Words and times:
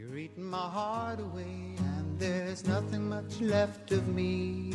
You're 0.00 0.16
eating 0.16 0.44
my 0.46 0.56
heart 0.56 1.20
away, 1.20 1.76
and 1.76 2.18
there's 2.18 2.66
nothing 2.66 3.10
much 3.10 3.38
left 3.38 3.92
of 3.92 4.08
me. 4.08 4.72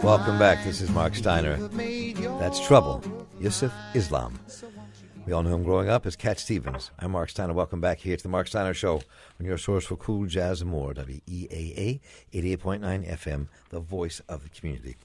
Welcome 0.00 0.38
back. 0.38 0.62
This 0.62 0.80
is 0.80 0.90
Mark 0.90 1.16
Steiner. 1.16 1.56
That's 2.38 2.64
Trouble. 2.64 3.02
Yusuf 3.40 3.72
Islam. 3.94 4.38
We 5.24 5.32
all 5.32 5.44
knew 5.44 5.54
him 5.54 5.62
growing 5.62 5.88
up 5.88 6.04
as 6.04 6.16
Cat 6.16 6.40
Stevens. 6.40 6.90
I'm 6.98 7.12
Mark 7.12 7.30
Steiner. 7.30 7.52
Welcome 7.52 7.80
back 7.80 8.00
here 8.00 8.16
to 8.16 8.22
the 8.22 8.28
Mark 8.28 8.48
Steiner 8.48 8.74
Show 8.74 9.02
on 9.38 9.46
your 9.46 9.56
source 9.56 9.84
for 9.86 9.94
cool 9.94 10.26
jazz 10.26 10.60
and 10.60 10.68
more. 10.68 10.92
WEAA 10.92 12.00
88.9 12.32 13.08
FM, 13.08 13.46
the 13.68 13.78
voice 13.78 14.20
of 14.28 14.42
the 14.42 14.48
community. 14.48 14.96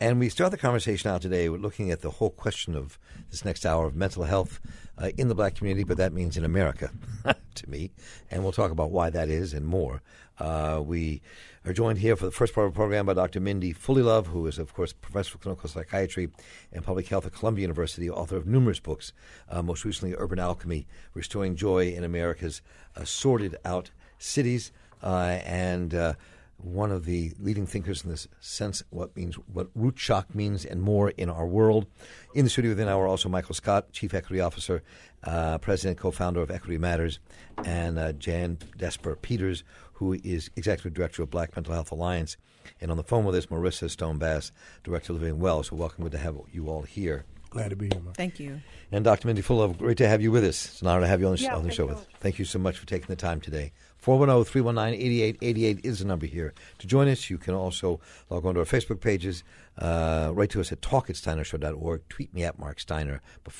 And 0.00 0.18
we 0.18 0.28
start 0.28 0.50
the 0.50 0.56
conversation 0.56 1.08
out 1.08 1.22
today 1.22 1.48
with 1.48 1.60
looking 1.60 1.92
at 1.92 2.00
the 2.00 2.10
whole 2.10 2.30
question 2.30 2.74
of 2.74 2.98
this 3.30 3.44
next 3.44 3.64
hour 3.64 3.86
of 3.86 3.94
mental 3.94 4.24
health 4.24 4.58
uh, 4.98 5.10
in 5.16 5.28
the 5.28 5.36
black 5.36 5.54
community, 5.54 5.84
but 5.84 5.98
that 5.98 6.12
means 6.12 6.36
in 6.36 6.44
America 6.44 6.90
to 7.54 7.70
me. 7.70 7.92
And 8.28 8.42
we'll 8.42 8.50
talk 8.50 8.72
about 8.72 8.90
why 8.90 9.08
that 9.10 9.28
is 9.28 9.54
and 9.54 9.64
more. 9.64 10.02
Uh, 10.40 10.80
we 10.82 11.20
are 11.66 11.72
joined 11.74 11.98
here 11.98 12.16
for 12.16 12.24
the 12.24 12.30
first 12.30 12.54
part 12.54 12.66
of 12.66 12.72
the 12.72 12.76
program 12.76 13.04
by 13.04 13.12
Dr. 13.12 13.40
Mindy 13.40 13.74
Fullilove, 13.74 14.28
who 14.28 14.46
is, 14.46 14.58
of 14.58 14.72
course, 14.72 14.94
professor 14.94 15.34
of 15.34 15.42
clinical 15.42 15.68
psychiatry 15.68 16.30
and 16.72 16.82
public 16.82 17.08
health 17.08 17.26
at 17.26 17.34
Columbia 17.34 17.62
University, 17.62 18.08
author 18.08 18.38
of 18.38 18.46
numerous 18.46 18.80
books, 18.80 19.12
uh, 19.50 19.60
most 19.60 19.84
recently 19.84 20.14
Urban 20.16 20.38
Alchemy, 20.38 20.86
Restoring 21.12 21.56
Joy 21.56 21.88
in 21.88 22.04
America's 22.04 22.62
uh, 22.96 23.04
Sorted 23.04 23.56
Out 23.66 23.90
Cities, 24.18 24.72
uh, 25.02 25.40
and 25.44 25.94
uh, 25.94 26.14
one 26.62 26.90
of 26.90 27.04
the 27.04 27.32
leading 27.38 27.66
thinkers 27.66 28.04
in 28.04 28.10
this 28.10 28.28
sense, 28.40 28.82
what 28.90 29.14
means 29.16 29.36
what 29.52 29.68
root 29.74 29.98
shock 29.98 30.34
means, 30.34 30.64
and 30.64 30.80
more 30.80 31.10
in 31.10 31.28
our 31.28 31.46
world. 31.46 31.86
In 32.34 32.44
the 32.44 32.50
studio 32.50 32.70
within 32.70 32.88
our 32.88 33.06
also 33.06 33.28
Michael 33.28 33.54
Scott, 33.54 33.92
Chief 33.92 34.14
Equity 34.14 34.40
Officer, 34.40 34.82
uh, 35.24 35.58
President, 35.58 35.98
co-founder 35.98 36.40
of 36.40 36.50
Equity 36.50 36.78
Matters, 36.78 37.18
and 37.64 37.98
uh, 37.98 38.12
Jan 38.12 38.58
Desper 38.78 39.20
Peters, 39.20 39.64
who 40.00 40.14
is 40.24 40.50
Executive 40.56 40.94
Director 40.94 41.22
of 41.22 41.28
Black 41.30 41.54
Mental 41.54 41.74
Health 41.74 41.92
Alliance. 41.92 42.38
And 42.80 42.90
on 42.90 42.96
the 42.96 43.02
phone 43.02 43.26
with 43.26 43.34
us, 43.34 43.46
Maurissa 43.46 43.90
Stone 43.90 44.16
Bass, 44.16 44.50
Director 44.82 45.12
of 45.12 45.20
Living 45.20 45.38
Well. 45.38 45.62
So 45.62 45.76
welcome, 45.76 46.04
good 46.04 46.12
to 46.12 46.18
have 46.18 46.38
you 46.50 46.68
all 46.70 46.80
here. 46.82 47.26
Glad 47.50 47.68
to 47.68 47.76
be 47.76 47.88
here, 47.92 48.00
Mark. 48.00 48.16
Thank 48.16 48.40
you. 48.40 48.62
And 48.90 49.04
Dr. 49.04 49.26
Mindy 49.26 49.42
Fullilove, 49.42 49.76
great 49.76 49.98
to 49.98 50.08
have 50.08 50.22
you 50.22 50.30
with 50.30 50.42
us. 50.44 50.64
It's 50.64 50.80
an 50.80 50.88
honor 50.88 51.02
to 51.02 51.06
have 51.06 51.20
you 51.20 51.26
on 51.26 51.34
the, 51.34 51.42
Yeah, 51.42 51.54
on 51.54 51.64
the 51.64 51.70
show. 51.70 51.82
you. 51.82 51.88
With. 51.90 52.06
Thank 52.20 52.38
you 52.38 52.46
so 52.46 52.58
much 52.58 52.78
for 52.78 52.86
taking 52.86 53.08
the 53.08 53.16
time 53.16 53.42
today. 53.42 53.72
410-319-8888 54.02 55.84
is 55.84 55.98
the 55.98 56.06
number 56.06 56.24
here. 56.24 56.54
To 56.78 56.86
join 56.86 57.08
us, 57.08 57.28
you 57.28 57.36
can 57.36 57.52
also 57.52 58.00
log 58.30 58.46
on 58.46 58.54
to 58.54 58.60
our 58.60 58.66
Facebook 58.66 59.00
pages, 59.02 59.44
uh, 59.76 60.30
write 60.32 60.48
to 60.50 60.60
us 60.60 60.72
at 60.72 60.80
talk 60.80 61.10
at 61.10 61.16
steinershow.org, 61.16 62.08
tweet 62.08 62.32
me 62.32 62.42
at 62.44 62.58
Mark 62.58 62.80
Steiner, 62.80 63.20
but 63.44 63.52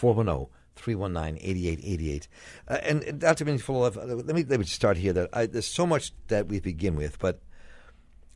410-319-8888. 0.80 2.28
Uh, 2.68 2.78
and, 2.82 3.02
and 3.04 3.20
Dr. 3.20 3.44
Uh, 3.48 3.90
let 3.90 4.26
me, 4.34 4.44
let 4.44 4.60
me 4.60 4.66
start 4.66 4.96
here. 4.96 5.12
That 5.12 5.28
I, 5.32 5.46
There's 5.46 5.66
so 5.66 5.86
much 5.86 6.12
that 6.28 6.48
we 6.48 6.60
begin 6.60 6.96
with, 6.96 7.18
but 7.18 7.40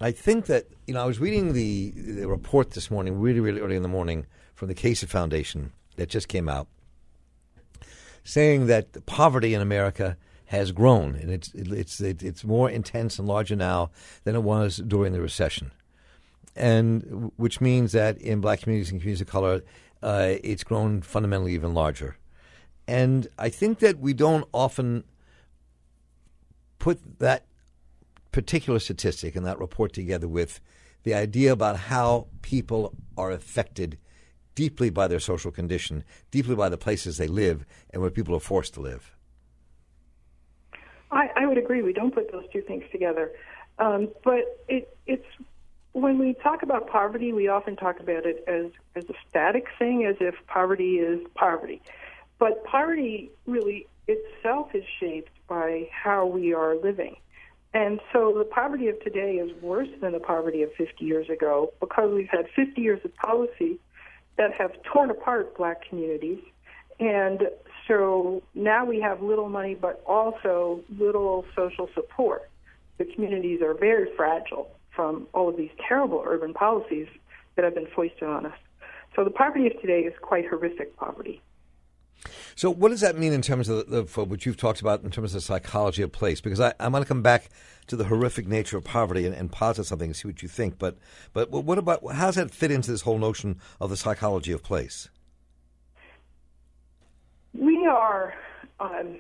I 0.01 0.11
think 0.11 0.47
that 0.47 0.67
you 0.87 0.95
know 0.95 1.03
I 1.03 1.07
was 1.07 1.21
reading 1.21 1.53
the, 1.53 1.91
the 1.91 2.29
report 2.29 2.73
this 2.73 2.91
morning, 2.91 3.21
really, 3.21 3.41
really 3.41 3.61
early 3.61 3.77
in 3.77 3.83
the 3.83 3.89
morning, 3.89 4.27
from 4.55 4.69
the 4.69 4.75
Casey 4.75 5.07
Foundation 5.07 5.73
that 5.97 6.09
just 6.09 6.29
came 6.29 6.49
out, 6.49 6.67
saying 8.25 8.67
that 8.67 9.07
poverty 9.07 9.55
in 9.55 9.61
America 9.61 10.17
has 10.47 10.73
grown 10.73 11.15
and 11.15 11.31
it's 11.31 11.53
it's 11.55 12.01
it's 12.01 12.45
more 12.45 12.69
intense 12.69 13.19
and 13.19 13.27
larger 13.27 13.57
now 13.57 13.91
than 14.25 14.35
it 14.35 14.43
was 14.43 14.77
during 14.77 15.13
the 15.13 15.21
recession, 15.21 15.73
and 16.55 17.33
which 17.37 17.61
means 17.61 17.93
that 17.93 18.19
in 18.19 18.41
black 18.41 18.61
communities 18.61 18.91
and 18.91 19.01
communities 19.01 19.21
of 19.21 19.29
color, 19.29 19.63
uh, 20.03 20.35
it's 20.43 20.65
grown 20.65 21.03
fundamentally 21.03 21.55
even 21.55 21.73
larger, 21.73 22.17
and 22.87 23.27
I 23.39 23.49
think 23.49 23.79
that 23.81 23.99
we 23.99 24.13
don't 24.13 24.47
often 24.53 25.05
put 26.79 27.19
that 27.19 27.47
particular 28.33 28.79
statistic 28.79 29.37
and 29.37 29.47
that 29.47 29.59
report 29.59 29.93
together 29.93 30.29
with 30.29 30.61
the 31.05 31.15
idea 31.15 31.53
about 31.53 31.77
how 31.77 32.27
people 32.43 32.95
are 33.17 33.31
affected 33.31 33.99
deeply 34.55 34.91
by 34.91 35.09
their 35.09 35.21
social 35.21 35.51
condition, 35.51 36.05
deeply 36.31 36.55
by 36.55 36.69
the 36.69 36.77
places 36.77 37.17
they 37.17 37.27
live, 37.27 37.65
and 37.91 38.03
where 38.03 38.11
people 38.11 38.35
are 38.35 38.41
forced 38.41 38.75
to 38.75 38.81
live. 38.81 39.15
I, 41.11 41.31
I 41.37 41.47
would 41.47 41.59
agree. 41.59 41.83
We 41.83 41.93
don't 41.93 42.15
put 42.15 42.31
those 42.33 42.45
two 42.53 42.63
things 42.63 42.85
together. 42.91 43.33
Um, 43.79 44.09
but 44.23 44.65
it, 44.69 44.97
it's 45.07 45.27
when 45.93 46.19
we 46.19 46.35
talk 46.35 46.63
about 46.63 46.89
poverty, 46.89 47.33
we 47.33 47.49
often 47.49 47.77
talk 47.77 48.01
about 48.01 48.27
it 48.27 48.45
as, 48.49 48.67
as 48.97 49.05
a 49.09 49.15
static 49.29 49.67
thing, 49.79 50.05
as 50.05 50.17
if 50.21 50.35
poverty 50.47 50.97
is 50.97 51.21
poverty. 51.35 51.83
But 52.45 52.63
poverty 52.65 53.31
really 53.47 53.87
itself 54.07 54.75
is 54.75 54.85
shaped 55.01 55.31
by 55.49 55.89
how 55.91 56.27
we 56.27 56.53
are 56.53 56.77
living. 56.77 57.17
And 57.73 58.01
so 58.13 58.35
the 58.37 58.45
poverty 58.45 58.89
of 58.89 59.01
today 59.03 59.37
is 59.37 59.51
worse 59.63 59.89
than 60.03 60.13
the 60.13 60.21
poverty 60.21 60.63
of 60.63 60.71
50 60.75 61.07
years 61.07 61.31
ago 61.31 61.73
because 61.81 62.13
we've 62.13 62.29
had 62.29 62.45
50 62.55 62.83
years 62.83 63.01
of 63.03 63.17
policy 63.17 63.79
that 64.37 64.53
have 64.53 64.73
torn 64.83 65.09
apart 65.09 65.57
black 65.57 65.89
communities. 65.89 66.39
And 67.01 67.49
so 67.89 68.43
now 68.55 68.85
we 68.85 69.01
have 69.01 69.23
little 69.23 69.49
money, 69.49 69.75
but 69.75 70.05
also 70.07 70.83
little 70.99 71.47
social 71.57 71.89
support. 71.95 72.51
The 72.99 73.07
communities 73.07 73.63
are 73.63 73.73
very 73.73 74.15
fragile 74.19 74.69
from 74.95 75.29
all 75.33 75.49
of 75.49 75.57
these 75.57 75.73
terrible 75.89 76.23
urban 76.27 76.53
policies 76.53 77.09
that 77.57 77.65
have 77.65 77.75
been 77.75 77.89
foisted 77.97 78.29
on 78.29 78.45
us. 78.45 78.59
So 79.17 79.25
the 79.25 79.31
poverty 79.31 79.67
of 79.69 79.81
today 79.81 80.01
is 80.01 80.13
quite 80.21 80.47
horrific 80.47 80.95
poverty. 80.99 81.41
So, 82.55 82.71
what 82.71 82.91
does 82.91 83.01
that 83.01 83.19
mean 83.19 83.33
in 83.33 83.43
terms 83.43 83.69
of 83.69 84.11
for 84.11 84.25
what 84.25 84.47
you've 84.47 84.57
talked 84.57 84.81
about 84.81 85.03
in 85.03 85.11
terms 85.11 85.33
of 85.33 85.39
the 85.39 85.41
psychology 85.41 86.03
of 86.03 86.13
place? 86.13 86.41
Because 86.41 86.61
I, 86.61 86.75
I 86.81 86.89
want 86.89 87.05
to 87.05 87.09
come 87.09 87.23
back 87.23 87.51
to 87.87 87.97
the 87.97 88.05
horrific 88.05 88.47
nature 88.47 88.77
of 88.77 88.85
poverty 88.85 89.27
and, 89.27 89.35
and 89.35 89.51
posit 89.51 89.85
something 89.85 90.09
and 90.09 90.17
see 90.17 90.29
what 90.29 90.43
you 90.43 90.49
think. 90.49 90.79
But, 90.79 90.97
but 91.33 91.51
what 91.51 91.79
about 91.79 92.13
how 92.13 92.27
does 92.27 92.37
that 92.37 92.51
fit 92.51 92.71
into 92.71 92.91
this 92.91 93.03
whole 93.03 93.19
notion 93.19 93.61
of 93.81 93.91
the 93.91 93.97
psychology 93.97 94.53
of 94.53 94.63
place? 94.63 95.09
We 97.53 97.87
are, 97.87 98.35
um, 98.81 99.17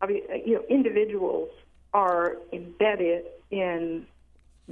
I 0.00 0.06
mean, 0.06 0.22
you 0.44 0.54
know, 0.54 0.64
individuals 0.68 1.50
are 1.92 2.36
embedded 2.52 3.24
in 3.50 4.06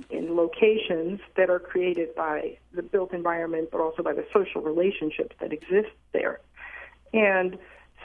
in 0.08 0.34
locations 0.36 1.20
that 1.36 1.50
are 1.50 1.58
created 1.58 2.14
by 2.14 2.56
the 2.72 2.82
built 2.82 3.12
environment, 3.12 3.68
but 3.70 3.80
also 3.80 4.02
by 4.02 4.14
the 4.14 4.24
social 4.32 4.62
relationships 4.62 5.36
that 5.38 5.52
exist 5.52 5.90
there. 6.12 6.40
And 7.12 7.58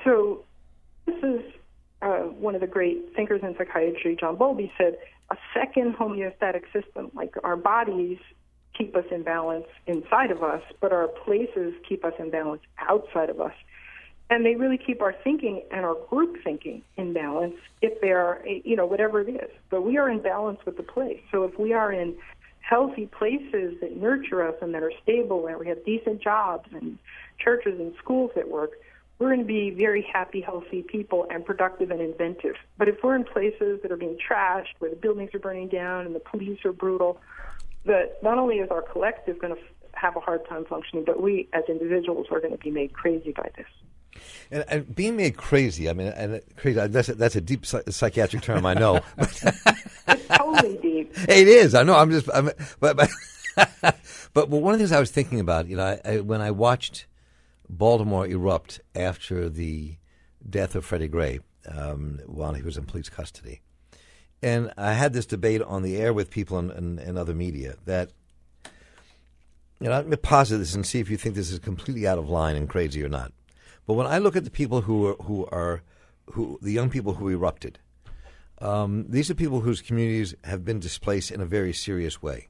so, 0.07 0.43
this 1.05 1.17
is 1.21 1.41
uh, 2.01 2.19
one 2.19 2.55
of 2.55 2.61
the 2.61 2.67
great 2.67 3.13
thinkers 3.15 3.41
in 3.43 3.55
psychiatry, 3.57 4.15
John 4.19 4.35
Bowlby, 4.37 4.71
said 4.77 4.97
a 5.29 5.35
second 5.53 5.95
homeostatic 5.95 6.63
system, 6.71 7.11
like 7.13 7.35
our 7.43 7.57
bodies 7.57 8.17
keep 8.77 8.95
us 8.95 9.05
in 9.11 9.23
balance 9.23 9.65
inside 9.87 10.31
of 10.31 10.43
us, 10.43 10.61
but 10.79 10.93
our 10.93 11.07
places 11.07 11.73
keep 11.87 12.05
us 12.05 12.13
in 12.19 12.29
balance 12.29 12.61
outside 12.77 13.29
of 13.29 13.41
us. 13.41 13.53
And 14.29 14.45
they 14.45 14.55
really 14.55 14.77
keep 14.77 15.01
our 15.01 15.15
thinking 15.23 15.63
and 15.71 15.85
our 15.85 15.95
group 16.09 16.37
thinking 16.43 16.83
in 16.97 17.13
balance 17.13 17.55
if 17.81 17.99
they 18.01 18.11
are, 18.11 18.41
you 18.45 18.75
know, 18.75 18.85
whatever 18.85 19.21
it 19.21 19.29
is. 19.29 19.49
But 19.69 19.81
we 19.83 19.97
are 19.97 20.09
in 20.09 20.21
balance 20.21 20.59
with 20.65 20.77
the 20.77 20.83
place. 20.83 21.19
So 21.31 21.43
if 21.43 21.57
we 21.57 21.73
are 21.73 21.91
in 21.91 22.15
healthy 22.59 23.07
places 23.07 23.75
that 23.81 23.95
nurture 23.95 24.45
us 24.45 24.55
and 24.61 24.73
that 24.73 24.83
are 24.83 24.91
stable 25.01 25.47
and 25.47 25.57
we 25.57 25.67
have 25.67 25.83
decent 25.85 26.21
jobs 26.21 26.69
and 26.73 26.97
churches 27.39 27.79
and 27.79 27.93
schools 28.03 28.31
that 28.35 28.49
work, 28.49 28.71
we're 29.19 29.27
going 29.27 29.39
to 29.39 29.45
be 29.45 29.71
very 29.71 30.01
happy, 30.13 30.41
healthy 30.41 30.83
people 30.83 31.25
and 31.31 31.45
productive 31.45 31.89
and 31.89 32.01
inventive. 32.01 32.55
But 32.77 32.87
if 32.87 32.97
we're 33.03 33.15
in 33.15 33.23
places 33.23 33.81
that 33.81 33.91
are 33.91 33.97
being 33.97 34.17
trashed, 34.17 34.75
where 34.79 34.91
the 34.91 34.95
buildings 34.95 35.31
are 35.33 35.39
burning 35.39 35.69
down 35.69 36.05
and 36.05 36.13
the 36.13 36.19
police 36.19 36.63
are 36.65 36.71
brutal, 36.71 37.19
that 37.85 38.21
not 38.21 38.37
only 38.37 38.57
is 38.57 38.69
our 38.69 38.81
collective 38.81 39.39
going 39.39 39.55
to 39.55 39.61
have 39.93 40.15
a 40.15 40.19
hard 40.19 40.47
time 40.47 40.65
functioning, 40.65 41.03
but 41.03 41.21
we 41.21 41.49
as 41.53 41.63
individuals 41.67 42.27
are 42.31 42.39
going 42.39 42.51
to 42.51 42.59
be 42.59 42.69
made 42.69 42.93
crazy 42.93 43.31
by 43.31 43.49
this. 43.57 43.65
And, 44.51 44.65
and 44.67 44.95
being 44.95 45.15
made 45.15 45.35
crazy, 45.35 45.89
I 45.89 45.93
mean, 45.93 46.07
and 46.07 46.41
crazy, 46.55 46.79
that's 46.87 47.09
a, 47.09 47.15
that's 47.15 47.35
a 47.35 47.41
deep 47.41 47.65
psychiatric 47.65 48.43
term, 48.43 48.65
I 48.65 48.73
know. 48.73 49.01
It's 50.09 50.25
totally 50.29 50.77
deep. 50.77 51.11
it 51.27 51.49
is, 51.49 51.75
I 51.75 51.83
know. 51.83 51.97
I'm 51.97 52.11
just, 52.11 52.29
I'm, 52.33 52.49
but, 52.79 52.95
but, 53.81 53.99
but 54.33 54.49
one 54.49 54.73
of 54.73 54.79
the 54.79 54.85
things 54.85 54.93
I 54.93 55.01
was 55.01 55.11
thinking 55.11 55.41
about, 55.41 55.67
you 55.67 55.75
know, 55.75 55.99
I, 56.05 56.13
I, 56.13 56.19
when 56.21 56.39
I 56.39 56.51
watched 56.51 57.07
Baltimore 57.69 58.27
erupt 58.27 58.79
after 58.95 59.49
the 59.49 59.95
death 60.47 60.75
of 60.75 60.85
Freddie 60.85 61.07
Gray 61.07 61.39
um, 61.69 62.19
while 62.25 62.53
he 62.53 62.61
was 62.61 62.77
in 62.77 62.85
police 62.85 63.09
custody, 63.09 63.61
and 64.41 64.71
I 64.77 64.93
had 64.93 65.13
this 65.13 65.25
debate 65.25 65.61
on 65.61 65.81
the 65.83 65.97
air 65.97 66.13
with 66.13 66.29
people 66.29 66.57
and, 66.57 66.71
and, 66.71 66.99
and 66.99 67.17
other 67.17 67.33
media 67.33 67.75
that, 67.85 68.11
you 69.79 69.87
know, 69.87 69.91
let 69.91 70.07
me 70.07 70.15
posit 70.15 70.59
this 70.59 70.75
and 70.75 70.85
see 70.85 70.99
if 70.99 71.09
you 71.09 71.17
think 71.17 71.35
this 71.35 71.51
is 71.51 71.59
completely 71.59 72.07
out 72.07 72.17
of 72.17 72.29
line 72.29 72.55
and 72.55 72.69
crazy 72.69 73.03
or 73.03 73.09
not. 73.09 73.33
But 73.85 73.93
when 73.93 74.07
I 74.07 74.17
look 74.17 74.35
at 74.35 74.43
the 74.43 74.51
people 74.51 74.81
who 74.81 75.07
are 75.07 75.15
who 75.23 75.45
are 75.47 75.81
who 76.31 76.59
the 76.61 76.71
young 76.71 76.89
people 76.89 77.13
who 77.15 77.29
erupted, 77.29 77.79
um, 78.59 79.05
these 79.07 79.29
are 79.29 79.35
people 79.35 79.61
whose 79.61 79.81
communities 79.81 80.35
have 80.43 80.65
been 80.65 80.79
displaced 80.79 81.31
in 81.31 81.41
a 81.41 81.45
very 81.45 81.73
serious 81.73 82.21
way. 82.21 82.47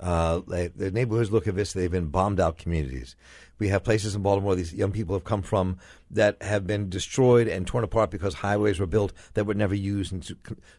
Uh, 0.00 0.40
the 0.46 0.90
neighborhoods 0.90 1.30
look 1.30 1.46
at 1.46 1.54
this, 1.54 1.74
they've 1.74 1.90
been 1.90 2.06
bombed 2.06 2.40
out 2.40 2.56
communities. 2.56 3.16
We 3.58 3.68
have 3.68 3.84
places 3.84 4.14
in 4.14 4.22
Baltimore 4.22 4.54
these 4.54 4.72
young 4.72 4.92
people 4.92 5.14
have 5.14 5.24
come 5.24 5.42
from 5.42 5.76
that 6.10 6.42
have 6.42 6.66
been 6.66 6.88
destroyed 6.88 7.46
and 7.46 7.66
torn 7.66 7.84
apart 7.84 8.10
because 8.10 8.32
highways 8.32 8.80
were 8.80 8.86
built 8.86 9.12
that 9.34 9.44
were 9.44 9.52
never 9.52 9.74
used 9.74 10.12
and 10.12 10.26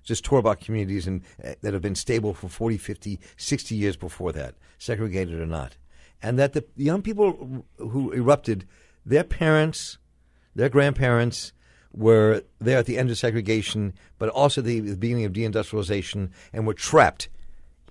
just 0.04 0.26
tore 0.26 0.40
apart 0.40 0.62
communities 0.62 1.06
and 1.06 1.22
uh, 1.46 1.54
that 1.62 1.74
have 1.74 1.84
been 1.84 1.94
stable 1.94 2.34
for 2.34 2.50
40, 2.50 2.80
50, 2.80 3.20
60 3.38 3.76
years 3.76 3.96
before 3.96 4.32
that, 4.32 4.56
segregated 4.80 5.40
or 5.40 5.46
not. 5.46 5.78
And 6.24 6.40
that 6.40 6.54
the 6.54 6.66
young 6.76 7.04
people 7.04 7.66
who 7.78 8.12
erupted, 8.12 8.68
their 9.06 9.24
parents, 9.24 10.00
their 10.56 10.70
grandparents, 10.70 11.54
were 11.94 12.44
there 12.60 12.78
at 12.78 12.86
the 12.86 12.98
end 12.98 13.12
of 13.12 13.18
segregation, 13.18 13.94
but 14.18 14.30
also 14.30 14.62
the, 14.62 14.80
the 14.80 14.96
beginning 14.96 15.26
of 15.26 15.34
deindustrialization, 15.34 16.32
and 16.54 16.66
were 16.66 16.74
trapped 16.74 17.30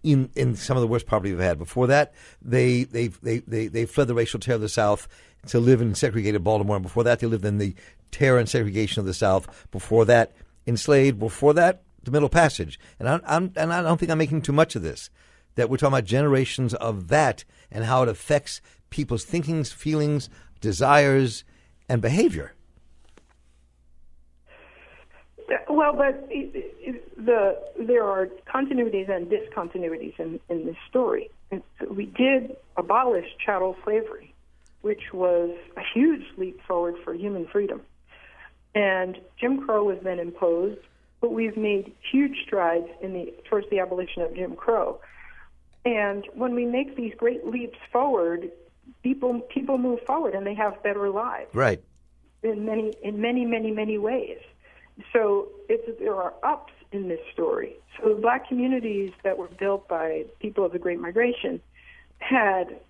in, 0.02 0.30
in 0.34 0.54
some 0.54 0.76
of 0.76 0.80
the 0.80 0.86
worst 0.86 1.06
poverty 1.06 1.32
we've 1.32 1.40
had. 1.40 1.58
Before 1.58 1.86
that, 1.88 2.14
they 2.42 2.84
they, 2.84 3.08
they, 3.08 3.38
they 3.38 3.66
they 3.68 3.86
fled 3.86 4.08
the 4.08 4.14
racial 4.14 4.40
terror 4.40 4.56
of 4.56 4.60
the 4.60 4.68
South 4.68 5.08
to 5.48 5.60
live 5.60 5.80
in 5.80 5.94
segregated 5.94 6.44
Baltimore. 6.44 6.76
And 6.76 6.82
before 6.82 7.04
that, 7.04 7.20
they 7.20 7.26
lived 7.26 7.44
in 7.44 7.58
the 7.58 7.74
terror 8.10 8.38
and 8.38 8.48
segregation 8.48 9.00
of 9.00 9.06
the 9.06 9.14
South. 9.14 9.68
Before 9.70 10.04
that, 10.06 10.32
enslaved. 10.66 11.18
Before 11.18 11.54
that, 11.54 11.82
the 12.02 12.10
Middle 12.10 12.28
Passage. 12.28 12.78
And 12.98 13.08
I, 13.08 13.20
I'm, 13.26 13.52
and 13.56 13.72
I 13.72 13.82
don't 13.82 13.98
think 13.98 14.10
I'm 14.10 14.18
making 14.18 14.42
too 14.42 14.52
much 14.52 14.76
of 14.76 14.82
this. 14.82 15.10
That 15.56 15.68
we're 15.68 15.78
talking 15.78 15.94
about 15.94 16.04
generations 16.04 16.74
of 16.74 17.08
that 17.08 17.44
and 17.70 17.84
how 17.84 18.02
it 18.02 18.08
affects 18.08 18.60
people's 18.88 19.24
thinkings, 19.24 19.72
feelings, 19.72 20.30
desires, 20.60 21.44
and 21.88 22.00
behavior. 22.00 22.54
Well, 25.68 25.92
but 25.94 26.28
the 26.28 27.58
there 27.78 28.04
are 28.04 28.28
continuities 28.46 29.10
and 29.10 29.26
discontinuities 29.28 30.18
in, 30.18 30.40
in 30.48 30.66
this 30.66 30.76
story. 30.88 31.30
we 31.90 32.06
did 32.06 32.56
abolish 32.76 33.26
chattel 33.44 33.76
slavery, 33.84 34.34
which 34.82 35.12
was 35.12 35.50
a 35.76 35.82
huge 35.94 36.22
leap 36.36 36.60
forward 36.66 36.96
for 37.04 37.14
human 37.14 37.46
freedom. 37.46 37.82
And 38.74 39.18
Jim 39.38 39.66
Crow 39.66 39.84
was 39.84 39.98
then 40.02 40.20
imposed, 40.20 40.80
but 41.20 41.32
we've 41.32 41.56
made 41.56 41.92
huge 42.10 42.36
strides 42.46 42.88
in 43.02 43.12
the 43.12 43.34
towards 43.48 43.68
the 43.70 43.80
abolition 43.80 44.22
of 44.22 44.34
Jim 44.34 44.54
Crow. 44.54 45.00
And 45.84 46.24
when 46.34 46.54
we 46.54 46.66
make 46.66 46.96
these 46.96 47.14
great 47.16 47.46
leaps 47.46 47.78
forward, 47.90 48.50
people 49.02 49.40
people 49.40 49.78
move 49.78 50.00
forward 50.06 50.34
and 50.34 50.46
they 50.46 50.54
have 50.54 50.82
better 50.82 51.10
lives. 51.10 51.52
Right. 51.52 51.82
In 52.42 52.64
many 52.64 52.94
in 53.02 53.20
many 53.20 53.44
many 53.44 53.72
many 53.72 53.98
ways. 53.98 54.38
So 55.12 55.48
there 55.98 56.14
are 56.14 56.34
ups 56.42 56.72
in 56.92 57.08
this 57.08 57.20
story. 57.32 57.76
So 57.96 58.14
the 58.14 58.20
black 58.20 58.48
communities 58.48 59.12
that 59.22 59.38
were 59.38 59.48
built 59.48 59.88
by 59.88 60.24
people 60.40 60.64
of 60.64 60.72
the 60.72 60.78
Great 60.78 60.98
Migration 60.98 61.60
had 62.18 62.80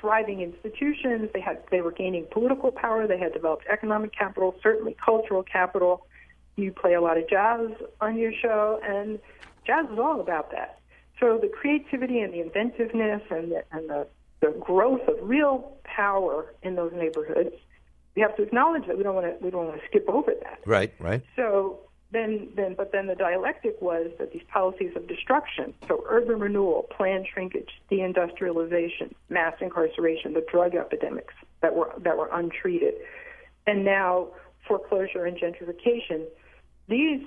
thriving 0.00 0.40
institutions. 0.40 1.30
They 1.32 1.40
had 1.40 1.62
they 1.70 1.80
were 1.80 1.92
gaining 1.92 2.26
political 2.30 2.70
power. 2.70 3.06
They 3.06 3.18
had 3.18 3.32
developed 3.32 3.64
economic 3.70 4.12
capital, 4.16 4.54
certainly 4.62 4.96
cultural 5.04 5.42
capital. 5.42 6.06
You 6.56 6.72
play 6.72 6.94
a 6.94 7.00
lot 7.00 7.18
of 7.18 7.28
jazz 7.28 7.70
on 8.00 8.18
your 8.18 8.32
show, 8.32 8.80
and 8.82 9.18
jazz 9.66 9.86
is 9.92 9.98
all 9.98 10.20
about 10.20 10.50
that. 10.52 10.80
So 11.20 11.38
the 11.40 11.48
creativity 11.48 12.20
and 12.20 12.32
the 12.32 12.40
inventiveness 12.40 13.22
and 13.30 13.52
the, 13.52 13.64
and 13.72 13.88
the, 13.88 14.06
the 14.40 14.54
growth 14.60 15.06
of 15.08 15.16
real 15.22 15.72
power 15.84 16.54
in 16.62 16.76
those 16.76 16.92
neighborhoods 16.94 17.54
we 18.18 18.22
have 18.22 18.34
to 18.34 18.42
acknowledge 18.42 18.84
that 18.88 18.96
we 18.96 19.04
don't 19.04 19.14
want 19.14 19.26
to 19.26 19.44
we 19.44 19.48
don't 19.48 19.66
want 19.66 19.80
to 19.80 19.86
skip 19.86 20.08
over 20.08 20.32
that. 20.42 20.58
Right, 20.66 20.92
right. 20.98 21.22
So 21.36 21.78
then 22.10 22.48
then 22.56 22.74
but 22.74 22.90
then 22.90 23.06
the 23.06 23.14
dialectic 23.14 23.80
was 23.80 24.10
that 24.18 24.32
these 24.32 24.42
policies 24.52 24.90
of 24.96 25.06
destruction, 25.06 25.72
so 25.86 26.02
urban 26.08 26.40
renewal, 26.40 26.88
planned 26.96 27.28
shrinkage, 27.32 27.70
deindustrialization, 27.92 29.14
mass 29.28 29.54
incarceration, 29.60 30.32
the 30.32 30.44
drug 30.50 30.74
epidemics 30.74 31.32
that 31.62 31.76
were 31.76 31.92
that 31.98 32.18
were 32.18 32.28
untreated, 32.32 32.94
and 33.68 33.84
now 33.84 34.26
foreclosure 34.66 35.24
and 35.24 35.38
gentrification, 35.38 36.24
these 36.88 37.22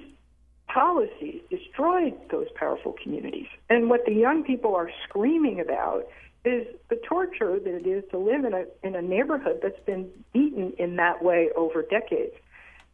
policies 0.67 1.41
destroyed 1.49 2.15
those 2.29 2.47
powerful 2.55 2.95
communities. 3.01 3.47
And 3.69 3.89
what 3.89 4.01
the 4.05 4.13
young 4.13 4.43
people 4.43 4.75
are 4.75 4.89
screaming 5.07 5.61
about 5.61 6.03
is 6.43 6.67
the 6.89 6.95
torture 7.07 7.59
that 7.59 7.73
it 7.73 7.87
is 7.87 8.03
to 8.11 8.17
live 8.17 8.45
in 8.45 8.53
a 8.53 8.65
in 8.83 8.95
a 8.95 9.01
neighborhood 9.01 9.59
that's 9.61 9.79
been 9.85 10.09
beaten 10.33 10.73
in 10.77 10.95
that 10.95 11.23
way 11.23 11.49
over 11.55 11.83
decades, 11.83 12.33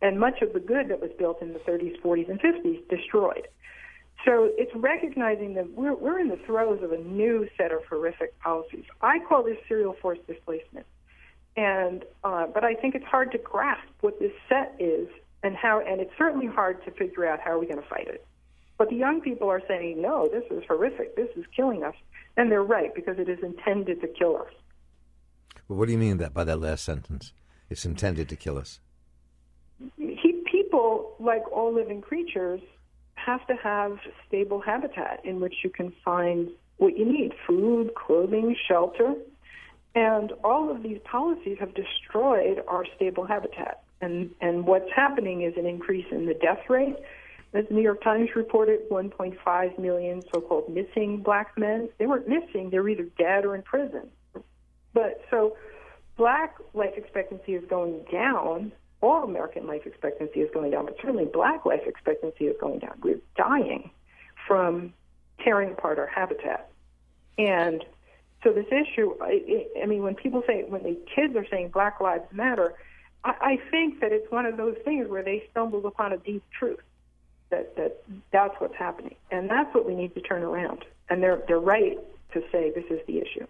and 0.02 0.20
much 0.20 0.42
of 0.42 0.54
the 0.54 0.60
good 0.60 0.90
that 0.90 1.00
was 1.00 1.12
built 1.18 1.42
in 1.42 1.54
the 1.54 1.60
30s, 1.60 2.00
40s, 2.02 2.30
and 2.30 2.40
50s 2.42 2.88
destroyed. 2.90 3.48
So 4.26 4.50
it's 4.58 4.76
recognizing 4.76 5.54
that 5.54 5.72
we're 5.72 5.96
we're 5.96 6.20
in 6.20 6.28
the 6.28 6.40
throes 6.46 6.84
of 6.84 6.92
a 6.92 6.98
new 6.98 7.48
set 7.58 7.72
of 7.72 7.86
horrific 7.86 8.38
policies. 8.40 8.86
I 9.02 9.20
call 9.20 9.44
this 9.44 9.58
serial 9.68 9.96
forced 10.02 10.28
displacement, 10.28 10.86
and 11.56 12.04
uh, 12.24 12.48
but 12.48 12.64
I 12.64 12.74
think 12.74 12.96
it's 12.96 13.06
hard 13.06 13.32
to 13.32 13.38
grasp 13.38 13.88
what 14.02 14.20
this 14.20 14.34
set 14.50 14.76
is 14.80 15.08
and 15.44 15.56
how, 15.56 15.80
and 15.80 16.02
it's 16.02 16.12
certainly 16.18 16.48
hard 16.48 16.84
to 16.86 16.92
figure 16.92 17.26
out 17.26 17.40
how 17.40 17.52
are 17.52 17.60
we 17.60 17.68
going 17.68 17.82
to 17.82 17.88
fight 17.88 18.08
it. 18.08 18.26
But 18.78 18.90
the 18.90 18.96
young 18.96 19.22
people 19.22 19.50
are 19.50 19.62
saying, 19.68 20.02
no, 20.02 20.28
this 20.28 20.44
is 20.52 20.64
horrific. 20.68 21.16
This 21.16 21.30
is 21.36 21.46
killing 21.56 21.84
us. 21.84 21.96
And 22.38 22.52
they're 22.52 22.64
right 22.64 22.94
because 22.94 23.18
it 23.20 23.28
is 23.28 23.40
intended 23.42 24.00
to 24.02 24.08
kill 24.08 24.38
us. 24.38 24.54
Well, 25.68 25.80
what 25.80 25.88
do 25.88 25.92
you 25.92 25.98
mean 25.98 26.18
that 26.18 26.34
by 26.34 26.44
that 26.46 26.60
last 26.60 26.86
sentence? 26.86 27.34
It's 27.70 27.84
intended 27.84 28.30
to 28.30 28.36
kill 28.36 28.58
us. 28.58 28.80
He, 29.98 30.44
people, 30.50 31.16
like 31.20 31.44
all 31.52 31.74
living 31.74 32.02
creatures, 32.02 32.62
have 33.16 33.46
to 33.48 33.56
have 33.56 33.98
stable 34.28 34.62
habitat 34.62 35.20
in 35.26 35.40
which 35.40 35.56
you 35.64 35.70
can 35.70 35.92
find 36.06 36.50
what 36.78 36.98
you 36.98 37.06
need 37.06 37.34
food, 37.46 37.94
clothing, 37.96 38.56
shelter. 38.68 39.16
And 39.96 40.32
all 40.44 40.72
of 40.72 40.84
these 40.84 41.00
policies 41.04 41.58
have 41.60 41.74
destroyed 41.74 42.64
our 42.68 42.86
stable 42.96 43.26
habitat. 43.26 43.84
And, 44.00 44.30
and 44.42 44.66
what's 44.66 44.90
happening 44.96 45.42
is 45.42 45.54
an 45.58 45.66
increase 45.66 46.06
in 46.12 46.28
the 46.28 46.36
death 46.36 46.70
rate 46.70 46.96
as 47.58 47.68
the 47.68 47.74
New 47.74 47.82
York 47.82 48.04
Times 48.04 48.30
reported, 48.36 48.88
1.5 48.90 49.80
million 49.80 50.22
so-called 50.34 50.70
missing 50.70 51.18
black 51.18 51.58
men. 51.58 51.90
They 51.98 52.06
weren't 52.06 52.28
missing; 52.28 52.70
they 52.70 52.80
were 52.80 52.90
either 52.90 53.08
dead 53.18 53.46
or 53.46 53.56
in 53.56 53.64
prison. 53.64 54.10
But 54.94 55.22
so, 55.30 55.58
black 56.18 56.58
life 56.74 56.94
expectancy 56.96 57.54
is 57.56 57.64
going 57.70 58.06
down. 58.12 58.72
All 59.02 59.24
American 59.24 59.68
life 59.68 59.86
expectancy 59.86 60.42
is 60.42 60.50
going 60.54 60.72
down, 60.72 60.86
but 60.86 60.96
certainly 61.02 61.26
black 61.26 61.66
life 61.66 61.82
expectancy 61.86 62.46
is 62.46 62.56
going 62.60 62.80
down. 62.80 63.00
We're 63.02 63.20
dying 63.36 63.92
from 64.48 64.94
tearing 65.44 65.72
apart 65.72 66.00
our 66.00 66.08
habitat, 66.08 66.70
and 67.38 67.84
so 68.44 68.52
this 68.52 68.68
issue. 68.68 69.14
I, 69.22 69.66
I 69.82 69.86
mean, 69.86 70.04
when 70.04 70.16
people 70.16 70.44
say 70.46 70.64
when 70.68 70.84
the 70.84 70.98
kids 71.16 71.36
are 71.36 71.46
saying 71.50 71.70
Black 71.70 72.00
Lives 72.02 72.32
Matter, 72.32 72.74
I, 73.24 73.34
I 73.42 73.60
think 73.72 74.02
that 74.02 74.12
it's 74.12 74.32
one 74.32 74.46
of 74.46 74.58
those 74.58 74.78
things 74.86 75.08
where 75.08 75.24
they 75.24 75.48
stumbled 75.52 75.86
upon 75.86 76.14
a 76.14 76.18
deep 76.18 76.44
truth 76.58 76.80
that 77.50 77.76
that 77.76 78.04
that's 78.32 78.56
what's 78.60 78.76
happening, 78.76 79.16
and 79.32 79.50
that's 79.50 79.74
what 79.74 79.86
we 79.86 79.96
need 79.96 80.14
to 80.16 80.22
turn 80.22 80.44
around. 80.44 80.86
And 81.10 81.22
they're 81.22 81.44
they're 81.48 81.60
right 81.60 81.98
to 82.34 82.42
say 82.52 82.72
this 82.72 82.86
is 82.90 83.00
the 83.08 83.20
issue. 83.20 83.48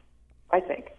I 0.51 0.59
think. 0.61 0.91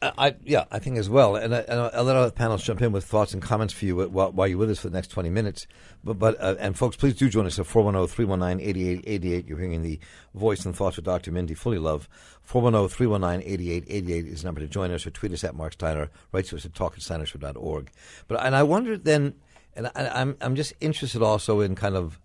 I, 0.00 0.34
yeah, 0.44 0.64
I 0.70 0.78
think 0.78 0.96
as 0.96 1.10
well, 1.10 1.36
and, 1.36 1.54
I, 1.54 1.58
and 1.60 1.78
I'll 1.78 2.04
let 2.04 2.16
other 2.16 2.30
panels 2.30 2.62
jump 2.62 2.80
in 2.80 2.92
with 2.92 3.04
thoughts 3.04 3.34
and 3.34 3.42
comments 3.42 3.74
for 3.74 3.84
you 3.84 3.96
while, 4.08 4.32
while 4.32 4.48
you're 4.48 4.56
with 4.56 4.70
us 4.70 4.78
for 4.78 4.88
the 4.88 4.96
next 4.96 5.08
20 5.08 5.28
minutes. 5.28 5.66
But, 6.02 6.18
but 6.18 6.40
uh, 6.40 6.56
and 6.58 6.76
folks, 6.76 6.96
please 6.96 7.14
do 7.14 7.28
join 7.28 7.44
us 7.44 7.58
at 7.58 7.66
410-319-8888. 7.66 9.48
You're 9.48 9.58
hearing 9.58 9.82
the 9.82 10.00
voice 10.34 10.64
and 10.64 10.74
thoughts 10.74 10.96
of 10.96 11.04
Dr. 11.04 11.32
Mindy 11.32 11.54
Fullilove. 11.54 12.06
410-319-8888 12.48 14.32
is 14.32 14.42
the 14.42 14.48
number 14.48 14.60
to 14.60 14.66
join 14.66 14.90
us 14.90 15.06
or 15.06 15.10
tweet 15.10 15.32
us 15.32 15.44
at 15.44 15.54
Mark 15.54 15.74
Steiner, 15.74 16.10
write 16.32 16.46
to 16.46 16.56
us 16.56 16.64
at 16.64 16.74
talk 16.74 16.96
at 16.96 17.56
org. 17.56 17.90
But, 18.26 18.42
and 18.42 18.56
I 18.56 18.62
wonder 18.62 18.96
then, 18.96 19.34
and 19.76 19.86
I, 19.94 20.10
I'm 20.14 20.36
I'm 20.40 20.56
just 20.56 20.72
interested 20.80 21.22
also 21.22 21.60
in 21.60 21.74
kind 21.74 21.96
of 21.96 22.18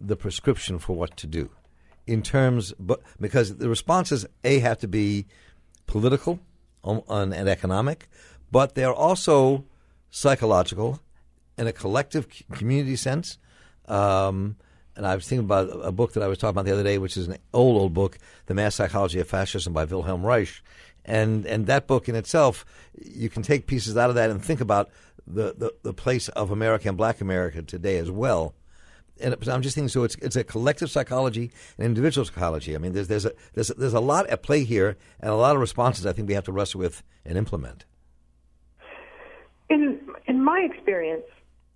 the 0.00 0.16
prescription 0.16 0.78
for 0.78 0.96
what 0.96 1.16
to 1.18 1.26
do 1.26 1.50
in 2.06 2.22
terms, 2.22 2.72
but 2.78 3.00
because 3.20 3.58
the 3.58 3.68
responses 3.68 4.26
a 4.42 4.58
have 4.60 4.78
to 4.78 4.88
be 4.88 5.26
political 5.86 6.40
and 6.82 7.34
economic, 7.34 8.08
but 8.50 8.74
they're 8.74 8.92
also 8.92 9.64
psychological 10.10 11.00
in 11.56 11.66
a 11.66 11.72
collective 11.72 12.26
community 12.52 12.96
sense. 12.96 13.38
Um, 13.86 14.56
and 14.96 15.06
I 15.06 15.14
was 15.14 15.28
thinking 15.28 15.44
about 15.44 15.68
a 15.70 15.92
book 15.92 16.14
that 16.14 16.22
I 16.22 16.26
was 16.26 16.38
talking 16.38 16.50
about 16.50 16.64
the 16.64 16.72
other 16.72 16.82
day, 16.82 16.98
which 16.98 17.16
is 17.16 17.28
an 17.28 17.36
old, 17.52 17.80
old 17.80 17.94
book, 17.94 18.18
The 18.46 18.54
Mass 18.54 18.74
Psychology 18.74 19.20
of 19.20 19.28
Fascism 19.28 19.72
by 19.72 19.84
Wilhelm 19.84 20.24
Reich. 20.24 20.62
And, 21.04 21.46
and 21.46 21.66
that 21.66 21.86
book 21.86 22.08
in 22.08 22.14
itself, 22.14 22.64
you 23.00 23.28
can 23.30 23.42
take 23.42 23.66
pieces 23.66 23.96
out 23.96 24.10
of 24.10 24.16
that 24.16 24.30
and 24.30 24.44
think 24.44 24.60
about 24.60 24.90
the, 25.26 25.54
the, 25.56 25.74
the 25.82 25.92
place 25.92 26.28
of 26.28 26.50
America 26.50 26.88
and 26.88 26.96
black 26.96 27.20
America 27.20 27.62
today 27.62 27.98
as 27.98 28.10
well. 28.10 28.54
And 29.20 29.36
I'm 29.48 29.60
just 29.60 29.74
thinking, 29.74 29.90
so 29.90 30.04
it's 30.04 30.14
it's 30.16 30.36
a 30.36 30.42
collective 30.42 30.90
psychology 30.90 31.50
and 31.76 31.86
individual 31.86 32.24
psychology. 32.24 32.74
I 32.74 32.78
mean, 32.78 32.92
there's 32.92 33.08
there's 33.08 33.26
a 33.26 33.32
there's 33.52 33.68
a, 33.68 33.74
there's 33.74 33.92
a 33.92 34.00
lot 34.00 34.26
at 34.28 34.42
play 34.42 34.64
here, 34.64 34.96
and 35.20 35.30
a 35.30 35.34
lot 35.34 35.54
of 35.54 35.60
responses 35.60 36.06
I 36.06 36.14
think 36.14 36.26
we 36.26 36.32
have 36.32 36.44
to 36.44 36.52
wrestle 36.52 36.80
with 36.80 37.02
and 37.26 37.36
implement. 37.36 37.84
In 39.68 40.00
in 40.26 40.42
my 40.42 40.60
experience, 40.60 41.26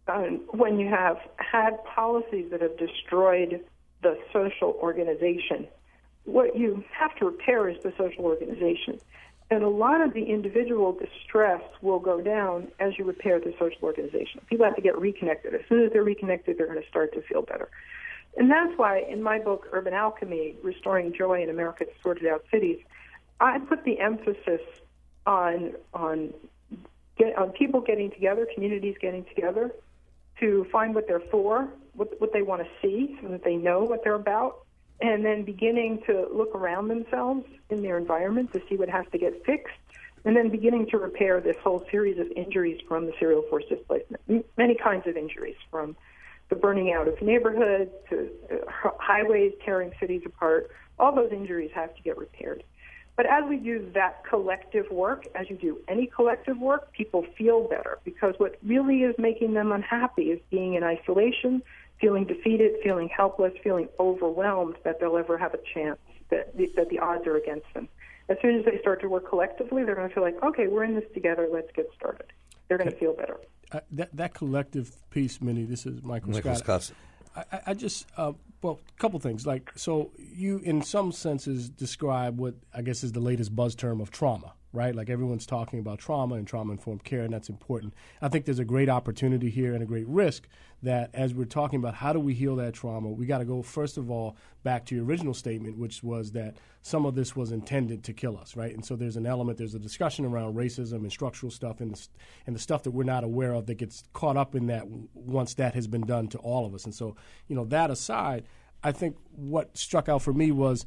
um, 0.09 0.41
when 0.53 0.79
you 0.79 0.89
have 0.89 1.19
had 1.37 1.85
policies 1.85 2.51
that 2.51 2.63
have 2.63 2.79
destroyed 2.79 3.63
the 4.01 4.19
social 4.33 4.79
organization 4.81 5.67
what 6.25 6.57
you 6.57 6.83
have 6.91 7.15
to 7.17 7.27
repair 7.27 7.69
is 7.69 7.83
the 7.83 7.93
social 7.97 8.25
organization. 8.25 8.99
And 9.51 9.63
a 9.63 9.69
lot 9.69 10.01
of 10.01 10.15
the 10.15 10.25
individual 10.25 10.93
distress 10.93 11.63
will 11.83 11.99
go 11.99 12.21
down 12.21 12.69
as 12.81 12.99
you 12.99 13.05
repair 13.05 13.39
the 13.39 13.55
social 13.59 13.83
organization. 13.83 14.41
People 14.49 14.65
have 14.65 14.75
to 14.77 14.83
get 14.83 14.99
reconnected. 14.99 15.55
As 15.55 15.61
soon 15.69 15.85
as 15.85 15.93
they're 15.93 16.03
reconnected, 16.03 16.57
they're 16.59 16.67
going 16.67 16.83
to 16.83 16.89
start 16.89 17.13
to 17.15 17.23
feel 17.23 17.43
better. 17.43 17.69
And 18.37 18.51
that's 18.51 18.77
why 18.77 19.01
in 19.01 19.23
my 19.23 19.39
book, 19.39 19.69
Urban 19.73 19.95
Alchemy 19.95 20.57
Restoring 20.63 21.13
Joy 21.13 21.43
in 21.43 21.51
America's 21.51 21.89
Sorted 22.03 22.27
Out 22.27 22.45
Cities, 22.51 22.79
I 23.41 23.59
put 23.59 23.85
the 23.85 24.01
emphasis 24.01 24.61
on, 25.27 25.75
on, 25.93 26.33
get, 27.17 27.37
on 27.37 27.51
people 27.51 27.81
getting 27.81 28.11
together, 28.11 28.49
communities 28.53 28.97
getting 29.01 29.25
together 29.25 29.73
to 30.41 30.67
find 30.73 30.95
what 30.95 31.07
they're 31.07 31.21
for, 31.21 31.69
what, 31.95 32.21
what 32.21 32.33
they 32.33 32.43
want 32.43 32.63
to 32.63 32.69
see, 32.83 33.17
so 33.23 33.29
that 33.29 33.45
they 33.45 33.57
know 33.57 33.85
what 33.85 34.03
they're 34.03 34.15
about, 34.15 34.64
and 35.01 35.25
then 35.25 35.45
beginning 35.45 36.03
to 36.07 36.29
look 36.33 36.55
around 36.55 36.89
themselves 36.89 37.45
in 37.71 37.83
their 37.83 37.99
environment 37.99 38.53
to 38.53 38.63
see 38.69 38.77
what 38.77 38.89
has 38.89 39.05
to 39.13 39.19
get 39.19 39.45
fixed, 39.45 39.75
and 40.25 40.37
then 40.37 40.49
beginning 40.49 40.87
to 40.91 40.99
repair 40.99 41.41
this 41.41 41.57
whole 41.63 41.85
series 41.91 42.19
of 42.19 42.27
injuries 42.37 42.81
from 42.89 43.07
the 43.07 43.13
serial 43.19 43.43
force 43.51 43.65
displacement. 43.69 44.23
M- 44.29 44.45
many 44.57 44.75
kinds 44.75 45.07
of 45.07 45.17
injuries, 45.17 45.57
from 45.71 45.97
the 46.49 46.57
burning 46.57 46.93
out 46.93 47.09
of 47.09 47.21
neighborhoods 47.21 47.91
to 48.11 48.31
uh, 48.51 48.91
highways 48.99 49.53
tearing 49.65 49.93
cities 49.99 50.23
apart. 50.25 50.71
All 50.99 51.15
those 51.15 51.33
injuries 51.33 51.71
have 51.75 51.95
to 51.95 52.03
get 52.03 52.17
repaired. 52.17 52.63
But 53.17 53.27
as 53.27 53.45
we 53.49 53.59
do 53.59 53.91
that 53.95 54.25
collective 54.29 54.91
work, 54.91 55.27
as 55.35 55.49
you 55.49 55.57
do 55.57 55.79
any 55.87 56.07
collective 56.07 56.59
work, 56.59 56.93
people 56.93 57.25
feel 57.39 57.69
better 57.69 57.99
because 58.05 58.35
what 58.39 58.57
really 58.65 59.03
is 59.03 59.15
making 59.19 59.55
them 59.55 59.71
unhappy 59.71 60.25
is 60.25 60.41
being 60.51 60.75
in 60.75 60.83
isolation, 60.83 61.63
feeling 62.01 62.25
defeated, 62.25 62.73
feeling 62.83 63.09
helpless, 63.09 63.53
feeling 63.63 63.89
overwhelmed 63.99 64.77
that 64.85 65.01
they'll 65.01 65.17
ever 65.17 65.39
have 65.39 65.55
a 65.55 65.61
chance, 65.73 65.99
that 66.31 66.57
the, 66.57 66.71
that 66.77 66.89
the 66.89 66.99
odds 66.99 67.27
are 67.27 67.37
against 67.37 67.67
them. 67.75 67.89
As 68.29 68.37
soon 68.41 68.59
as 68.59 68.65
they 68.65 68.79
start 68.81 69.01
to 69.03 69.09
work 69.09 69.29
collectively, 69.29 69.85
they're 69.85 69.95
going 69.95 70.09
to 70.09 70.15
feel 70.15 70.23
like, 70.23 70.43
okay, 70.43 70.67
we're 70.67 70.85
in 70.85 70.95
this 70.95 71.05
together, 71.13 71.49
let's 71.53 71.71
get 71.75 71.89
started. 71.95 72.27
They're 72.69 72.79
going 72.79 72.91
to 72.91 72.97
feel 72.97 73.15
better. 73.15 73.39
Uh, 73.71 73.81
that, 73.93 74.17
that 74.17 74.35
collective 74.35 74.97
piece, 75.11 75.41
Minnie, 75.41 75.65
this 75.65 75.85
is 75.87 76.03
Michael, 76.03 76.31
Michael 76.31 76.55
Scott. 76.55 76.83
Scott. 76.83 77.47
I, 77.53 77.61
I 77.69 77.75
just, 77.75 78.07
uh, 78.17 78.33
well, 78.63 78.81
a 78.89 79.01
couple 79.01 79.19
things. 79.21 79.47
Like, 79.47 79.73
so 79.77 80.13
you, 80.17 80.59
in 80.65 80.83
some 80.83 81.13
senses, 81.13 81.69
describe 81.69 82.39
what 82.39 82.55
I 82.75 82.83
guess 82.83 83.05
is 83.05 83.13
the 83.13 83.21
latest 83.21 83.55
buzz 83.55 83.75
term 83.75 84.01
of 84.01 84.11
trauma, 84.11 84.55
right? 84.75 84.95
Like 84.95 85.09
everyone's 85.09 85.47
talking 85.47 85.79
about 85.79 85.99
trauma 85.99 86.35
and 86.35 86.47
trauma 86.47 86.73
informed 86.73 87.05
care, 87.05 87.23
and 87.23 87.33
that's 87.33 87.49
important. 87.49 87.95
I 88.21 88.29
think 88.29 88.45
there's 88.45 88.59
a 88.59 88.65
great 88.65 88.89
opportunity 88.89 89.51
here 89.51 89.73
and 89.75 89.83
a 89.83 89.87
great 89.87 90.07
risk 90.09 90.49
that 90.83 91.11
as 91.15 91.33
we're 91.33 91.45
talking 91.45 91.79
about 91.79 91.95
how 91.95 92.13
do 92.13 92.21
we 92.21 92.35
heal 92.35 92.57
that 92.57 92.75
trauma, 92.75 93.09
we 93.09 93.25
got 93.25 93.39
to 93.39 93.45
go, 93.45 93.63
first 93.63 93.97
of 93.97 94.11
all, 94.11 94.37
back 94.63 94.85
to 94.87 94.95
your 94.95 95.05
original 95.05 95.33
statement, 95.33 95.79
which 95.79 96.03
was 96.03 96.33
that 96.33 96.57
some 96.83 97.07
of 97.07 97.15
this 97.15 97.35
was 97.35 97.53
intended 97.53 98.05
to 98.05 98.13
kill 98.13 98.37
us, 98.37 98.55
right? 98.57 98.75
And 98.75 98.85
so 98.85 98.95
there's 98.95 99.17
an 99.17 99.25
element, 99.25 99.57
there's 99.57 99.75
a 99.75 99.79
discussion 99.79 100.27
around 100.27 100.55
racism 100.55 100.99
and 100.99 101.11
structural 101.11 101.51
stuff 101.51 101.81
and 101.81 101.95
the, 101.95 102.09
and 102.47 102.55
the 102.55 102.61
stuff 102.61 102.83
that 102.83 102.91
we're 102.91 103.05
not 103.05 103.25
aware 103.25 103.55
of 103.55 103.67
that 103.67 103.77
gets 103.77 104.05
caught 104.13 104.37
up 104.37 104.55
in 104.55 104.67
that 104.67 104.87
once 105.15 105.55
that 105.55 105.75
has 105.75 105.87
been 105.87 106.05
done 106.05 106.29
to 106.29 106.39
all 106.39 106.67
of 106.67 106.75
us. 106.75 106.85
And 106.85 106.95
so, 106.95 107.17
you 107.49 107.57
know, 107.57 107.65
that 107.67 107.91
aside, 107.91 108.45
I 108.83 108.93
think 108.93 109.17
what 109.35 109.77
struck 109.79 110.11
out 110.11 110.21
for 110.21 110.35
me 110.35 110.51
was 110.53 110.85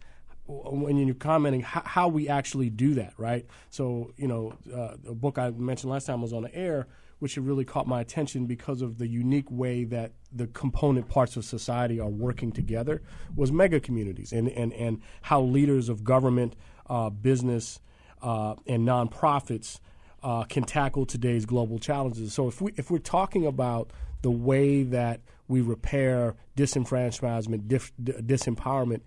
when 0.48 0.98
you're 0.98 1.16
commenting 1.16 1.62
how, 1.62 1.82
how 1.86 2.08
we 2.08 2.30
actually 2.30 2.70
do 2.70 2.94
that, 2.96 3.14
right? 3.18 3.46
So, 3.70 4.14
you 4.18 4.28
know, 4.28 4.54
uh, 4.74 4.96
the 5.04 5.14
book 5.14 5.38
I 5.38 5.52
mentioned 5.52 5.92
last 5.92 6.06
time 6.06 6.22
was 6.22 6.34
on 6.34 6.44
the 6.44 6.56
air, 6.56 6.88
which 7.20 7.36
really 7.38 7.66
caught 7.66 7.88
my 7.88 8.02
attention 8.02 8.46
because 8.46 8.82
of 8.82 8.98
the 8.98 9.08
unique 9.08 9.50
way 9.52 9.84
that 9.86 10.14
the 10.32 10.48
component 10.48 11.10
parts 11.10 11.36
of 11.36 11.44
society 11.44 12.00
are 12.00 12.10
working 12.10 12.52
together 12.52 13.02
was 13.36 13.52
mega 13.52 13.80
communities 13.80 14.32
and, 14.32 14.48
and, 14.50 14.72
and 14.74 15.02
how 15.24 15.42
leaders 15.42 15.90
of 15.90 16.04
government, 16.04 16.56
uh, 16.90 17.10
business, 17.10 17.80
uh, 18.22 18.56
and 18.66 18.88
nonprofits 18.88 19.80
uh, 20.24 20.44
can 20.44 20.64
tackle 20.64 21.06
today's 21.06 21.46
global 21.46 21.80
challenges. 21.80 22.34
So 22.34 22.48
if 22.48 22.62
we 22.62 22.74
if 22.78 22.90
we're 22.90 22.98
talking 22.98 23.46
about 23.46 23.92
the 24.22 24.32
way 24.32 24.84
that 24.84 25.22
we 25.48 25.62
repair 25.62 26.36
disenfranchisement, 26.58 27.68
dif- 27.68 27.94
disempowerment, 27.98 29.02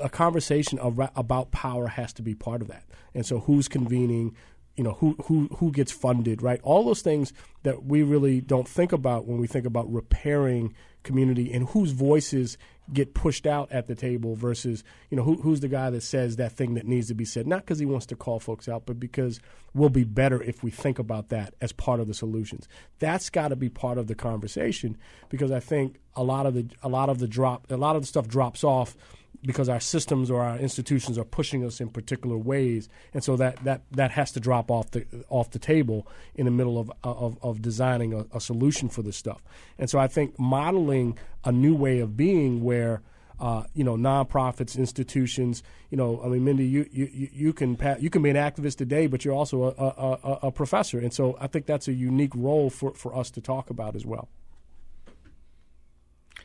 a 0.00 0.08
conversation 0.08 0.78
about 0.80 1.50
power 1.50 1.88
has 1.88 2.12
to 2.14 2.22
be 2.22 2.34
part 2.34 2.62
of 2.62 2.68
that. 2.68 2.84
And 3.14 3.26
so, 3.26 3.40
who's 3.40 3.68
convening? 3.68 4.34
You 4.76 4.84
know, 4.84 4.92
who 4.94 5.16
who 5.26 5.48
who 5.58 5.70
gets 5.70 5.92
funded? 5.92 6.42
Right? 6.42 6.60
All 6.62 6.84
those 6.84 7.02
things 7.02 7.32
that 7.62 7.84
we 7.84 8.02
really 8.02 8.40
don't 8.40 8.68
think 8.68 8.92
about 8.92 9.26
when 9.26 9.38
we 9.38 9.46
think 9.46 9.66
about 9.66 9.92
repairing 9.92 10.74
community 11.04 11.52
and 11.52 11.68
whose 11.68 11.92
voices 11.92 12.58
get 12.92 13.14
pushed 13.14 13.46
out 13.46 13.70
at 13.72 13.86
the 13.86 13.94
table 13.94 14.34
versus 14.34 14.84
you 15.10 15.16
know 15.16 15.22
who, 15.22 15.40
who's 15.40 15.60
the 15.60 15.68
guy 15.68 15.88
that 15.88 16.02
says 16.02 16.36
that 16.36 16.52
thing 16.52 16.74
that 16.74 16.86
needs 16.86 17.08
to 17.08 17.14
be 17.14 17.24
said 17.24 17.46
not 17.46 17.60
because 17.60 17.78
he 17.78 17.86
wants 17.86 18.04
to 18.04 18.16
call 18.16 18.38
folks 18.38 18.68
out 18.68 18.84
but 18.84 19.00
because 19.00 19.40
we'll 19.72 19.88
be 19.88 20.04
better 20.04 20.42
if 20.42 20.62
we 20.62 20.70
think 20.70 20.98
about 20.98 21.30
that 21.30 21.54
as 21.62 21.72
part 21.72 21.98
of 21.98 22.08
the 22.08 22.12
solutions 22.12 22.68
that's 22.98 23.30
got 23.30 23.48
to 23.48 23.56
be 23.56 23.70
part 23.70 23.96
of 23.96 24.06
the 24.06 24.14
conversation 24.14 24.98
because 25.30 25.50
i 25.50 25.60
think 25.60 25.96
a 26.14 26.22
lot 26.22 26.44
of 26.44 26.52
the 26.52 26.66
a 26.82 26.88
lot 26.88 27.08
of 27.08 27.18
the 27.20 27.28
drop 27.28 27.70
a 27.70 27.76
lot 27.76 27.96
of 27.96 28.02
the 28.02 28.08
stuff 28.08 28.28
drops 28.28 28.62
off 28.62 28.96
because 29.44 29.68
our 29.68 29.80
systems 29.80 30.30
or 30.30 30.42
our 30.42 30.58
institutions 30.58 31.18
are 31.18 31.24
pushing 31.24 31.64
us 31.64 31.80
in 31.80 31.88
particular 31.88 32.36
ways, 32.36 32.88
and 33.12 33.22
so 33.22 33.36
that, 33.36 33.62
that, 33.64 33.82
that 33.92 34.10
has 34.12 34.32
to 34.32 34.40
drop 34.40 34.70
off 34.70 34.90
the 34.90 35.06
off 35.28 35.50
the 35.50 35.58
table 35.58 36.06
in 36.34 36.44
the 36.44 36.50
middle 36.50 36.78
of 36.78 36.90
of, 37.02 37.38
of 37.42 37.62
designing 37.62 38.12
a, 38.12 38.26
a 38.34 38.40
solution 38.40 38.88
for 38.88 39.02
this 39.02 39.16
stuff. 39.16 39.42
And 39.78 39.88
so 39.90 39.98
I 39.98 40.06
think 40.06 40.38
modeling 40.38 41.18
a 41.44 41.52
new 41.52 41.74
way 41.74 42.00
of 42.00 42.16
being 42.16 42.62
where 42.62 43.02
uh, 43.40 43.64
you 43.74 43.82
know, 43.84 43.96
nonprofits, 43.96 44.78
institutions. 44.78 45.62
You 45.90 45.96
know, 45.96 46.20
I 46.24 46.28
mean, 46.28 46.44
Mindy, 46.44 46.66
you 46.66 46.88
you 46.92 47.28
you 47.32 47.52
can 47.52 47.76
you 48.00 48.10
can 48.10 48.22
be 48.22 48.30
an 48.30 48.36
activist 48.36 48.76
today, 48.76 49.06
but 49.06 49.24
you're 49.24 49.34
also 49.34 49.64
a, 49.64 49.68
a, 49.68 50.38
a, 50.44 50.52
professor, 50.52 50.98
and 50.98 51.12
so 51.12 51.36
I 51.40 51.48
think 51.48 51.66
that's 51.66 51.88
a 51.88 51.92
unique 51.92 52.32
role 52.34 52.70
for, 52.70 52.94
for 52.94 53.14
us 53.14 53.30
to 53.32 53.40
talk 53.40 53.70
about 53.70 53.96
as 53.96 54.06
well. 54.06 54.28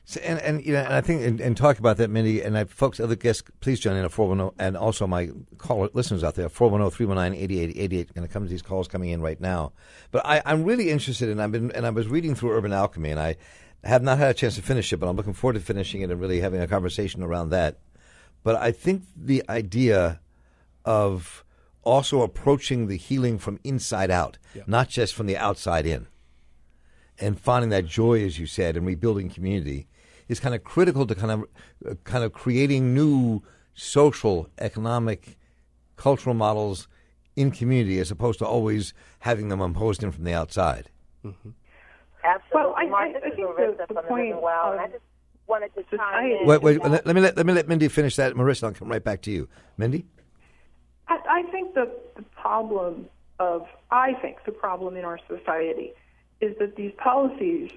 So, 0.10 0.20
and, 0.22 0.40
and 0.40 0.66
you 0.66 0.74
know, 0.74 0.80
and 0.80 0.92
I 0.92 1.02
think 1.02 1.22
and, 1.22 1.40
and 1.40 1.56
talk 1.56 1.78
about 1.78 1.98
that, 1.98 2.10
Mindy, 2.10 2.42
and 2.42 2.58
I, 2.58 2.64
folks, 2.64 3.00
other 3.00 3.16
guests, 3.16 3.44
please 3.60 3.80
join 3.80 3.96
in 3.96 4.04
at 4.04 4.12
410, 4.12 4.56
and 4.58 4.76
also 4.76 5.06
my 5.06 5.30
caller 5.60 5.88
listeners 5.94 6.24
out 6.24 6.34
there, 6.34 6.50
410-319-8888, 6.50 8.16
going 8.16 8.28
to 8.28 8.34
come 8.34 8.42
to 8.42 8.50
these 8.50 8.64
calls 8.64 8.88
coming 8.88 9.12
in 9.12 9.22
right 9.22 9.40
now. 9.40 9.72
But 10.10 10.26
I, 10.26 10.42
I'm 10.48 10.64
really 10.64 10.90
interested, 10.90 11.30
and 11.30 11.40
I've 11.40 11.52
been, 11.52 11.72
and 11.74 11.86
I 11.86 11.92
was 11.92 12.08
reading 12.08 12.34
through 12.34 12.54
Urban 12.54 12.74
Alchemy, 12.74 13.12
and 13.12 13.20
I 13.20 13.36
have 13.84 14.02
not 14.02 14.18
had 14.18 14.32
a 14.32 14.34
chance 14.34 14.56
to 14.56 14.64
finish 14.64 14.92
it, 14.92 14.98
but 14.98 15.08
I'm 15.08 15.16
looking 15.16 15.34
forward 15.34 15.54
to 15.54 15.60
finishing 15.60 16.02
it 16.02 16.10
and 16.10 16.20
really 16.20 16.40
having 16.40 16.60
a 16.60 16.68
conversation 16.68 17.22
around 17.22 17.52
that. 17.52 17.78
But 18.42 18.56
I 18.56 18.72
think 18.72 19.04
the 19.16 19.44
idea 19.48 20.22
of 20.86 21.46
also 21.84 22.24
approaching 22.24 22.88
the 22.88 22.98
healing 22.98 23.38
from 23.38 23.60
inside 23.64 24.10
out, 24.10 24.40
yeah. 24.56 24.64
not 24.66 24.90
just 24.90 25.14
from 25.14 25.28
the 25.28 25.38
outside 25.38 25.86
in, 25.86 26.08
and 27.20 27.40
finding 27.40 27.70
that 27.70 27.86
joy, 27.86 28.26
as 28.26 28.40
you 28.40 28.48
said, 28.48 28.76
and 28.76 28.88
rebuilding 28.88 29.30
community 29.30 29.86
is 30.30 30.40
kind 30.40 30.56
of 30.56 30.64
critical 30.64 31.06
to 31.06 31.16
kind 31.16 31.32
of 31.32 31.46
uh, 31.90 31.96
kind 32.06 32.24
of 32.24 32.32
creating 32.32 32.94
new 32.94 33.42
social, 33.74 34.48
economic, 34.60 35.38
cultural 35.98 36.36
models 36.36 36.88
in 37.36 37.52
community 37.52 38.00
as 38.00 38.12
opposed 38.12 38.40
to 38.40 38.46
always 38.46 38.94
having 39.20 39.50
them 39.50 39.60
imposed 39.62 40.04
in 40.04 40.12
from 40.12 40.24
the 40.24 40.34
outside. 40.34 40.90
Mm-hmm. 41.26 41.50
Absolutely. 42.24 42.52
Well, 42.54 42.76
I, 42.78 42.84
I, 42.84 43.06
I 43.08 43.30
think 43.30 43.38
the, 43.38 43.86
the 43.94 44.02
point 44.04 44.42
well, 44.42 44.74
and 44.74 44.82
I 44.82 44.88
just 44.88 45.04
wanted 45.48 45.74
to 45.76 45.84
chime 45.96 46.32
in. 46.32 46.46
Wait, 46.46 46.62
wait, 46.62 46.84
let, 46.84 47.06
let, 47.06 47.16
me 47.16 47.22
let, 47.22 47.38
let 47.38 47.46
me 47.46 47.54
let 47.54 47.68
Mindy 47.68 47.88
finish 47.88 48.16
that. 48.18 48.34
Maurissa, 48.34 48.66
I'll 48.66 48.74
come 48.74 48.90
right 48.90 49.04
back 49.04 49.22
to 49.24 49.32
you. 49.32 49.48
Mindy? 49.78 50.06
I, 51.08 51.20
I 51.30 51.44
think 51.52 51.74
the, 51.74 51.90
the 52.16 52.24
problem 52.36 53.08
of, 53.40 53.66
I 53.90 54.14
think 54.22 54.38
the 54.46 54.52
problem 54.52 54.98
in 54.98 55.06
our 55.06 55.20
society 55.28 55.94
is 56.42 56.56
that 56.60 56.76
these 56.76 56.92
policies 56.98 57.72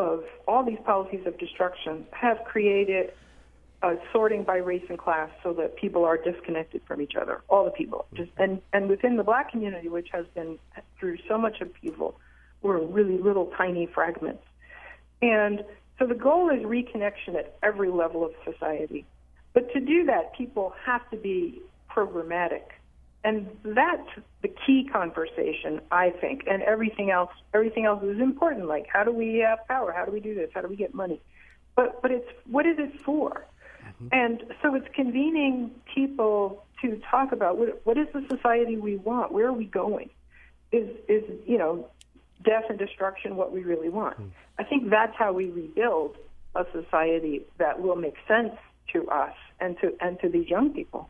of 0.00 0.24
all 0.48 0.64
these 0.64 0.78
policies 0.84 1.26
of 1.26 1.38
destruction 1.38 2.06
have 2.12 2.38
created 2.44 3.12
a 3.82 3.94
sorting 4.12 4.44
by 4.44 4.56
race 4.56 4.84
and 4.88 4.98
class 4.98 5.30
so 5.42 5.52
that 5.54 5.76
people 5.76 6.04
are 6.04 6.16
disconnected 6.16 6.82
from 6.86 7.00
each 7.00 7.14
other, 7.20 7.42
all 7.48 7.64
the 7.64 7.70
people. 7.70 8.06
Mm-hmm. 8.06 8.24
Just 8.24 8.30
and 8.38 8.60
and 8.72 8.88
within 8.88 9.16
the 9.16 9.24
black 9.24 9.50
community, 9.50 9.88
which 9.88 10.08
has 10.12 10.26
been 10.34 10.58
through 10.98 11.18
so 11.28 11.38
much 11.38 11.60
upheaval, 11.60 12.18
we're 12.62 12.78
really 12.78 13.18
little 13.18 13.52
tiny 13.56 13.86
fragments. 13.86 14.42
And 15.22 15.64
so 15.98 16.06
the 16.06 16.14
goal 16.14 16.50
is 16.50 16.62
reconnection 16.62 17.34
at 17.36 17.56
every 17.62 17.90
level 17.90 18.24
of 18.24 18.32
society. 18.44 19.04
But 19.52 19.72
to 19.72 19.80
do 19.80 20.04
that, 20.06 20.34
people 20.36 20.72
have 20.86 21.08
to 21.10 21.16
be 21.16 21.60
programmatic. 21.90 22.62
And 23.22 23.48
that's 23.62 24.08
the 24.42 24.48
key 24.48 24.88
conversation, 24.90 25.80
I 25.90 26.10
think. 26.10 26.44
And 26.46 26.62
everything 26.62 27.10
else, 27.10 27.30
everything 27.52 27.84
else 27.84 28.02
is 28.02 28.18
important. 28.18 28.66
Like, 28.66 28.86
how 28.90 29.04
do 29.04 29.12
we 29.12 29.38
have 29.46 29.66
power? 29.68 29.92
How 29.92 30.06
do 30.06 30.12
we 30.12 30.20
do 30.20 30.34
this? 30.34 30.50
How 30.54 30.62
do 30.62 30.68
we 30.68 30.76
get 30.76 30.94
money? 30.94 31.20
But 31.76 32.00
but 32.02 32.10
it's 32.10 32.28
what 32.46 32.66
is 32.66 32.78
it 32.78 33.00
for? 33.02 33.46
Mm-hmm. 33.84 34.08
And 34.12 34.44
so 34.62 34.74
it's 34.74 34.88
convening 34.94 35.70
people 35.94 36.64
to 36.80 37.00
talk 37.10 37.32
about 37.32 37.58
what 37.58 37.80
what 37.84 37.98
is 37.98 38.06
the 38.14 38.24
society 38.28 38.76
we 38.76 38.96
want? 38.96 39.32
Where 39.32 39.46
are 39.46 39.52
we 39.52 39.66
going? 39.66 40.10
Is 40.72 40.88
is 41.08 41.24
you 41.46 41.58
know 41.58 41.88
death 42.42 42.64
and 42.70 42.78
destruction 42.78 43.36
what 43.36 43.52
we 43.52 43.62
really 43.62 43.90
want? 43.90 44.18
Mm. 44.18 44.30
I 44.58 44.64
think 44.64 44.88
that's 44.88 45.14
how 45.16 45.32
we 45.32 45.46
rebuild 45.50 46.16
a 46.54 46.64
society 46.72 47.42
that 47.58 47.80
will 47.80 47.96
make 47.96 48.16
sense 48.26 48.54
to 48.92 49.08
us 49.08 49.34
and 49.60 49.78
to 49.80 49.94
and 50.00 50.18
to 50.20 50.28
these 50.28 50.48
young 50.48 50.70
people. 50.72 51.08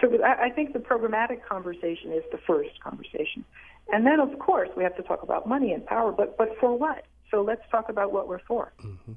So 0.00 0.22
I, 0.22 0.46
I 0.46 0.50
think 0.50 0.72
the 0.72 0.78
programmatic 0.78 1.44
conversation 1.44 2.12
is 2.12 2.22
the 2.32 2.38
first 2.38 2.80
conversation, 2.80 3.44
and 3.92 4.06
then 4.06 4.20
of 4.20 4.38
course 4.38 4.68
we 4.76 4.82
have 4.82 4.96
to 4.96 5.02
talk 5.02 5.22
about 5.22 5.48
money 5.48 5.72
and 5.72 5.84
power. 5.86 6.12
But 6.12 6.36
but 6.36 6.56
for 6.58 6.76
what? 6.76 7.04
So 7.30 7.42
let's 7.42 7.62
talk 7.70 7.88
about 7.88 8.12
what 8.12 8.28
we're 8.28 8.40
for. 8.40 8.72
Mm-hmm. 8.82 9.12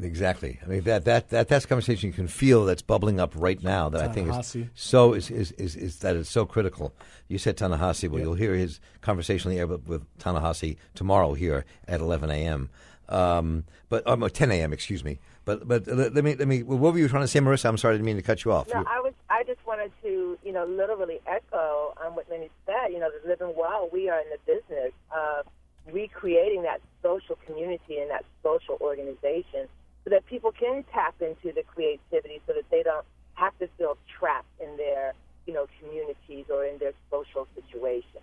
Exactly. 0.00 0.60
I 0.62 0.66
mean 0.66 0.82
that 0.82 1.04
that 1.06 1.30
that 1.30 1.48
that's 1.48 1.64
a 1.64 1.68
conversation 1.68 2.08
you 2.08 2.12
can 2.12 2.28
feel 2.28 2.64
that's 2.64 2.82
bubbling 2.82 3.18
up 3.18 3.32
right 3.34 3.60
now. 3.62 3.88
That 3.88 4.00
I 4.00 4.12
think 4.12 4.28
is 4.32 4.56
so 4.74 5.12
is, 5.12 5.30
is, 5.30 5.52
is, 5.52 5.74
is 5.74 5.98
that 6.00 6.14
is 6.14 6.28
so 6.28 6.46
critical. 6.46 6.94
You 7.26 7.38
said 7.38 7.56
Ta-Nehisi. 7.56 8.08
Well, 8.08 8.18
yeah. 8.18 8.24
you'll 8.24 8.34
hear 8.34 8.54
his 8.54 8.80
conversation 9.00 9.50
in 9.50 9.56
the 9.56 9.60
air 9.60 9.66
with, 9.66 9.88
with 9.88 10.18
Ta-Nehisi 10.18 10.76
tomorrow 10.94 11.34
here 11.34 11.64
at 11.88 12.00
11 12.00 12.30
a.m. 12.30 12.70
Um, 13.08 13.64
but 13.88 14.06
um, 14.06 14.28
10 14.28 14.52
a.m. 14.52 14.72
Excuse 14.72 15.02
me. 15.02 15.18
But 15.44 15.66
but 15.66 15.86
let, 15.86 16.14
let 16.14 16.24
me 16.24 16.36
let 16.36 16.46
me. 16.46 16.62
What 16.62 16.92
were 16.92 16.98
you 16.98 17.08
trying 17.08 17.24
to 17.24 17.28
say, 17.28 17.40
Maurissa? 17.40 17.64
I'm 17.64 17.78
sorry, 17.78 17.94
I 17.94 17.96
didn't 17.96 18.06
mean 18.06 18.16
to 18.16 18.22
cut 18.22 18.44
you 18.44 18.52
off. 18.52 18.68
No, 18.68 18.84
I 18.86 19.00
was. 19.00 19.07
I 19.30 19.44
just 19.44 19.60
wanted 19.66 19.92
to, 20.02 20.38
you 20.42 20.52
know, 20.52 20.64
literally 20.64 21.20
echo 21.26 21.94
on 22.02 22.14
what 22.14 22.28
Minnie 22.30 22.50
said. 22.64 22.92
You 22.92 23.00
know, 23.00 23.10
that 23.10 23.28
living 23.28 23.54
well, 23.56 23.88
we 23.92 24.08
are 24.08 24.20
in 24.20 24.26
the 24.30 24.38
business 24.46 24.92
of 25.14 25.46
recreating 25.92 26.62
that 26.62 26.80
social 27.02 27.36
community 27.46 27.98
and 27.98 28.10
that 28.10 28.24
social 28.42 28.78
organization 28.80 29.68
so 30.04 30.10
that 30.10 30.24
people 30.26 30.52
can 30.52 30.84
tap 30.92 31.14
into 31.20 31.52
the 31.52 31.62
creativity 31.62 32.40
so 32.46 32.52
that 32.54 32.64
they 32.70 32.82
don't 32.82 33.04
have 33.34 33.56
to 33.58 33.68
feel 33.78 33.96
trapped 34.18 34.48
in 34.60 34.76
their, 34.76 35.12
you 35.46 35.52
know, 35.52 35.66
communities 35.80 36.46
or 36.50 36.64
in 36.64 36.78
their 36.78 36.92
social 37.10 37.46
situation. 37.54 38.20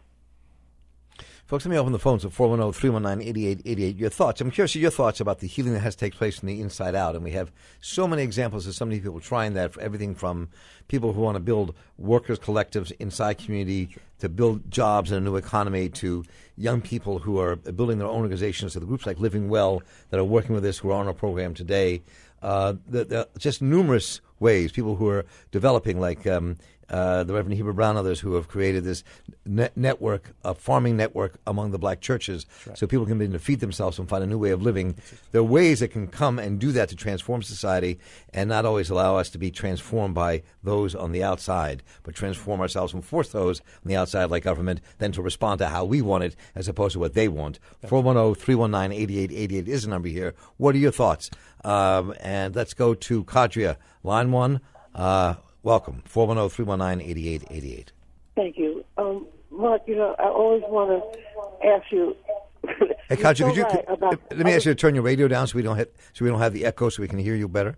Folks, 1.45 1.63
let 1.63 1.69
me 1.69 1.77
open 1.77 1.93
the 1.93 1.99
phones 1.99 2.25
at 2.25 2.31
410 2.31 2.73
319 2.73 3.29
8888. 3.29 3.97
Your 3.97 4.09
thoughts. 4.09 4.41
I'm 4.41 4.49
curious 4.49 4.75
your 4.75 4.89
thoughts 4.89 5.19
about 5.19 5.41
the 5.41 5.47
healing 5.47 5.73
that 5.73 5.81
has 5.81 5.95
to 5.95 5.99
take 5.99 6.15
place 6.15 6.39
from 6.39 6.47
the 6.47 6.59
inside 6.59 6.95
out. 6.95 7.13
And 7.13 7.23
we 7.23 7.33
have 7.33 7.51
so 7.81 8.07
many 8.07 8.23
examples 8.23 8.65
of 8.65 8.73
so 8.73 8.83
many 8.83 8.99
people 8.99 9.19
trying 9.19 9.53
that, 9.53 9.71
for 9.71 9.79
everything 9.79 10.15
from 10.15 10.49
people 10.87 11.13
who 11.13 11.21
want 11.21 11.35
to 11.35 11.39
build 11.39 11.75
workers' 11.99 12.39
collectives 12.39 12.91
inside 12.97 13.37
community 13.37 13.95
to 14.17 14.27
build 14.27 14.71
jobs 14.71 15.11
in 15.11 15.19
a 15.19 15.21
new 15.21 15.35
economy 15.35 15.87
to 15.89 16.25
young 16.57 16.81
people 16.81 17.19
who 17.19 17.37
are 17.37 17.55
building 17.57 17.99
their 17.99 18.07
own 18.07 18.21
organizations 18.21 18.73
to 18.73 18.79
the 18.79 18.87
groups 18.87 19.05
like 19.05 19.19
Living 19.19 19.47
Well 19.47 19.83
that 20.09 20.19
are 20.19 20.23
working 20.23 20.55
with 20.55 20.65
us 20.65 20.79
who 20.79 20.89
are 20.89 20.99
on 20.99 21.05
our 21.05 21.13
program 21.13 21.53
today. 21.53 22.01
Uh, 22.41 22.73
the, 22.87 23.05
the, 23.05 23.29
just 23.37 23.61
numerous 23.61 24.19
ways, 24.39 24.72
people 24.72 24.96
who 24.96 25.08
are 25.10 25.25
developing, 25.51 26.00
like 26.00 26.25
um, 26.27 26.58
uh, 26.89 27.24
the 27.24 27.34
Reverend 27.34 27.58
Heber 27.58 27.74
Brown, 27.74 27.98
others 27.98 28.20
who 28.20 28.36
have 28.36 28.48
created 28.48 28.84
this 28.84 29.04
net 29.46 29.75
network, 29.75 30.36
a 30.44 30.54
farming 30.54 30.98
network 30.98 31.39
among 31.48 31.72
the 31.72 31.80
black 31.80 32.00
churches, 32.01 32.46
right. 32.68 32.77
so 32.77 32.86
people 32.86 33.06
can 33.06 33.18
begin 33.18 33.34
to 33.34 33.39
feed 33.39 33.60
themselves 33.60 33.98
and 33.98 34.08
find 34.08 34.24
a 34.24 34.27
new 34.27 34.38
way 34.38 34.51
of 34.51 34.62
living. 34.62 34.96
There 35.32 35.42
are 35.42 35.46
ways 35.46 35.80
that 35.80 35.89
can 35.89 36.08
come 36.08 36.38
and 36.38 36.60
do 36.60 36.72
that 36.74 36.89
to 36.89 36.96
transform 36.96 37.42
society, 37.42 38.00
and 38.34 38.50
not 38.50 38.65
always 38.65 38.89
allow 38.89 39.18
us 39.18 39.30
to 39.32 39.38
be 39.38 39.51
transformed 39.51 40.13
by 40.13 40.44
those 40.63 40.94
on 40.94 41.12
the 41.12 41.24
outside, 41.24 41.82
but 42.04 42.15
transform 42.15 42.62
ourselves 42.62 42.94
and 42.94 43.04
force 43.04 43.30
those 43.30 43.62
on 43.62 43.86
the 43.86 43.96
outside, 43.96 44.30
like 44.30 44.44
government, 44.44 44.82
then 45.00 45.12
to 45.13 45.22
respond 45.22 45.60
to 45.60 45.68
how 45.68 45.86
we 45.86 46.01
want 46.01 46.24
it 46.24 46.36
as 46.54 46.68
opposed 46.68 46.94
to 46.94 47.00
what 47.00 47.13
they 47.13 47.27
want. 47.27 47.60
410 47.88 48.36
319 48.36 49.01
8888 49.01 49.68
is 49.68 49.84
the 49.84 49.89
number 49.89 50.08
here. 50.08 50.36
What 50.58 50.75
are 50.75 50.80
your 50.80 50.92
thoughts? 50.92 51.32
Um, 51.63 52.13
and 52.20 52.56
let's 52.56 52.75
go 52.75 52.94
to 52.94 53.24
Kadria, 53.24 53.77
line 54.05 54.31
one. 54.31 54.62
Uh, 54.93 55.35
welcome, 55.63 56.03
410 56.05 56.50
319 56.50 57.09
8888. 57.09 57.91
Thank 58.35 58.57
you. 58.57 58.85
Um, 58.97 59.27
Mark, 59.51 59.81
you 59.88 59.95
know, 59.95 60.15
I 60.19 60.27
always 60.27 60.62
want 60.67 61.03
to 61.03 61.67
ask 61.67 61.91
you. 61.91 62.15
hey, 63.09 63.15
so 63.15 63.33
could 63.45 63.55
you, 63.55 63.65
could, 63.65 64.19
let 64.31 64.45
me 64.45 64.53
ask 64.53 64.65
you 64.65 64.71
to 64.71 64.75
turn 64.75 64.95
your 64.95 65.03
radio 65.03 65.27
down 65.27 65.47
so 65.47 65.55
we 65.55 65.62
don't 65.62 65.77
hit, 65.77 65.95
so 66.13 66.25
we 66.25 66.31
don't 66.31 66.39
have 66.39 66.53
the 66.53 66.65
echo, 66.65 66.89
so 66.89 67.01
we 67.01 67.07
can 67.07 67.19
hear 67.19 67.35
you 67.35 67.47
better. 67.47 67.75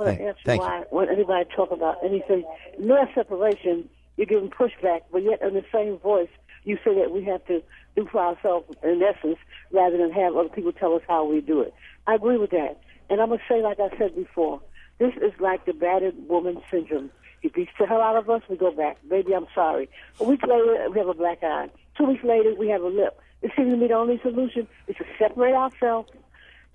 I 0.00 0.04
want 0.04 0.18
to 0.18 0.24
ask 0.26 0.38
you 0.46 0.56
why, 0.56 0.78
you. 0.78 0.84
when 0.90 1.08
anybody 1.08 1.48
talk 1.54 1.70
about 1.70 1.96
anything, 2.04 2.44
no 2.78 3.06
separation, 3.14 3.88
you're 4.16 4.26
giving 4.26 4.50
pushback, 4.50 5.02
but 5.12 5.22
yet 5.22 5.40
in 5.42 5.54
the 5.54 5.64
same 5.72 5.98
voice, 5.98 6.28
you 6.64 6.78
say 6.84 6.94
that 6.94 7.10
we 7.10 7.24
have 7.24 7.44
to 7.46 7.62
do 7.96 8.08
for 8.10 8.20
ourselves 8.20 8.66
in 8.82 9.02
essence 9.02 9.38
rather 9.70 9.96
than 9.96 10.10
have 10.12 10.36
other 10.36 10.48
people 10.48 10.72
tell 10.72 10.94
us 10.94 11.02
how 11.08 11.24
we 11.24 11.40
do 11.40 11.60
it. 11.60 11.74
I 12.06 12.14
agree 12.14 12.36
with 12.36 12.50
that. 12.50 12.80
And 13.12 13.20
I'm 13.20 13.28
going 13.28 13.40
to 13.40 13.44
say, 13.46 13.60
like 13.60 13.78
I 13.78 13.94
said 13.98 14.16
before, 14.16 14.62
this 14.98 15.12
is 15.16 15.38
like 15.38 15.66
the 15.66 15.74
battered 15.74 16.14
woman 16.28 16.62
syndrome. 16.70 17.10
You 17.42 17.50
beat 17.50 17.68
the 17.78 17.84
hell 17.84 18.00
out 18.00 18.16
of 18.16 18.30
us, 18.30 18.40
we 18.48 18.56
go 18.56 18.70
back. 18.70 18.96
Baby, 19.06 19.34
I'm 19.34 19.46
sorry. 19.54 19.90
A 20.18 20.24
week 20.24 20.40
later, 20.42 20.88
we 20.90 20.98
have 20.98 21.08
a 21.08 21.12
black 21.12 21.42
eye. 21.42 21.68
Two 21.98 22.06
weeks 22.06 22.24
later, 22.24 22.54
we 22.54 22.70
have 22.70 22.80
a 22.80 22.88
lip. 22.88 23.20
It 23.42 23.50
seems 23.54 23.70
to 23.70 23.76
me 23.76 23.88
the 23.88 23.92
only 23.92 24.18
solution 24.22 24.66
is 24.88 24.96
to 24.96 25.04
separate 25.18 25.52
ourselves, 25.52 26.10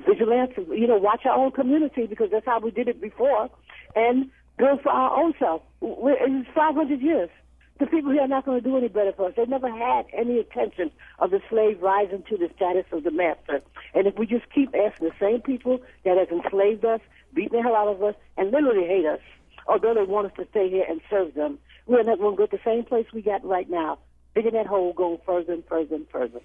vigilance, 0.06 0.52
you 0.58 0.86
know, 0.86 0.98
watch 0.98 1.26
our 1.26 1.36
own 1.36 1.54
community 1.54 2.06
because 2.06 2.30
that's 2.30 2.46
how 2.46 2.60
we 2.60 2.70
did 2.70 2.88
it 2.88 3.02
before, 3.02 3.50
and 3.96 4.30
build 4.60 4.84
for 4.84 4.92
our 4.92 5.20
own 5.20 5.34
self. 5.40 5.64
It's 5.82 6.50
500 6.54 7.02
years 7.02 7.32
the 7.80 7.86
people 7.86 8.12
here 8.12 8.22
are 8.22 8.28
not 8.28 8.46
going 8.46 8.62
to 8.62 8.70
do 8.70 8.78
any 8.78 8.88
better 8.88 9.12
for 9.14 9.28
us. 9.28 9.34
They 9.36 9.46
never 9.46 9.70
had 9.70 10.06
any 10.14 10.40
attention 10.40 10.92
of 11.20 11.32
the 11.32 11.42
slave 11.50 11.82
rising 11.82 12.24
to 12.30 12.38
the 12.38 12.50
status 12.56 12.86
of 12.92 13.04
the 13.04 13.12
master. 13.12 13.62
And 13.94 14.08
if 14.08 14.18
we 14.18 14.26
just 14.26 14.50
keep 14.54 14.74
asking 14.76 15.10
the 15.10 15.14
same 15.20 15.42
people 15.42 15.80
that 16.04 16.18
has 16.18 16.28
enslaved 16.30 16.86
us, 16.86 17.02
beaten 17.34 17.58
the 17.58 17.64
hell 17.64 17.76
out 17.76 17.88
of 17.88 18.02
us, 18.04 18.16
and 18.38 18.52
literally 18.52 18.88
hate 18.88 19.06
us, 19.06 19.20
although 19.68 19.94
they 19.94 20.04
want 20.04 20.28
us 20.28 20.34
to 20.38 20.48
stay 20.50 20.70
here 20.70 20.86
and 20.90 21.02
serve 21.10 21.34
them, 21.34 21.60
we're 21.86 22.04
not 22.04 22.20
going 22.20 22.36
to 22.36 22.38
go 22.38 22.46
to 22.46 22.58
the 22.58 22.64
same 22.64 22.84
place 22.84 23.06
we 23.14 23.22
got 23.22 23.46
right 23.46 23.70
now, 23.70 24.00
digging 24.36 24.54
that 24.54 24.68
hole, 24.68 24.94
going 24.94 25.20
further 25.26 25.54
and 25.54 25.66
further 25.66 25.96
and 25.96 26.08
further. 26.10 26.40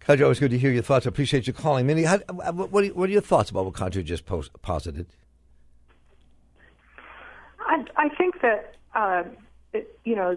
Kadria, 0.00 0.24
always 0.24 0.38
good 0.38 0.50
to 0.50 0.58
hear 0.58 0.70
your 0.70 0.82
thoughts. 0.82 1.06
I 1.06 1.08
appreciate 1.08 1.46
you 1.46 1.54
calling. 1.54 1.86
Minnie, 1.86 2.04
how, 2.04 2.18
what, 2.28 2.48
are, 2.48 2.86
what, 2.88 3.08
are, 3.08 3.12
your 3.12 3.22
thoughts 3.22 3.50
about 3.50 3.64
what 3.64 3.74
Kadria 3.74 4.04
just 4.04 4.26
post, 4.26 4.50
posited? 4.60 5.06
I, 7.60 7.84
I 7.96 8.08
think 8.10 8.42
that 8.42 8.74
uh, 8.94 9.24
it, 9.24 9.38
you 10.04 10.14
know, 10.14 10.36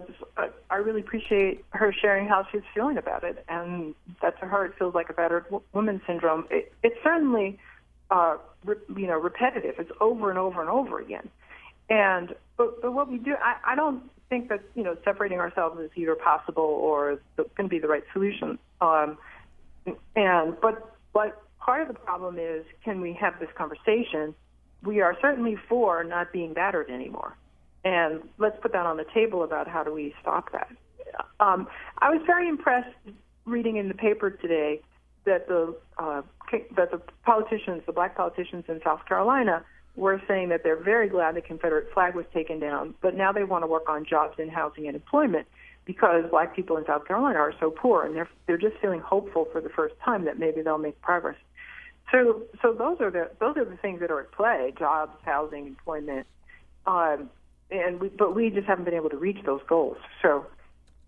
I 0.70 0.76
really 0.76 1.00
appreciate 1.00 1.64
her 1.70 1.92
sharing 1.92 2.26
how 2.26 2.46
she's 2.50 2.62
feeling 2.74 2.96
about 2.96 3.22
it, 3.22 3.44
and 3.48 3.94
that 4.22 4.40
to 4.40 4.46
her 4.46 4.64
it 4.64 4.72
feels 4.78 4.94
like 4.94 5.10
a 5.10 5.12
battered 5.12 5.44
woman 5.74 6.00
syndrome. 6.06 6.46
It, 6.50 6.72
it's 6.82 6.96
certainly, 7.04 7.58
uh, 8.10 8.38
re, 8.64 8.76
you 8.96 9.06
know, 9.06 9.18
repetitive. 9.18 9.74
It's 9.78 9.90
over 10.00 10.30
and 10.30 10.38
over 10.38 10.62
and 10.62 10.70
over 10.70 10.98
again. 10.98 11.28
And 11.90 12.34
but 12.56 12.80
but 12.80 12.92
what 12.92 13.10
we 13.10 13.18
do, 13.18 13.34
I, 13.34 13.72
I 13.72 13.74
don't 13.74 14.02
think 14.30 14.48
that 14.48 14.62
you 14.74 14.82
know 14.82 14.96
separating 15.04 15.38
ourselves 15.38 15.78
is 15.80 15.90
either 15.96 16.14
possible 16.14 16.64
or 16.64 17.20
going 17.36 17.48
to 17.58 17.68
be 17.68 17.78
the 17.78 17.88
right 17.88 18.04
solution. 18.14 18.58
Um, 18.80 19.18
and 20.16 20.58
but 20.62 20.96
but 21.12 21.42
part 21.60 21.82
of 21.82 21.88
the 21.88 21.94
problem 21.94 22.38
is, 22.38 22.64
can 22.84 23.02
we 23.02 23.12
have 23.20 23.38
this 23.38 23.50
conversation? 23.54 24.34
We 24.82 25.02
are 25.02 25.14
certainly 25.20 25.56
for 25.68 26.04
not 26.04 26.32
being 26.32 26.54
battered 26.54 26.88
anymore 26.88 27.36
and 27.84 28.22
let's 28.38 28.56
put 28.60 28.72
that 28.72 28.86
on 28.86 28.96
the 28.96 29.06
table 29.14 29.42
about 29.42 29.68
how 29.68 29.84
do 29.84 29.92
we 29.92 30.14
stop 30.20 30.52
that. 30.52 30.68
Um, 31.40 31.68
I 31.98 32.10
was 32.10 32.20
very 32.26 32.48
impressed 32.48 32.94
reading 33.44 33.76
in 33.76 33.88
the 33.88 33.94
paper 33.94 34.30
today 34.30 34.80
that 35.24 35.48
the 35.48 35.76
uh, 35.98 36.22
that 36.76 36.90
the 36.90 37.00
politicians, 37.24 37.82
the 37.86 37.92
black 37.92 38.16
politicians 38.16 38.64
in 38.68 38.80
South 38.84 39.04
Carolina, 39.06 39.64
were 39.96 40.20
saying 40.28 40.48
that 40.48 40.62
they're 40.62 40.82
very 40.82 41.08
glad 41.08 41.34
the 41.34 41.40
Confederate 41.40 41.92
flag 41.92 42.14
was 42.14 42.24
taken 42.32 42.60
down, 42.60 42.94
but 43.02 43.14
now 43.14 43.32
they 43.32 43.44
want 43.44 43.62
to 43.62 43.66
work 43.66 43.88
on 43.88 44.04
jobs 44.04 44.34
and 44.38 44.50
housing 44.50 44.86
and 44.86 44.94
employment 44.94 45.46
because 45.84 46.24
black 46.30 46.54
people 46.54 46.76
in 46.76 46.84
South 46.86 47.06
Carolina 47.06 47.38
are 47.38 47.54
so 47.58 47.70
poor, 47.70 48.04
and 48.04 48.14
they're 48.14 48.28
they're 48.46 48.58
just 48.58 48.76
feeling 48.80 49.00
hopeful 49.00 49.48
for 49.50 49.60
the 49.60 49.70
first 49.70 49.94
time 50.04 50.24
that 50.24 50.38
maybe 50.38 50.62
they'll 50.62 50.78
make 50.78 51.00
progress. 51.00 51.36
So 52.12 52.42
so 52.62 52.72
those 52.72 53.00
are 53.00 53.10
the 53.10 53.30
those 53.40 53.56
are 53.56 53.64
the 53.64 53.76
things 53.76 54.00
that 54.00 54.10
are 54.10 54.20
at 54.20 54.32
play: 54.32 54.72
jobs, 54.78 55.12
housing, 55.24 55.66
employment. 55.66 56.26
Um, 56.86 57.30
and 57.70 58.00
we, 58.00 58.08
but 58.08 58.34
we 58.34 58.50
just 58.50 58.66
haven't 58.66 58.84
been 58.84 58.94
able 58.94 59.10
to 59.10 59.16
reach 59.16 59.38
those 59.44 59.60
goals. 59.68 59.96
So, 60.22 60.46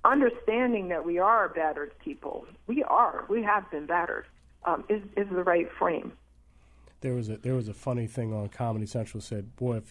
understanding 0.05 0.89
that 0.89 1.05
we 1.05 1.19
are 1.19 1.49
battered 1.49 1.93
people, 1.99 2.47
we 2.67 2.83
are, 2.83 3.25
we 3.29 3.43
have 3.43 3.71
been 3.71 3.87
battered, 3.87 4.27
um, 4.65 4.85
is 4.89 5.03
is 5.17 5.29
the 5.31 5.43
right 5.43 5.71
frame. 5.79 6.13
There 7.01 7.15
was 7.15 7.29
a 7.29 7.39
there 7.39 7.55
was 7.55 7.69
a 7.69 7.75
funny 7.75 8.07
thing 8.07 8.33
on 8.33 8.49
Comedy 8.49 8.87
Central 8.87 9.21
said, 9.21 9.57
"Boy, 9.57 9.77
if 9.77 9.91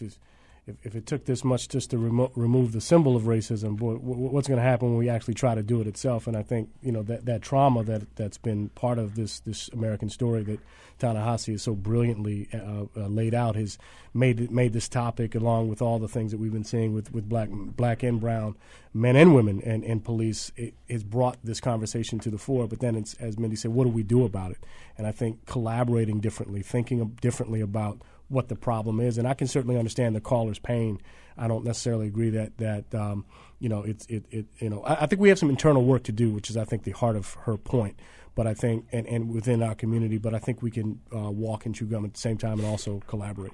if, 0.70 0.86
if 0.86 0.94
it 0.94 1.06
took 1.06 1.24
this 1.24 1.44
much 1.44 1.68
just 1.68 1.90
to 1.90 1.98
remo- 1.98 2.32
remove 2.34 2.72
the 2.72 2.80
symbol 2.80 3.16
of 3.16 3.24
racism, 3.24 3.76
boy, 3.76 3.94
w- 3.94 4.28
what's 4.30 4.48
going 4.48 4.58
to 4.58 4.64
happen 4.64 4.88
when 4.88 4.98
we 4.98 5.08
actually 5.08 5.34
try 5.34 5.54
to 5.54 5.62
do 5.62 5.80
it 5.80 5.86
itself? 5.86 6.26
And 6.26 6.36
I 6.36 6.42
think 6.42 6.70
you 6.82 6.92
know 6.92 7.02
that 7.04 7.26
that 7.26 7.42
trauma 7.42 7.82
that 7.84 8.16
that's 8.16 8.38
been 8.38 8.68
part 8.70 8.98
of 8.98 9.14
this 9.14 9.40
this 9.40 9.68
American 9.68 10.08
story 10.08 10.42
that 10.44 10.60
Ta-Nehisi 10.98 11.54
is 11.54 11.62
so 11.62 11.74
brilliantly 11.74 12.48
uh, 12.52 12.84
uh, 12.96 13.06
laid 13.08 13.34
out 13.34 13.56
has 13.56 13.78
made 14.14 14.50
made 14.50 14.72
this 14.72 14.88
topic 14.88 15.34
along 15.34 15.68
with 15.68 15.82
all 15.82 15.98
the 15.98 16.08
things 16.08 16.30
that 16.30 16.38
we've 16.38 16.52
been 16.52 16.64
seeing 16.64 16.94
with, 16.94 17.12
with 17.12 17.28
black 17.28 17.48
black 17.50 18.02
and 18.02 18.20
brown 18.20 18.56
men 18.92 19.16
and 19.16 19.34
women 19.34 19.60
and, 19.62 19.84
and 19.84 20.04
police 20.04 20.52
it 20.56 20.74
has 20.88 21.02
brought 21.02 21.38
this 21.44 21.60
conversation 21.60 22.18
to 22.18 22.30
the 22.30 22.38
fore. 22.38 22.66
But 22.66 22.80
then 22.80 22.96
as 22.96 23.38
Mindy 23.38 23.56
said, 23.56 23.72
what 23.72 23.84
do 23.84 23.90
we 23.90 24.02
do 24.02 24.24
about 24.24 24.50
it? 24.50 24.58
And 24.98 25.06
I 25.06 25.12
think 25.12 25.46
collaborating 25.46 26.20
differently, 26.20 26.62
thinking 26.62 27.04
differently 27.20 27.60
about 27.60 28.00
what 28.30 28.48
the 28.48 28.56
problem 28.56 29.00
is. 29.00 29.18
And 29.18 29.28
I 29.28 29.34
can 29.34 29.46
certainly 29.46 29.76
understand 29.76 30.16
the 30.16 30.20
caller's 30.20 30.58
pain. 30.58 31.00
I 31.36 31.48
don't 31.48 31.64
necessarily 31.64 32.06
agree 32.06 32.30
that 32.30 32.56
that 32.58 32.94
um, 32.94 33.26
you 33.58 33.68
know, 33.68 33.82
it's 33.82 34.06
it, 34.06 34.24
it 34.30 34.46
you 34.58 34.70
know, 34.70 34.82
I, 34.82 35.02
I, 35.02 35.06
think 35.06 35.20
we 35.20 35.28
have 35.28 35.38
some 35.38 35.50
internal 35.50 35.84
work 35.84 36.04
to 36.04 36.12
do, 36.12 36.30
which 36.30 36.48
is 36.48 36.56
I 36.56 36.64
think 36.64 36.84
the 36.84 36.92
heart 36.92 37.16
of 37.16 37.34
her 37.42 37.56
point. 37.56 37.98
But 38.34 38.46
I 38.46 38.54
think, 38.54 38.86
and, 38.92 39.06
and 39.06 39.32
within 39.32 39.62
our 39.62 39.74
community, 39.74 40.18
but 40.18 40.34
I 40.34 40.38
think 40.38 40.62
we 40.62 40.70
can 40.70 41.00
uh, 41.14 41.30
walk 41.30 41.66
and 41.66 41.74
chew 41.74 41.86
gum 41.86 42.04
at 42.04 42.14
the 42.14 42.20
same 42.20 42.38
time 42.38 42.58
and 42.58 42.66
also 42.66 43.00
collaborate. 43.06 43.52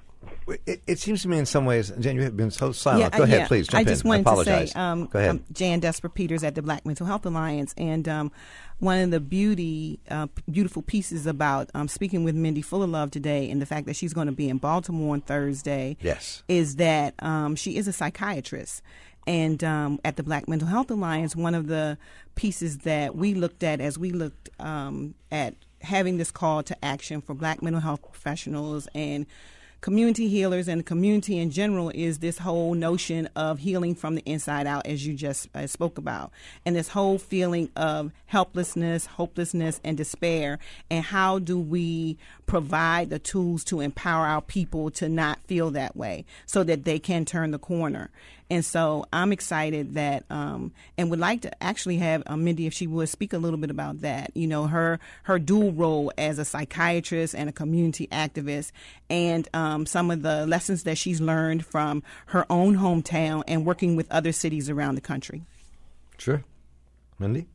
It, 0.65 0.81
it, 0.87 0.99
seems 0.99 1.21
to 1.23 1.27
me 1.27 1.37
in 1.37 1.45
some 1.45 1.65
ways, 1.65 1.91
Jan, 1.99 2.15
you 2.15 2.23
have 2.23 2.37
been 2.37 2.51
so 2.51 2.71
silent. 2.71 3.01
Yeah, 3.01 3.17
Go 3.17 3.23
ahead, 3.23 3.39
yeah. 3.41 3.47
please. 3.47 3.73
I 3.73 3.83
just 3.83 4.03
in. 4.03 4.09
wanted 4.09 4.19
I 4.19 4.31
apologize. 4.31 4.69
to 4.69 4.73
say, 4.73 4.79
um, 4.79 5.05
Go 5.07 5.19
ahead. 5.19 5.29
Um, 5.31 5.43
Jan 5.51 5.81
Desper 5.81 6.13
Peters 6.13 6.43
at 6.43 6.55
the 6.55 6.61
Black 6.61 6.85
Mental 6.85 7.05
Health 7.05 7.25
Alliance, 7.25 7.73
and 7.77 8.07
um, 8.07 8.31
one 8.79 8.99
of 8.99 9.11
the 9.11 9.19
beauty, 9.19 9.99
uh, 10.09 10.27
beautiful 10.49 10.81
pieces 10.81 11.27
about 11.27 11.69
um, 11.73 11.87
speaking 11.87 12.23
with 12.23 12.35
Mindy 12.35 12.61
Fullilove 12.61 13.11
today, 13.11 13.49
and 13.49 13.61
the 13.61 13.65
fact 13.65 13.87
that 13.87 13.95
she's 13.95 14.13
going 14.13 14.27
to 14.27 14.33
be 14.33 14.49
in 14.49 14.57
Baltimore 14.57 15.13
on 15.13 15.21
Thursday, 15.21 15.97
yes, 16.01 16.43
is 16.47 16.77
that 16.77 17.13
um, 17.19 17.55
she 17.55 17.77
is 17.77 17.87
a 17.87 17.93
psychiatrist. 17.93 18.81
And 19.27 19.61
um, 19.63 19.99
at 20.05 20.15
the 20.15 20.23
Black 20.23 20.47
Mental 20.47 20.67
Health 20.67 20.89
Alliance, 20.89 21.35
one 21.35 21.53
of 21.53 21.67
the 21.67 21.97
pieces 22.35 22.79
that 22.79 23.15
we 23.15 23.33
looked 23.33 23.61
at 23.61 23.81
as 23.81 23.99
we 23.99 24.11
looked 24.11 24.49
um, 24.59 25.15
at 25.31 25.53
having 25.81 26.17
this 26.17 26.31
call 26.31 26.63
to 26.63 26.85
action 26.85 27.21
for 27.21 27.33
Black 27.33 27.61
mental 27.61 27.81
health 27.81 28.01
professionals 28.01 28.87
and 28.95 29.25
community 29.81 30.27
healers 30.27 30.67
and 30.67 30.79
the 30.79 30.83
community 30.83 31.37
in 31.37 31.51
general 31.51 31.91
is 31.93 32.19
this 32.19 32.39
whole 32.39 32.73
notion 32.73 33.29
of 33.35 33.59
healing 33.59 33.93
from 33.93 34.15
the 34.15 34.23
inside 34.25 34.65
out, 34.65 34.85
as 34.87 35.05
you 35.05 35.13
just 35.13 35.47
uh, 35.53 35.67
spoke 35.67 35.97
about, 35.97 36.31
and 36.65 36.75
this 36.75 36.89
whole 36.89 37.19
feeling 37.19 37.69
of 37.75 38.11
helplessness, 38.25 39.05
hopelessness, 39.05 39.79
and 39.83 39.97
despair. 39.97 40.57
And 40.89 41.03
how 41.05 41.39
do 41.39 41.59
we 41.59 42.17
provide 42.47 43.09
the 43.09 43.19
tools 43.19 43.63
to 43.65 43.81
empower 43.81 44.25
our 44.25 44.41
people 44.41 44.89
to 44.91 45.07
not 45.07 45.39
feel 45.45 45.69
that 45.71 45.95
way 45.95 46.25
so 46.45 46.63
that 46.63 46.85
they 46.85 46.97
can 46.97 47.25
turn 47.25 47.51
the 47.51 47.59
corner? 47.59 48.09
And 48.49 48.63
so 48.63 49.05
I'm 49.11 49.31
excited 49.31 49.95
that, 49.95 50.23
um, 50.29 50.71
and 50.97 51.09
would 51.09 51.19
like 51.19 51.41
to 51.41 51.63
actually 51.63 51.97
have 51.97 52.23
um, 52.27 52.43
Mindy, 52.43 52.65
if 52.65 52.73
she 52.73 52.87
would 52.87 53.09
speak 53.09 53.33
a 53.33 53.37
little 53.37 53.59
bit 53.59 53.69
about 53.69 54.01
that. 54.01 54.31
You 54.35 54.47
know, 54.47 54.67
her 54.67 54.99
her 55.23 55.37
dual 55.37 55.73
role 55.73 56.11
as 56.17 56.39
a 56.39 56.45
psychiatrist 56.45 57.35
and 57.35 57.49
a 57.49 57.51
community 57.51 58.07
activist, 58.07 58.71
and 59.09 59.47
um, 59.53 59.85
some 59.85 60.11
of 60.11 60.21
the 60.21 60.45
lessons 60.45 60.83
that 60.83 60.97
she's 60.97 61.19
learned 61.19 61.65
from 61.65 62.03
her 62.27 62.45
own 62.49 62.77
hometown 62.77 63.43
and 63.47 63.65
working 63.65 63.95
with 63.95 64.09
other 64.11 64.31
cities 64.31 64.69
around 64.69 64.95
the 64.95 65.01
country. 65.01 65.43
Sure, 66.17 66.43
Mindy. 67.19 67.47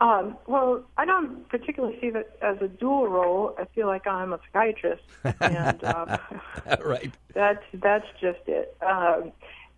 Um, 0.00 0.36
well, 0.46 0.84
I 0.96 1.04
don't 1.04 1.48
particularly 1.48 1.98
see 2.00 2.10
that 2.10 2.36
as 2.40 2.56
a 2.60 2.68
dual 2.68 3.08
role. 3.08 3.54
I 3.58 3.64
feel 3.74 3.88
like 3.88 4.06
I'm 4.06 4.32
a 4.32 4.38
psychiatrist, 4.46 5.02
and 5.40 5.82
um, 5.84 6.18
right. 6.84 7.12
That's 7.34 7.64
that's 7.74 8.06
just 8.20 8.40
it. 8.46 8.76
Um, 8.80 9.32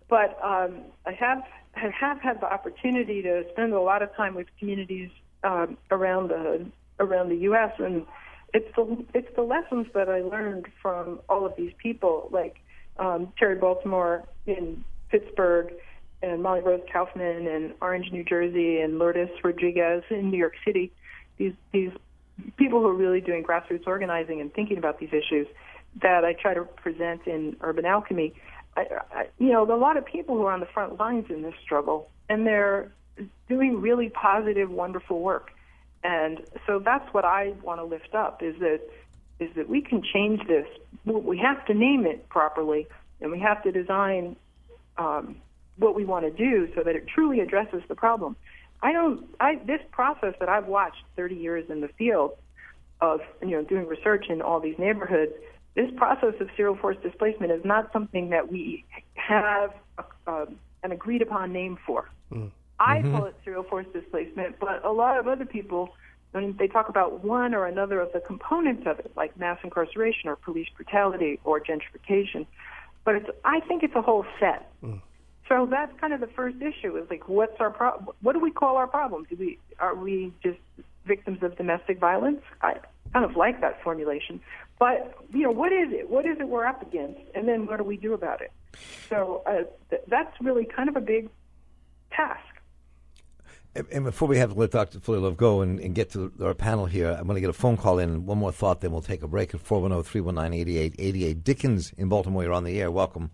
but 0.09 0.37
um, 0.43 0.81
I 1.05 1.13
have 1.13 1.43
I 1.75 1.89
have 1.99 2.19
had 2.19 2.39
the 2.39 2.51
opportunity 2.51 3.23
to 3.23 3.45
spend 3.51 3.73
a 3.73 3.81
lot 3.81 4.03
of 4.03 4.15
time 4.15 4.35
with 4.35 4.47
communities 4.59 5.09
um, 5.43 5.77
around 5.89 6.29
the 6.29 6.67
around 6.99 7.29
the 7.29 7.37
U.S. 7.37 7.71
and 7.79 8.05
it's 8.53 8.73
the 8.75 9.05
it's 9.13 9.33
the 9.35 9.41
lessons 9.41 9.87
that 9.93 10.09
I 10.09 10.21
learned 10.21 10.67
from 10.81 11.19
all 11.29 11.45
of 11.45 11.55
these 11.55 11.71
people, 11.77 12.29
like 12.31 12.57
um, 12.99 13.31
Terry 13.37 13.55
Baltimore 13.55 14.23
in 14.45 14.83
Pittsburgh 15.09 15.73
and 16.21 16.43
Molly 16.43 16.61
Rose 16.61 16.81
Kaufman 16.91 17.47
in 17.47 17.73
Orange, 17.81 18.11
New 18.11 18.23
Jersey, 18.23 18.79
and 18.79 18.99
Lourdes 18.99 19.31
Rodriguez 19.43 20.03
in 20.09 20.29
New 20.29 20.37
York 20.37 20.53
City. 20.65 20.91
These 21.37 21.53
these 21.71 21.91
people 22.57 22.79
who 22.79 22.87
are 22.87 22.95
really 22.95 23.21
doing 23.21 23.43
grassroots 23.43 23.87
organizing 23.87 24.41
and 24.41 24.53
thinking 24.53 24.77
about 24.77 24.99
these 24.99 25.09
issues 25.09 25.47
that 26.01 26.23
I 26.23 26.33
try 26.33 26.53
to 26.53 26.63
present 26.63 27.27
in 27.27 27.55
Urban 27.61 27.85
Alchemy. 27.85 28.33
I, 28.77 28.85
I, 29.13 29.27
you 29.37 29.49
know, 29.49 29.63
a 29.63 29.75
lot 29.75 29.97
of 29.97 30.05
people 30.05 30.37
who 30.37 30.45
are 30.45 30.53
on 30.53 30.61
the 30.61 30.65
front 30.67 30.97
lines 30.97 31.25
in 31.29 31.41
this 31.41 31.53
struggle, 31.61 32.09
and 32.29 32.47
they're 32.47 32.91
doing 33.49 33.81
really 33.81 34.09
positive, 34.09 34.69
wonderful 34.69 35.19
work. 35.19 35.51
And 36.03 36.41
so 36.65 36.79
that's 36.79 37.13
what 37.13 37.25
I 37.25 37.53
want 37.61 37.79
to 37.79 37.83
lift 37.83 38.15
up 38.15 38.41
is 38.41 38.55
that 38.59 38.81
is 39.39 39.49
that 39.55 39.67
we 39.67 39.81
can 39.81 40.03
change 40.03 40.47
this. 40.47 40.67
We 41.03 41.39
have 41.39 41.65
to 41.65 41.73
name 41.73 42.05
it 42.05 42.29
properly, 42.29 42.87
and 43.19 43.31
we 43.31 43.39
have 43.39 43.63
to 43.63 43.71
design 43.71 44.35
um, 44.97 45.37
what 45.81 45.95
we 45.95 46.05
want 46.05 46.25
to 46.25 46.31
do 46.31 46.71
so 46.75 46.83
that 46.83 46.95
it 46.95 47.07
truly 47.07 47.39
addresses 47.39 47.81
the 47.89 47.95
problem. 47.95 48.35
I 48.81 48.93
don't. 48.93 49.27
I 49.39 49.55
this 49.65 49.81
process 49.91 50.33
that 50.39 50.49
I've 50.49 50.67
watched 50.67 51.03
30 51.15 51.35
years 51.35 51.69
in 51.69 51.81
the 51.81 51.89
field 51.89 52.31
of 52.99 53.19
you 53.41 53.49
know 53.49 53.63
doing 53.63 53.87
research 53.87 54.25
in 54.29 54.41
all 54.41 54.59
these 54.59 54.77
neighborhoods. 54.79 55.33
This 55.75 55.89
process 55.95 56.33
of 56.39 56.49
serial 56.55 56.75
forced 56.75 57.01
displacement 57.01 57.51
is 57.51 57.63
not 57.63 57.91
something 57.93 58.29
that 58.29 58.51
we 58.51 58.85
have 59.15 59.73
a, 59.97 60.03
uh, 60.27 60.45
an 60.83 60.91
agreed 60.91 61.21
upon 61.21 61.53
name 61.53 61.77
for. 61.85 62.09
Mm. 62.31 62.51
I 62.79 62.97
mm-hmm. 62.97 63.15
call 63.15 63.25
it 63.25 63.35
serial 63.43 63.63
forced 63.63 63.93
displacement, 63.93 64.59
but 64.59 64.83
a 64.83 64.91
lot 64.91 65.17
of 65.17 65.27
other 65.27 65.45
people, 65.45 65.93
when 66.31 66.55
they 66.57 66.67
talk 66.67 66.89
about 66.89 67.23
one 67.23 67.53
or 67.53 67.67
another 67.67 68.01
of 68.01 68.11
the 68.11 68.19
components 68.19 68.83
of 68.85 68.99
it, 68.99 69.11
like 69.15 69.37
mass 69.37 69.59
incarceration 69.63 70.27
or 70.27 70.35
police 70.35 70.67
brutality 70.75 71.39
or 71.43 71.61
gentrification, 71.61 72.47
but 73.05 73.15
it's, 73.15 73.29
I 73.45 73.61
think 73.61 73.83
it's 73.83 73.95
a 73.95 74.01
whole 74.01 74.25
set. 74.39 74.69
Mm. 74.83 75.01
So 75.51 75.67
that's 75.69 75.91
kind 75.99 76.13
of 76.13 76.21
the 76.21 76.27
first 76.27 76.55
issue 76.61 76.95
is 76.95 77.09
like, 77.09 77.27
what's 77.27 77.59
our 77.59 77.71
problem? 77.71 78.15
What 78.21 78.33
do 78.33 78.39
we 78.39 78.51
call 78.51 78.77
our 78.77 78.87
problem? 78.87 79.25
Do 79.29 79.35
we 79.35 79.59
are 79.79 79.95
we 79.95 80.31
just 80.41 80.59
victims 81.05 81.43
of 81.43 81.57
domestic 81.57 81.99
violence? 81.99 82.39
I 82.61 82.77
kind 83.11 83.25
of 83.25 83.35
like 83.35 83.59
that 83.59 83.83
formulation, 83.83 84.39
but 84.79 85.13
you 85.33 85.43
know, 85.43 85.51
what 85.51 85.73
is 85.73 85.91
it? 85.91 86.09
What 86.09 86.25
is 86.25 86.37
it 86.39 86.47
we're 86.47 86.65
up 86.65 86.81
against? 86.81 87.19
And 87.35 87.49
then 87.49 87.65
what 87.65 87.79
do 87.79 87.83
we 87.83 87.97
do 87.97 88.13
about 88.13 88.39
it? 88.39 88.53
So 89.09 89.43
uh, 89.45 89.63
th- 89.89 90.03
that's 90.07 90.33
really 90.39 90.63
kind 90.63 90.87
of 90.87 90.95
a 90.95 91.01
big 91.01 91.29
task. 92.11 92.39
And 93.75 94.05
before 94.05 94.29
we 94.29 94.37
have 94.37 94.53
to 94.53 94.59
let 94.59 94.71
Dr. 94.71 94.99
Fullilove 94.99 95.37
go 95.37 95.61
and, 95.61 95.79
and, 95.79 95.95
get 95.95 96.11
to 96.11 96.31
our 96.41 96.53
panel 96.53 96.85
here, 96.85 97.09
I'm 97.17 97.25
going 97.25 97.35
to 97.35 97.41
get 97.41 97.49
a 97.49 97.53
phone 97.53 97.77
call 97.77 97.99
in. 97.99 98.25
One 98.25 98.37
more 98.37 98.51
thought, 98.51 98.81
then 98.81 98.91
we'll 98.91 99.01
take 99.01 99.23
a 99.23 99.29
break 99.29 99.53
at 99.53 99.61
410 99.61 100.03
319 100.03 100.67
8888. 100.67 101.43
Dickens 101.43 101.93
in 101.97 102.09
Baltimore, 102.09 102.43
you're 102.43 102.51
on 102.51 102.65
the 102.65 102.81
air. 102.81 102.91
Welcome. 102.91 103.31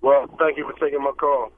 Well, 0.00 0.26
thank 0.38 0.56
you 0.56 0.64
for 0.64 0.78
taking 0.78 1.02
my 1.02 1.12
call. 1.18 1.50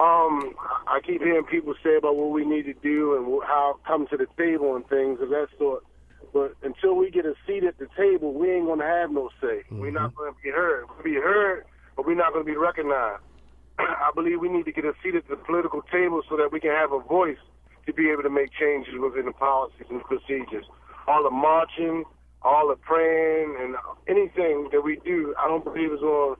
Um, 0.00 0.54
I 0.88 1.00
keep 1.04 1.20
hearing 1.20 1.44
people 1.44 1.74
say 1.84 1.96
about 1.96 2.16
what 2.16 2.30
we 2.30 2.44
need 2.46 2.64
to 2.64 2.72
do 2.72 3.16
and 3.16 3.42
how 3.46 3.78
come 3.86 4.06
to 4.08 4.16
the 4.16 4.26
table 4.38 4.74
and 4.74 4.86
things 4.88 5.20
of 5.20 5.28
that 5.28 5.48
sort. 5.58 5.84
But 6.32 6.54
until 6.62 6.94
we 6.96 7.10
get 7.10 7.26
a 7.26 7.34
seat 7.46 7.64
at 7.64 7.76
the 7.78 7.86
table, 7.96 8.32
we 8.32 8.50
ain't 8.50 8.66
gonna 8.66 8.86
have 8.86 9.10
no 9.10 9.28
say. 9.40 9.64
Mm-hmm. 9.68 9.80
We're 9.80 9.90
not 9.90 10.14
gonna 10.14 10.32
be 10.42 10.48
heard. 10.50 10.86
We'll 10.88 11.04
be 11.04 11.20
heard, 11.20 11.64
but 11.96 12.06
we're 12.06 12.14
not 12.14 12.32
gonna 12.32 12.44
be 12.44 12.56
recognized. 12.56 13.22
I 13.78 14.10
believe 14.14 14.40
we 14.40 14.48
need 14.48 14.64
to 14.64 14.72
get 14.72 14.86
a 14.86 14.94
seat 15.02 15.16
at 15.16 15.28
the 15.28 15.36
political 15.36 15.82
table 15.92 16.22
so 16.30 16.36
that 16.36 16.50
we 16.52 16.60
can 16.60 16.70
have 16.70 16.92
a 16.92 17.00
voice 17.00 17.42
to 17.84 17.92
be 17.92 18.10
able 18.10 18.22
to 18.22 18.30
make 18.30 18.50
changes 18.58 18.94
within 19.00 19.26
the 19.26 19.32
policies 19.32 19.86
and 19.90 20.00
procedures. 20.04 20.64
All 21.08 21.24
the 21.24 21.30
marching, 21.30 22.04
all 22.42 22.68
the 22.68 22.76
praying, 22.76 23.56
and 23.60 23.76
anything 24.08 24.68
that 24.72 24.80
we 24.82 24.96
do, 25.04 25.34
I 25.38 25.48
don't 25.48 25.64
believe 25.64 25.92
is 25.92 26.00
to 26.00 26.36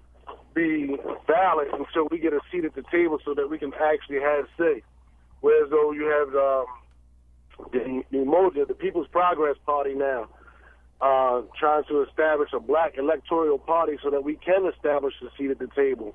be 0.55 0.97
valid 1.27 1.69
until 1.73 2.09
we 2.11 2.19
get 2.19 2.33
a 2.33 2.41
seat 2.51 2.65
at 2.65 2.75
the 2.75 2.85
table 2.91 3.19
so 3.25 3.35
that 3.35 3.49
we 3.49 3.59
can 3.59 3.73
actually 3.75 4.21
have 4.21 4.47
say. 4.59 4.83
Whereas 5.41 5.71
though 5.71 5.93
you 5.93 6.07
have 6.07 6.29
um, 6.35 6.67
the, 7.73 8.03
the 8.11 8.19
Umoja, 8.19 8.67
the 8.67 8.75
People's 8.75 9.09
Progress 9.09 9.57
Party 9.65 9.95
now, 9.95 10.29
uh, 11.01 11.43
trying 11.59 11.85
to 11.85 12.03
establish 12.03 12.51
a 12.53 12.61
black 12.61 12.99
electoral 12.99 13.59
party 13.59 13.97
so 14.03 14.11
that 14.11 14.23
we 14.23 14.37
can 14.37 14.67
establish 14.67 15.15
a 15.23 15.35
seat 15.37 15.51
at 15.51 15.59
the 15.59 15.69
table 15.75 16.15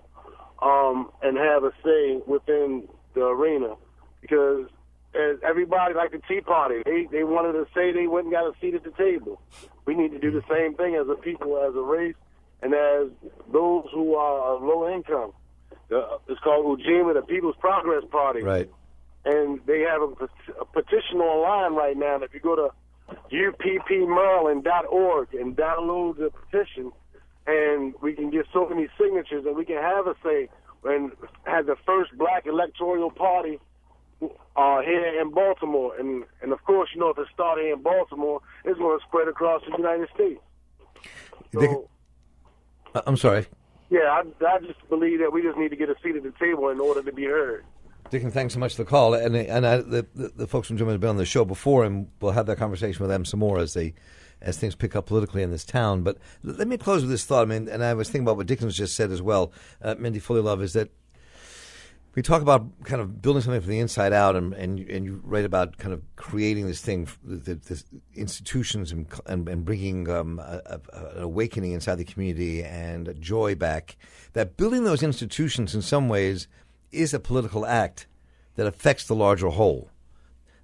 um, 0.61 1.09
and 1.23 1.37
have 1.37 1.63
a 1.63 1.71
say 1.83 2.21
within 2.27 2.87
the 3.15 3.21
arena. 3.21 3.75
Because 4.21 4.67
as 5.15 5.37
everybody, 5.43 5.93
like 5.93 6.11
the 6.11 6.21
Tea 6.27 6.41
Party, 6.41 6.81
they, 6.85 7.07
they 7.11 7.23
wanted 7.23 7.53
to 7.53 7.65
say 7.73 7.91
they 7.91 8.05
and 8.05 8.31
got 8.31 8.45
a 8.45 8.53
seat 8.59 8.75
at 8.75 8.83
the 8.83 8.91
table. 8.91 9.41
We 9.85 9.95
need 9.95 10.11
to 10.11 10.19
do 10.19 10.31
the 10.31 10.43
same 10.49 10.75
thing 10.75 10.95
as 10.95 11.07
a 11.07 11.15
people, 11.15 11.57
as 11.57 11.75
a 11.75 11.81
race, 11.81 12.15
and 12.61 12.73
as 12.73 13.07
those 13.51 13.85
who 13.93 14.15
are 14.15 14.59
low 14.59 14.93
income. 14.93 15.33
Uh, 15.93 16.17
it's 16.27 16.39
called 16.39 16.79
Ujima, 16.79 17.13
the 17.13 17.21
People's 17.21 17.55
Progress 17.59 18.03
Party. 18.09 18.41
Right. 18.41 18.69
And 19.23 19.59
they 19.65 19.81
have 19.81 20.01
a, 20.01 20.07
a 20.59 20.65
petition 20.65 21.19
online 21.19 21.75
right 21.75 21.95
now. 21.95 22.15
If 22.23 22.33
you 22.33 22.39
go 22.39 22.55
to 22.55 22.69
uppmaryland.org 23.31 25.33
and 25.33 25.55
download 25.55 26.17
the 26.17 26.31
petition, 26.31 26.91
and 27.47 27.93
we 28.01 28.13
can 28.13 28.31
get 28.31 28.45
so 28.51 28.67
many 28.67 28.87
signatures, 28.99 29.45
and 29.45 29.55
we 29.55 29.65
can 29.65 29.77
have 29.77 30.07
a 30.07 30.15
say 30.23 30.49
and 30.83 31.11
have 31.45 31.65
the 31.65 31.75
first 31.85 32.15
black 32.17 32.45
electoral 32.45 33.11
party 33.11 33.59
uh, 34.55 34.81
here 34.81 35.21
in 35.21 35.31
Baltimore. 35.31 35.95
And 35.97 36.23
and 36.41 36.51
of 36.51 36.63
course, 36.63 36.89
you 36.93 36.99
know, 36.99 37.09
if 37.09 37.17
it 37.17 37.27
started 37.33 37.71
in 37.71 37.81
Baltimore, 37.81 38.41
it's 38.63 38.79
going 38.79 38.99
to 38.99 39.05
spread 39.05 39.27
across 39.27 39.61
the 39.69 39.77
United 39.77 40.09
States. 40.13 40.41
So, 41.53 41.89
I'm 43.05 43.17
sorry. 43.17 43.47
Yeah, 43.89 43.99
I, 44.01 44.23
I 44.45 44.59
just 44.59 44.87
believe 44.89 45.19
that 45.19 45.31
we 45.31 45.41
just 45.41 45.57
need 45.57 45.69
to 45.69 45.75
get 45.75 45.89
a 45.89 45.95
seat 46.03 46.15
at 46.15 46.23
the 46.23 46.33
table 46.39 46.69
in 46.69 46.79
order 46.79 47.03
to 47.03 47.11
be 47.11 47.25
heard. 47.25 47.63
Dickon, 48.09 48.31
thanks 48.31 48.53
so 48.53 48.59
much 48.59 48.75
for 48.75 48.83
the 48.83 48.89
call. 48.89 49.13
And 49.13 49.35
and 49.35 49.65
I, 49.65 49.77
the, 49.77 50.05
the, 50.15 50.31
the 50.35 50.47
folks 50.47 50.67
from 50.67 50.77
Ujima 50.77 50.91
have 50.91 50.99
been 50.99 51.09
on 51.09 51.17
the 51.17 51.25
show 51.25 51.45
before, 51.45 51.83
and 51.83 52.07
we'll 52.21 52.31
have 52.31 52.45
that 52.45 52.57
conversation 52.57 53.01
with 53.01 53.09
them 53.09 53.25
some 53.25 53.39
more 53.39 53.59
as 53.59 53.73
they 53.73 53.93
as 54.41 54.57
things 54.57 54.75
pick 54.75 54.95
up 54.95 55.07
politically 55.07 55.41
in 55.41 55.51
this 55.51 55.65
town. 55.65 56.03
But 56.03 56.17
let 56.43 56.67
me 56.67 56.77
close 56.77 57.01
with 57.01 57.09
this 57.09 57.25
thought. 57.25 57.43
I 57.43 57.45
mean, 57.45 57.67
and 57.67 57.83
I 57.83 57.93
was 57.93 58.09
thinking 58.09 58.25
about 58.25 58.37
what 58.37 58.47
Dickens 58.47 58.77
just 58.77 58.95
said 58.95 59.11
as 59.11 59.21
well. 59.21 59.51
Uh, 59.81 59.95
Mindy 59.97 60.19
Fullilove 60.19 60.61
is 60.61 60.73
that 60.73 60.91
We 62.15 62.21
talk 62.21 62.41
about 62.41 62.65
kind 62.85 63.01
of 63.01 63.21
building 63.21 63.41
something 63.41 63.59
from 63.59 63.69
the 63.69 63.79
inside 63.79 64.13
out, 64.13 64.35
and 64.35 64.53
and, 64.53 64.79
and 64.79 65.05
you 65.05 65.21
write 65.23 65.43
about 65.45 65.77
kind 65.77 65.93
of 65.93 66.01
creating 66.15 66.65
this 66.65 66.81
thing, 66.81 67.09
the, 67.23 67.55
the 67.55 67.83
institutions, 68.15 68.91
and, 68.91 69.05
and, 69.25 69.47
and 69.49 69.65
bringing 69.65 70.09
um, 70.09 70.39
a, 70.39 70.61
a, 70.65 70.79
an 71.17 71.23
awakening 71.23 71.73
inside 71.73 71.95
the 71.95 72.05
community 72.05 72.63
and 72.63 73.13
joy 73.19 73.53
back. 73.53 73.97
That 74.33 74.55
building 74.55 74.85
those 74.85 75.03
institutions, 75.03 75.75
in 75.75 75.81
some 75.81 76.07
ways, 76.07 76.47
is 76.91 77.13
a 77.13 77.19
political 77.19 77.65
act 77.65 78.07
that 78.55 78.65
affects 78.65 79.05
the 79.05 79.15
larger 79.15 79.49
whole 79.49 79.89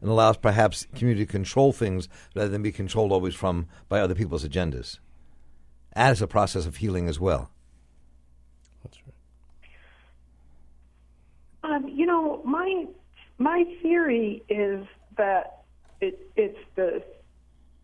and 0.02 0.10
allows 0.10 0.38
perhaps 0.38 0.88
community 0.96 1.26
to 1.26 1.32
control 1.32 1.72
things 1.72 2.10
rather 2.36 2.50
than 2.50 2.64
be 2.64 2.72
controlled 2.72 3.12
always 3.12 3.36
from 3.36 3.68
by 3.88 4.00
other 4.00 4.16
people's 4.16 4.46
agendas. 4.46 5.00
As 5.94 6.22
a 6.22 6.28
process 6.28 6.66
of 6.66 6.78
healing 6.78 7.08
as 7.08 7.20
well. 7.20 7.52
That's 8.84 8.98
right. 9.06 9.14
My 12.44 12.88
my 13.38 13.64
theory 13.82 14.44
is 14.50 14.86
that 15.18 15.64
it, 16.00 16.20
it's 16.36 16.60
the 16.76 17.04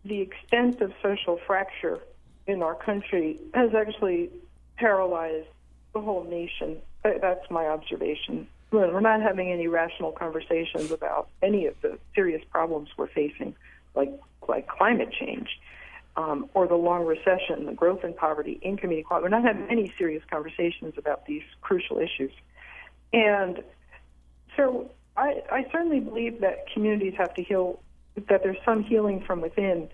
the 0.04 0.20
extent 0.20 0.80
of 0.80 0.92
social 1.02 1.38
fracture 1.46 2.00
in 2.46 2.62
our 2.62 2.74
country 2.74 3.38
has 3.54 3.74
actually 3.74 4.30
paralyzed 4.76 5.48
the 5.92 6.00
whole 6.00 6.24
nation. 6.24 6.80
That's 7.02 7.50
my 7.50 7.66
observation. 7.66 8.48
We're 8.70 9.00
not 9.00 9.22
having 9.22 9.50
any 9.50 9.66
rational 9.66 10.12
conversations 10.12 10.90
about 10.90 11.28
any 11.42 11.66
of 11.66 11.74
the 11.80 11.98
serious 12.14 12.42
problems 12.50 12.90
we're 12.96 13.08
facing, 13.08 13.54
like 13.94 14.12
like 14.46 14.68
climate 14.68 15.12
change, 15.12 15.48
um, 16.16 16.48
or 16.54 16.66
the 16.66 16.74
long 16.74 17.04
recession, 17.04 17.66
the 17.66 17.72
growth 17.72 18.04
in 18.04 18.12
poverty, 18.14 18.58
income 18.62 18.92
inequality. 18.92 19.24
We're 19.24 19.28
not 19.40 19.44
having 19.44 19.68
any 19.70 19.92
serious 19.98 20.22
conversations 20.30 20.94
about 20.96 21.26
these 21.26 21.42
crucial 21.60 21.98
issues. 21.98 22.32
And 23.12 23.62
so 24.58 24.90
I, 25.16 25.42
I 25.50 25.66
certainly 25.72 26.00
believe 26.00 26.40
that 26.40 26.66
communities 26.74 27.14
have 27.16 27.32
to 27.34 27.42
heal, 27.42 27.80
that 28.28 28.42
there's 28.42 28.58
some 28.64 28.82
healing 28.82 29.22
from 29.26 29.40
within, 29.40 29.88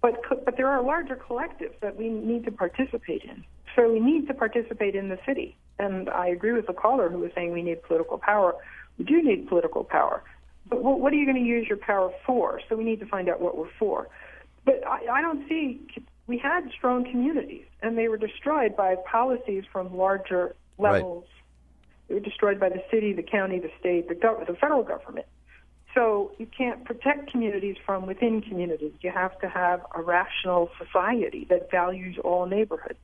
but, 0.00 0.22
but 0.44 0.56
there 0.56 0.68
are 0.68 0.82
larger 0.82 1.16
collectives 1.16 1.78
that 1.80 1.96
we 1.96 2.08
need 2.08 2.44
to 2.44 2.52
participate 2.52 3.22
in. 3.24 3.44
So 3.74 3.90
we 3.90 4.00
need 4.00 4.28
to 4.28 4.34
participate 4.34 4.94
in 4.94 5.08
the 5.08 5.18
city. 5.26 5.56
And 5.78 6.10
I 6.10 6.28
agree 6.28 6.52
with 6.52 6.66
the 6.66 6.74
caller 6.74 7.08
who 7.08 7.18
was 7.18 7.32
saying 7.34 7.52
we 7.52 7.62
need 7.62 7.82
political 7.82 8.18
power. 8.18 8.54
We 8.98 9.04
do 9.04 9.22
need 9.22 9.48
political 9.48 9.82
power. 9.82 10.22
But 10.68 10.82
what 10.82 11.12
are 11.12 11.16
you 11.16 11.24
going 11.24 11.42
to 11.42 11.48
use 11.48 11.66
your 11.66 11.78
power 11.78 12.12
for? 12.26 12.60
So 12.68 12.76
we 12.76 12.84
need 12.84 13.00
to 13.00 13.06
find 13.06 13.28
out 13.28 13.40
what 13.40 13.56
we're 13.56 13.72
for. 13.78 14.08
But 14.64 14.86
I, 14.86 15.06
I 15.06 15.22
don't 15.22 15.48
see, 15.48 15.80
we 16.26 16.38
had 16.38 16.70
strong 16.76 17.04
communities, 17.04 17.64
and 17.80 17.96
they 17.96 18.08
were 18.08 18.16
destroyed 18.18 18.76
by 18.76 18.96
policies 19.10 19.64
from 19.72 19.96
larger 19.96 20.54
levels. 20.78 21.24
Right 21.24 21.41
they 22.12 22.18
were 22.18 22.24
destroyed 22.24 22.60
by 22.60 22.68
the 22.68 22.82
city, 22.90 23.14
the 23.14 23.22
county, 23.22 23.58
the 23.58 23.70
state, 23.80 24.06
the, 24.06 24.14
gov- 24.14 24.46
the 24.46 24.52
federal 24.52 24.82
government. 24.82 25.24
So 25.94 26.32
you 26.38 26.46
can't 26.46 26.84
protect 26.84 27.30
communities 27.32 27.76
from 27.86 28.06
within 28.06 28.42
communities. 28.42 28.92
You 29.00 29.10
have 29.10 29.38
to 29.38 29.48
have 29.48 29.80
a 29.94 30.02
rational 30.02 30.68
society 30.78 31.46
that 31.48 31.70
values 31.70 32.18
all 32.22 32.44
neighborhoods. 32.44 32.98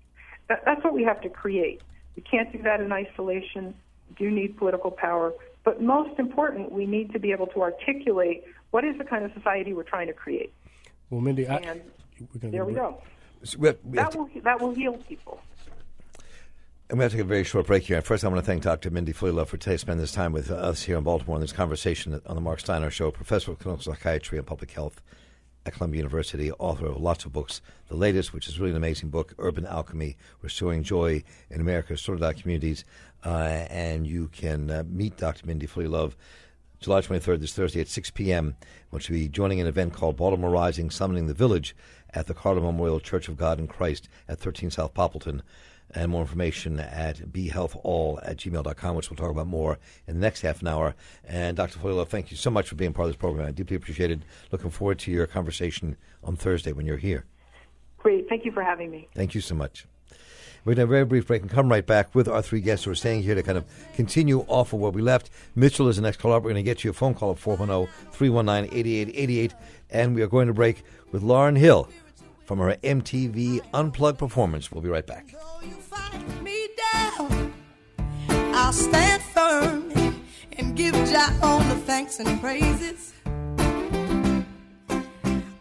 That, 0.48 0.62
that's 0.66 0.84
what 0.84 0.92
we 0.92 1.04
have 1.04 1.22
to 1.22 1.30
create. 1.30 1.80
We 2.16 2.22
can't 2.22 2.52
do 2.52 2.62
that 2.64 2.82
in 2.82 2.92
isolation. 2.92 3.74
We 4.10 4.26
do 4.26 4.30
need 4.30 4.58
political 4.58 4.90
power. 4.90 5.32
But 5.64 5.80
most 5.80 6.18
important, 6.18 6.70
we 6.70 6.84
need 6.84 7.10
to 7.14 7.18
be 7.18 7.32
able 7.32 7.46
to 7.48 7.62
articulate 7.62 8.44
what 8.72 8.84
is 8.84 8.98
the 8.98 9.04
kind 9.04 9.24
of 9.24 9.32
society 9.32 9.72
we're 9.72 9.84
trying 9.84 10.08
to 10.08 10.12
create. 10.12 10.52
Well, 11.08 11.22
Mindy, 11.22 11.46
and 11.46 11.66
I, 11.66 11.80
there 12.34 12.66
we 12.66 12.74
go. 12.74 13.00
So 13.42 13.58
we 13.58 13.68
have, 13.68 13.78
we 13.84 13.96
that, 13.96 14.14
will, 14.14 14.28
that 14.42 14.60
will 14.60 14.74
heal 14.74 14.98
people. 15.08 15.40
I'm 16.90 16.96
going 16.96 17.10
to 17.10 17.14
take 17.14 17.22
a 17.22 17.28
very 17.28 17.44
short 17.44 17.66
break 17.66 17.82
here. 17.82 18.00
First, 18.00 18.24
I 18.24 18.28
want 18.28 18.40
to 18.40 18.46
thank 18.46 18.62
Dr. 18.62 18.88
Mindy 18.88 19.12
Fullilove 19.12 19.48
for 19.48 19.58
today 19.58 19.76
spending 19.76 20.00
this 20.00 20.10
time 20.10 20.32
with 20.32 20.50
us 20.50 20.84
here 20.84 20.96
in 20.96 21.04
Baltimore 21.04 21.36
in 21.36 21.42
this 21.42 21.52
conversation 21.52 22.18
on 22.24 22.34
the 22.34 22.40
Mark 22.40 22.60
Steiner 22.60 22.90
Show, 22.90 23.10
professor 23.10 23.50
of 23.50 23.58
clinical 23.58 23.82
psychiatry 23.82 24.38
and 24.38 24.46
public 24.46 24.70
health 24.70 25.02
at 25.66 25.74
Columbia 25.74 25.98
University, 25.98 26.50
author 26.52 26.86
of 26.86 26.96
lots 26.96 27.26
of 27.26 27.32
books. 27.34 27.60
The 27.88 27.94
latest, 27.94 28.32
which 28.32 28.48
is 28.48 28.58
really 28.58 28.70
an 28.70 28.78
amazing 28.78 29.10
book, 29.10 29.34
Urban 29.38 29.66
Alchemy, 29.66 30.16
Restoring 30.40 30.82
Joy 30.82 31.24
in 31.50 31.60
America's 31.60 32.00
Sorted 32.00 32.24
Out 32.24 32.36
Communities. 32.36 32.86
Uh, 33.22 33.66
and 33.68 34.06
you 34.06 34.28
can 34.28 34.70
uh, 34.70 34.82
meet 34.88 35.18
Dr. 35.18 35.46
Mindy 35.46 35.66
Fullilove 35.66 36.14
July 36.80 37.00
23rd, 37.00 37.40
this 37.40 37.52
Thursday 37.52 37.80
at 37.80 37.88
6 37.88 38.12
p.m., 38.12 38.56
when 38.90 39.02
she'll 39.02 39.14
be 39.14 39.28
joining 39.28 39.60
an 39.60 39.66
event 39.66 39.92
called 39.92 40.16
Baltimore 40.16 40.50
Rising, 40.50 40.90
Summoning 40.90 41.26
the 41.26 41.34
Village 41.34 41.76
at 42.14 42.28
the 42.28 42.34
Carter 42.34 42.60
Memorial 42.60 43.00
Church 43.00 43.28
of 43.28 43.36
God 43.36 43.58
in 43.58 43.66
Christ 43.66 44.08
at 44.28 44.38
13 44.38 44.70
South 44.70 44.94
Poppleton 44.94 45.42
and 45.94 46.10
more 46.10 46.20
information 46.20 46.80
at 46.80 47.18
behealthall 47.32 48.20
at 48.22 48.38
gmail.com, 48.38 48.96
which 48.96 49.10
we'll 49.10 49.16
talk 49.16 49.30
about 49.30 49.46
more 49.46 49.78
in 50.06 50.14
the 50.14 50.20
next 50.20 50.42
half 50.42 50.60
an 50.60 50.68
hour. 50.68 50.94
And 51.24 51.56
Dr. 51.56 51.78
Fullilove, 51.78 52.08
thank 52.08 52.30
you 52.30 52.36
so 52.36 52.50
much 52.50 52.68
for 52.68 52.74
being 52.74 52.92
part 52.92 53.06
of 53.06 53.14
this 53.14 53.20
program. 53.20 53.46
I 53.46 53.50
deeply 53.50 53.76
appreciate 53.76 54.10
it. 54.10 54.20
Looking 54.52 54.70
forward 54.70 54.98
to 55.00 55.10
your 55.10 55.26
conversation 55.26 55.96
on 56.22 56.36
Thursday 56.36 56.72
when 56.72 56.86
you're 56.86 56.98
here. 56.98 57.24
Great. 57.98 58.28
Thank 58.28 58.44
you 58.44 58.52
for 58.52 58.62
having 58.62 58.90
me. 58.90 59.08
Thank 59.14 59.34
you 59.34 59.40
so 59.40 59.54
much. 59.54 59.86
We're 60.64 60.74
going 60.74 60.76
to 60.76 60.80
have 60.82 60.88
a 60.90 60.92
very 60.92 61.04
brief 61.04 61.26
break 61.26 61.42
and 61.42 61.50
come 61.50 61.70
right 61.70 61.86
back 61.86 62.14
with 62.14 62.28
our 62.28 62.42
three 62.42 62.60
guests 62.60 62.84
who 62.84 62.90
are 62.90 62.96
staying 62.96 63.22
here 63.22 63.34
to 63.34 63.42
kind 63.42 63.56
of 63.56 63.64
continue 63.94 64.40
off 64.48 64.72
of 64.72 64.80
where 64.80 64.90
we 64.90 65.00
left. 65.00 65.30
Mitchell 65.54 65.88
is 65.88 65.96
the 65.96 66.02
next 66.02 66.18
caller. 66.18 66.36
We're 66.36 66.50
going 66.50 66.56
to 66.56 66.62
get 66.62 66.84
you 66.84 66.90
a 66.90 66.94
phone 66.94 67.14
call 67.14 67.32
at 67.32 67.38
410 67.38 67.92
319 68.12 68.78
8888. 68.78 69.54
And 69.90 70.14
we 70.14 70.22
are 70.22 70.26
going 70.26 70.48
to 70.48 70.52
break 70.52 70.82
with 71.10 71.22
Lauryn 71.22 71.56
Hill 71.56 71.88
from 72.48 72.58
her 72.60 72.74
MTV 72.82 73.60
Unplugged 73.74 74.18
performance. 74.18 74.72
We'll 74.72 74.80
be 74.80 74.88
right 74.88 75.06
back. 75.06 75.34
I'll 78.30 78.72
stand 78.72 79.22
firm 79.22 79.92
and 80.56 80.74
give 80.74 80.94
Jah 80.94 81.38
all 81.42 81.60
the 81.60 81.76
thanks 81.76 82.18
and 82.20 82.40
praises. 82.40 83.12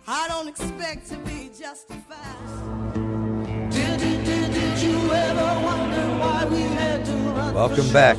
I 0.07 0.27
don't 0.29 0.47
expect 0.47 1.09
to 1.09 1.17
be 1.17 1.49
justified. 1.59 2.93
Did, 3.69 3.99
did, 3.99 4.25
did, 4.25 4.53
did 4.53 4.81
you 4.81 5.11
ever 5.11 5.65
wonder 5.65 6.07
why 6.21 6.45
we 6.49 6.61
had 6.61 7.05
to 7.05 7.11
run? 7.11 7.53
Welcome 7.53 7.91
back. 7.91 8.17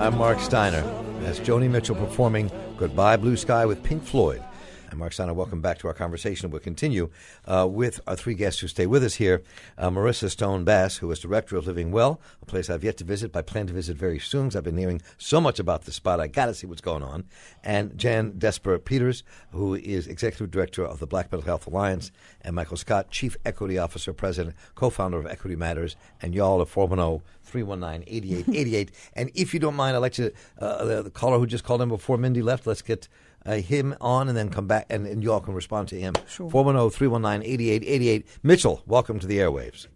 I'm 0.00 0.18
Mark 0.18 0.40
Steiner. 0.40 0.82
That's 1.20 1.38
Joni 1.38 1.70
Mitchell 1.70 1.94
performing 1.94 2.50
Goodbye 2.78 3.16
Blue 3.16 3.36
Sky 3.36 3.64
with 3.64 3.84
Pink 3.84 4.02
Floyd. 4.02 4.42
And 4.90 4.98
Mark 4.98 5.12
Steiner, 5.12 5.34
welcome 5.34 5.60
back 5.60 5.78
to 5.78 5.88
our 5.88 5.92
conversation. 5.92 6.50
We'll 6.50 6.60
continue 6.60 7.10
uh, 7.44 7.68
with 7.70 8.00
our 8.06 8.16
three 8.16 8.34
guests 8.34 8.60
who 8.60 8.68
stay 8.68 8.86
with 8.86 9.04
us 9.04 9.14
here. 9.16 9.42
Uh, 9.76 9.90
Maurissa 9.90 10.30
Stone 10.30 10.64
Bass, 10.64 10.96
who 10.96 11.10
is 11.10 11.18
director 11.18 11.56
of 11.56 11.66
Living 11.66 11.90
Well, 11.90 12.20
a 12.40 12.46
place 12.46 12.70
I've 12.70 12.82
yet 12.82 12.96
to 12.98 13.04
visit, 13.04 13.32
but 13.32 13.40
I 13.40 13.42
plan 13.42 13.66
to 13.66 13.74
visit 13.74 13.98
very 13.98 14.18
soon 14.18 14.44
because 14.44 14.56
I've 14.56 14.64
been 14.64 14.78
hearing 14.78 15.02
so 15.18 15.42
much 15.42 15.58
about 15.58 15.84
this 15.84 15.96
spot. 15.96 16.20
I 16.20 16.26
got 16.26 16.46
to 16.46 16.54
see 16.54 16.66
what's 16.66 16.80
going 16.80 17.02
on. 17.02 17.24
And 17.62 17.98
Jan 17.98 18.32
Desper 18.32 18.82
Peters, 18.82 19.24
who 19.52 19.74
is 19.74 20.06
executive 20.06 20.50
director 20.50 20.84
of 20.84 21.00
the 21.00 21.06
Black 21.06 21.30
Mental 21.30 21.46
Health 21.46 21.66
Alliance, 21.66 22.10
and 22.40 22.56
Michael 22.56 22.78
Scott, 22.78 23.10
chief 23.10 23.36
equity 23.44 23.76
officer, 23.76 24.14
president, 24.14 24.56
co 24.74 24.88
founder 24.88 25.18
of 25.18 25.26
Equity 25.26 25.56
Matters, 25.56 25.96
and 26.22 26.34
y'all 26.34 26.62
at 26.62 26.68
410 26.68 27.22
319 27.44 28.04
8888. 28.06 28.90
And 29.14 29.30
if 29.34 29.52
you 29.52 29.60
don't 29.60 29.76
mind, 29.76 29.96
I'd 29.96 30.00
like 30.00 30.12
to, 30.14 30.32
uh, 30.58 30.84
the, 30.84 31.02
the 31.02 31.10
caller 31.10 31.38
who 31.38 31.46
just 31.46 31.64
called 31.64 31.82
in 31.82 31.88
before 31.88 32.16
Mindy 32.16 32.42
left, 32.42 32.66
let's 32.66 32.82
get 32.82 33.08
uh, 33.48 33.56
him 33.56 33.94
on 34.00 34.28
and 34.28 34.36
then 34.36 34.50
come 34.50 34.66
back 34.66 34.86
and, 34.90 35.06
and 35.06 35.22
you 35.22 35.32
all 35.32 35.40
can 35.40 35.54
respond 35.54 35.88
to 35.88 35.98
him. 35.98 36.14
Sure. 36.28 36.50
410-319-8888. 36.50 38.24
Mitchell, 38.42 38.82
welcome 38.86 39.18
to 39.18 39.26
the 39.26 39.38
airwaves. 39.38 39.86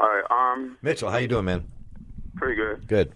Hi, 0.00 0.22
um, 0.30 0.78
Mitchell, 0.82 1.10
how 1.10 1.18
you 1.18 1.28
doing, 1.28 1.44
man? 1.44 1.70
Pretty 2.36 2.56
good. 2.56 2.88
Good. 2.88 3.12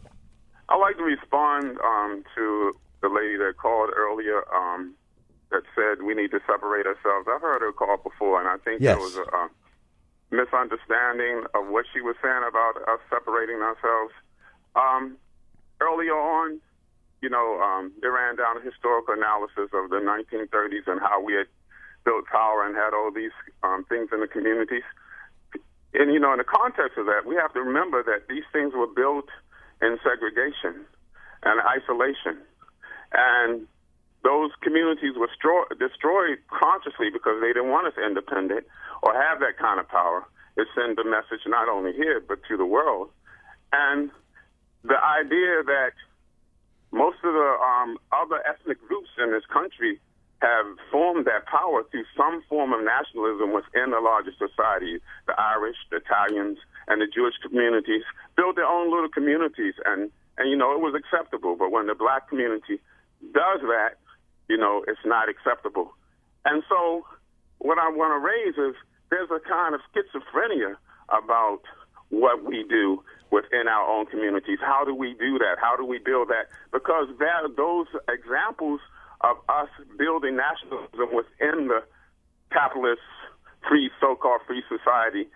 I'd 0.68 0.76
like 0.76 0.96
to 0.98 1.02
respond 1.02 1.78
um, 1.82 2.22
to 2.36 2.76
the 3.00 3.08
lady 3.08 3.36
that 3.38 3.54
called 3.56 3.90
earlier 3.96 4.44
um, 4.54 4.94
that 5.50 5.62
said 5.74 6.04
we 6.04 6.14
need 6.14 6.30
to 6.32 6.40
separate 6.46 6.86
ourselves. 6.86 7.26
I've 7.26 7.40
heard 7.40 7.62
her 7.62 7.72
call 7.72 7.96
before, 7.96 8.38
and 8.38 8.48
I 8.48 8.62
think 8.62 8.82
yes. 8.82 8.94
there 8.94 9.02
was 9.02 9.16
a, 9.16 9.22
a 9.22 9.48
misunderstanding 10.30 11.44
of 11.54 11.68
what 11.68 11.86
she 11.92 12.00
was 12.00 12.16
saying 12.22 12.44
about 12.46 12.76
us 12.88 13.00
separating 13.08 13.56
ourselves. 13.56 14.12
Um, 14.76 15.16
earlier 15.80 16.12
on, 16.14 16.60
you 17.20 17.28
know, 17.28 17.60
um, 17.60 17.92
they 18.00 18.08
ran 18.08 18.36
down 18.36 18.58
a 18.58 18.62
historical 18.62 19.14
analysis 19.14 19.70
of 19.74 19.90
the 19.90 19.98
1930s 19.98 20.86
and 20.86 21.00
how 21.00 21.22
we 21.22 21.34
had 21.34 21.46
built 22.04 22.26
power 22.26 22.64
and 22.66 22.76
had 22.76 22.94
all 22.94 23.10
these 23.10 23.34
um, 23.62 23.84
things 23.88 24.08
in 24.12 24.20
the 24.20 24.28
communities. 24.28 24.86
And, 25.94 26.12
you 26.12 26.20
know, 26.20 26.32
in 26.32 26.38
the 26.38 26.46
context 26.46 26.98
of 26.98 27.06
that, 27.06 27.26
we 27.26 27.34
have 27.34 27.52
to 27.54 27.60
remember 27.60 28.02
that 28.04 28.28
these 28.28 28.44
things 28.52 28.72
were 28.74 28.86
built 28.86 29.26
in 29.82 29.98
segregation 30.04 30.86
and 31.42 31.60
isolation. 31.64 32.38
And 33.12 33.66
those 34.22 34.50
communities 34.62 35.14
were 35.16 35.30
stro- 35.34 35.68
destroyed 35.78 36.38
consciously 36.50 37.10
because 37.10 37.40
they 37.40 37.52
didn't 37.52 37.70
want 37.70 37.86
us 37.88 37.94
independent 37.98 38.66
or 39.02 39.14
have 39.14 39.40
that 39.40 39.58
kind 39.58 39.80
of 39.80 39.88
power. 39.88 40.26
It 40.56 40.66
sends 40.74 40.98
a 40.98 41.04
message 41.04 41.46
not 41.46 41.68
only 41.68 41.92
here, 41.92 42.20
but 42.20 42.40
to 42.48 42.56
the 42.56 42.66
world. 42.66 43.10
And 43.72 44.10
the 44.82 44.98
idea 44.98 45.62
that 45.64 45.92
most 46.92 47.18
of 47.24 47.32
the 47.32 47.50
um, 47.60 47.98
other 48.12 48.40
ethnic 48.48 48.80
groups 48.86 49.08
in 49.18 49.30
this 49.32 49.44
country 49.52 50.00
have 50.40 50.66
formed 50.90 51.26
that 51.26 51.46
power 51.46 51.82
through 51.90 52.04
some 52.16 52.42
form 52.48 52.72
of 52.72 52.80
nationalism 52.84 53.52
within 53.52 53.90
the 53.90 54.00
larger 54.00 54.30
society. 54.38 55.00
The 55.26 55.34
Irish, 55.38 55.76
the 55.90 55.98
Italians, 55.98 56.58
and 56.86 57.02
the 57.02 57.06
Jewish 57.12 57.34
communities 57.42 58.02
build 58.36 58.56
their 58.56 58.66
own 58.66 58.90
little 58.90 59.08
communities 59.08 59.74
and 59.84 60.10
and 60.38 60.48
you 60.48 60.56
know 60.56 60.72
it 60.72 60.80
was 60.80 60.94
acceptable. 60.94 61.56
But 61.56 61.72
when 61.72 61.86
the 61.86 61.94
black 61.94 62.28
community 62.28 62.80
does 63.34 63.60
that, 63.62 63.98
you 64.48 64.56
know 64.56 64.84
it's 64.86 65.04
not 65.04 65.28
acceptable. 65.28 65.92
And 66.44 66.62
so, 66.68 67.04
what 67.58 67.78
I 67.78 67.90
want 67.90 68.14
to 68.14 68.20
raise 68.22 68.54
is 68.70 68.76
there's 69.10 69.30
a 69.30 69.40
kind 69.40 69.74
of 69.74 69.80
schizophrenia 69.90 70.76
about 71.08 71.60
what 72.10 72.44
we 72.44 72.64
do 72.68 73.02
within 73.30 73.68
our 73.68 73.86
own 73.88 74.06
communities. 74.06 74.58
How 74.60 74.84
do 74.84 74.94
we 74.94 75.14
do 75.14 75.38
that? 75.38 75.56
How 75.60 75.76
do 75.76 75.84
we 75.84 75.98
build 75.98 76.28
that? 76.28 76.48
Because 76.72 77.08
that, 77.18 77.56
those 77.56 77.86
examples 78.08 78.80
of 79.20 79.36
us 79.48 79.68
building 79.98 80.36
nationalism 80.36 81.14
within 81.14 81.68
the 81.68 81.82
capitalist 82.52 83.02
free, 83.68 83.90
so-called 84.00 84.40
free 84.46 84.62
society 84.68 85.28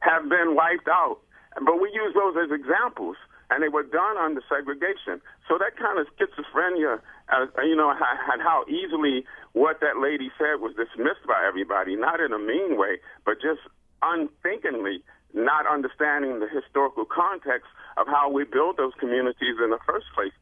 have 0.00 0.28
been 0.28 0.54
wiped 0.54 0.88
out. 0.88 1.18
But 1.54 1.80
we 1.80 1.90
use 1.92 2.14
those 2.14 2.36
as 2.38 2.54
examples, 2.54 3.16
and 3.50 3.62
they 3.62 3.68
were 3.68 3.82
done 3.82 4.16
under 4.16 4.40
segregation. 4.48 5.20
So 5.48 5.58
that 5.58 5.76
kind 5.76 5.98
of 5.98 6.06
schizophrenia, 6.14 7.00
uh, 7.32 7.46
you 7.64 7.74
know, 7.74 7.90
and 7.90 8.40
how 8.40 8.64
easily 8.68 9.24
what 9.52 9.80
that 9.80 9.98
lady 10.00 10.30
said 10.38 10.60
was 10.60 10.72
dismissed 10.76 11.26
by 11.26 11.42
everybody, 11.46 11.96
not 11.96 12.20
in 12.20 12.32
a 12.32 12.38
mean 12.38 12.78
way, 12.78 12.98
but 13.24 13.42
just 13.42 13.60
unthinkingly 14.02 15.02
not 15.34 15.66
understanding 15.66 16.40
the 16.40 16.48
historical 16.48 17.04
context 17.04 17.68
of 17.96 18.06
how 18.06 18.30
we 18.30 18.44
built 18.44 18.76
those 18.76 18.92
communities 18.98 19.56
in 19.62 19.70
the 19.70 19.78
first 19.86 20.06
place 20.14 20.32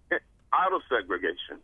out 0.52 0.72
of 0.72 0.82
segregation. 0.88 1.58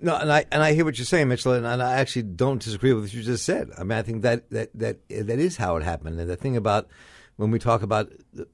No, 0.00 0.16
and 0.16 0.30
I 0.30 0.44
and 0.52 0.62
I 0.62 0.74
hear 0.74 0.84
what 0.84 0.98
you're 0.98 1.06
saying, 1.06 1.28
Mitchell, 1.28 1.52
and, 1.52 1.66
I 1.66 1.94
actually 1.94 2.24
don't 2.24 2.60
disagree 2.60 2.92
with 2.92 3.04
what 3.04 3.14
you 3.14 3.22
just 3.22 3.44
said. 3.44 3.70
I 3.78 3.82
mean, 3.82 3.96
I 3.96 4.02
think 4.02 4.22
that 4.22 4.50
that 4.50 4.70
that 4.74 5.08
that 5.08 5.38
is 5.38 5.56
how 5.56 5.76
it 5.76 5.82
happened. 5.82 6.20
And 6.20 6.28
the 6.28 6.36
thing 6.36 6.56
about 6.56 6.88
when 7.36 7.50
we 7.50 7.58
talk 7.58 7.82
about 7.82 8.12
the, 8.34 8.46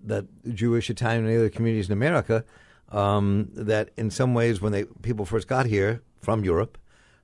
the 0.45 0.53
Jewish, 0.55 0.89
Italian, 0.89 1.27
and 1.27 1.37
other 1.37 1.49
communities 1.49 1.89
in 1.89 1.93
America, 1.93 2.45
um, 2.91 3.49
that 3.55 3.91
in 3.97 4.11
some 4.11 4.35
ways, 4.35 4.61
when 4.61 4.71
they 4.71 4.85
people 4.85 5.25
first 5.25 5.49
got 5.49 5.67
here 5.67 6.01
from 6.21 6.45
Europe, 6.45 6.79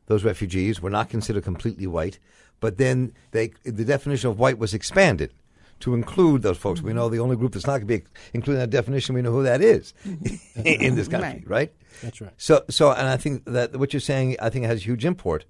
those 0.07 0.25
refugees 0.25 0.81
were 0.83 0.91
not 0.91 1.09
considered 1.09 1.45
completely 1.45 1.87
white, 1.87 2.19
but 2.59 2.77
then 2.77 3.13
they 3.31 3.53
the 3.65 3.85
definition 3.85 4.31
of 4.31 4.39
white 4.41 4.59
was 4.59 4.75
expanded 4.75 5.33
to 5.81 5.95
include 5.95 6.43
those 6.43 6.59
folks. 6.59 6.83
We 6.83 6.93
know 6.93 7.09
the 7.09 7.21
only 7.21 7.37
group 7.37 7.53
that's 7.53 7.67
not 7.67 7.79
going 7.79 7.89
to 7.89 7.99
be 7.99 8.05
included 8.35 8.63
in 8.63 8.71
that 8.71 8.77
definition. 8.77 9.15
We 9.15 9.23
know 9.23 9.33
who 9.33 9.45
that 9.45 9.61
is 9.61 9.95
in 10.65 10.97
this 10.97 11.09
country, 11.09 11.45
right. 11.47 11.49
right. 11.49 11.73
That's 12.03 12.21
right. 12.21 12.33
So, 12.37 12.65
so, 12.69 12.93
and 12.93 13.09
I 13.09 13.17
think 13.17 13.45
that 13.47 13.77
what 13.77 13.93
you're 13.93 14.01
saying, 14.01 14.37
I 14.41 14.51
think, 14.51 14.65
has 14.67 14.85
huge 14.85 15.05
import. 15.05 15.45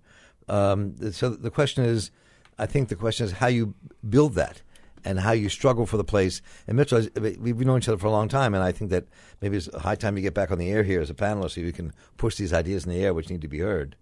Um, 0.48 1.12
so 1.12 1.30
the 1.30 1.50
question 1.50 1.84
is, 1.84 2.10
I 2.58 2.66
think 2.66 2.88
the 2.88 2.96
question 2.96 3.26
is 3.26 3.32
how 3.32 3.46
you 3.46 3.74
build 4.08 4.34
that 4.34 4.62
and 5.04 5.20
how 5.20 5.32
you 5.32 5.48
struggle 5.48 5.86
for 5.86 5.96
the 5.96 6.04
place. 6.04 6.42
And 6.66 6.76
Mitchell, 6.76 7.06
we've 7.20 7.58
known 7.60 7.78
each 7.78 7.88
other 7.88 7.98
for 7.98 8.08
a 8.08 8.10
long 8.10 8.28
time, 8.28 8.54
and 8.54 8.62
I 8.62 8.72
think 8.72 8.90
that 8.90 9.06
maybe 9.40 9.56
it's 9.56 9.68
a 9.68 9.80
high 9.80 9.94
time 9.94 10.16
you 10.16 10.22
get 10.22 10.34
back 10.34 10.50
on 10.50 10.58
the 10.58 10.70
air 10.70 10.82
here 10.82 11.00
as 11.00 11.10
a 11.10 11.14
panelist 11.14 11.52
so 11.52 11.60
you 11.60 11.72
can 11.72 11.92
push 12.16 12.36
these 12.36 12.52
ideas 12.52 12.84
in 12.84 12.92
the 12.92 13.02
air 13.02 13.14
which 13.14 13.30
need 13.30 13.42
to 13.42 13.48
be 13.48 13.60
heard. 13.60 13.96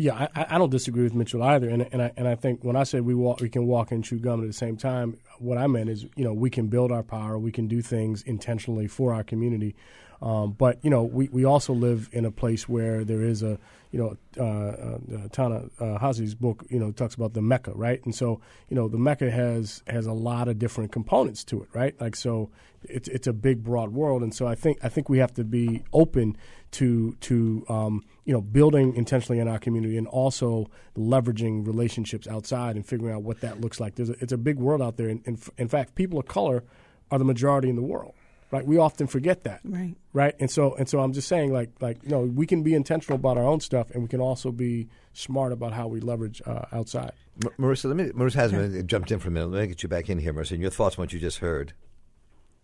Yeah, 0.00 0.28
I, 0.34 0.46
I 0.52 0.58
don't 0.58 0.70
disagree 0.70 1.02
with 1.02 1.12
Mitchell 1.14 1.42
either, 1.42 1.68
and 1.68 1.86
and 1.92 2.00
I 2.00 2.10
and 2.16 2.26
I 2.26 2.34
think 2.34 2.64
when 2.64 2.74
I 2.74 2.84
say 2.84 3.00
we 3.00 3.14
walk, 3.14 3.40
we 3.40 3.50
can 3.50 3.66
walk 3.66 3.92
and 3.92 4.02
chew 4.02 4.18
gum 4.18 4.40
at 4.40 4.46
the 4.46 4.52
same 4.54 4.78
time. 4.78 5.18
What 5.38 5.58
I 5.58 5.66
meant 5.66 5.90
is, 5.90 6.06
you 6.16 6.24
know, 6.24 6.32
we 6.32 6.48
can 6.48 6.68
build 6.68 6.90
our 6.90 7.02
power, 7.02 7.38
we 7.38 7.52
can 7.52 7.68
do 7.68 7.82
things 7.82 8.22
intentionally 8.22 8.86
for 8.86 9.12
our 9.12 9.22
community, 9.22 9.76
um, 10.22 10.52
but 10.52 10.78
you 10.82 10.90
know, 10.90 11.02
we, 11.02 11.28
we 11.28 11.44
also 11.44 11.72
live 11.72 12.08
in 12.12 12.24
a 12.24 12.30
place 12.30 12.68
where 12.68 13.04
there 13.04 13.22
is 13.22 13.42
a 13.42 13.58
you 13.90 13.98
know 13.98 14.16
uh, 14.38 15.16
uh, 15.16 15.28
Tana 15.32 15.64
uh, 15.80 15.98
Hazi's 15.98 16.34
book 16.34 16.64
you 16.68 16.78
know 16.78 16.92
talks 16.92 17.14
about 17.14 17.32
the 17.32 17.42
Mecca, 17.42 17.72
right? 17.72 18.04
And 18.04 18.14
so 18.14 18.40
you 18.68 18.76
know 18.76 18.86
the 18.86 18.98
Mecca 18.98 19.30
has 19.30 19.82
has 19.86 20.06
a 20.06 20.12
lot 20.12 20.48
of 20.48 20.58
different 20.58 20.92
components 20.92 21.42
to 21.44 21.62
it, 21.62 21.68
right? 21.72 21.98
Like 22.00 22.16
so, 22.16 22.50
it's 22.82 23.08
it's 23.08 23.26
a 23.26 23.32
big 23.32 23.64
broad 23.64 23.90
world, 23.90 24.22
and 24.22 24.34
so 24.34 24.46
I 24.46 24.54
think 24.54 24.78
I 24.84 24.90
think 24.90 25.08
we 25.08 25.18
have 25.18 25.32
to 25.34 25.44
be 25.44 25.84
open 25.92 26.36
to 26.72 27.16
to 27.20 27.64
um, 27.70 28.04
you 28.26 28.34
know 28.34 28.42
building 28.42 28.94
intentionally 28.96 29.40
in 29.40 29.48
our 29.48 29.58
community 29.58 29.96
and 29.96 30.06
also 30.06 30.70
leveraging 30.98 31.66
relationships 31.66 32.28
outside 32.28 32.76
and 32.76 32.84
figuring 32.84 33.14
out 33.14 33.22
what 33.22 33.40
that 33.40 33.60
looks 33.62 33.80
like. 33.80 33.94
There's 33.94 34.10
a, 34.10 34.16
it's 34.20 34.32
a 34.32 34.38
big 34.38 34.58
world 34.58 34.82
out 34.82 34.98
there, 34.98 35.08
and 35.08 35.22
in 35.56 35.68
fact, 35.68 35.94
people 35.94 36.18
of 36.18 36.26
color 36.26 36.62
are 37.10 37.18
the 37.18 37.24
majority 37.24 37.70
in 37.70 37.76
the 37.76 37.82
world 37.82 38.14
right? 38.50 38.66
We 38.66 38.78
often 38.78 39.06
forget 39.06 39.44
that, 39.44 39.60
right? 39.64 39.94
Right, 40.12 40.34
and 40.40 40.50
so 40.50 40.74
and 40.74 40.88
so 40.88 41.00
I'm 41.00 41.12
just 41.12 41.28
saying, 41.28 41.52
like 41.52 41.70
like 41.80 42.02
you 42.02 42.10
know, 42.10 42.20
we 42.20 42.46
can 42.46 42.62
be 42.62 42.74
intentional 42.74 43.16
about 43.16 43.38
our 43.38 43.46
own 43.46 43.60
stuff, 43.60 43.90
and 43.90 44.02
we 44.02 44.08
can 44.08 44.20
also 44.20 44.50
be 44.50 44.88
smart 45.12 45.52
about 45.52 45.72
how 45.72 45.88
we 45.88 46.00
leverage 46.00 46.42
uh, 46.46 46.66
outside. 46.72 47.12
M- 47.44 47.52
Maurissa, 47.58 47.86
let 47.86 47.96
me. 47.96 48.04
Maurissa 48.10 48.34
hasn't 48.34 48.74
yeah. 48.74 48.82
jumped 48.82 49.10
in 49.10 49.18
for 49.18 49.28
a 49.28 49.30
minute. 49.30 49.50
Let 49.50 49.62
me 49.62 49.66
get 49.68 49.82
you 49.82 49.88
back 49.88 50.10
in 50.10 50.18
here, 50.18 50.32
Maurissa. 50.32 50.52
And 50.52 50.62
your 50.62 50.70
thoughts 50.70 50.98
on 50.98 51.02
what 51.02 51.12
you 51.12 51.20
just 51.20 51.38
heard? 51.38 51.72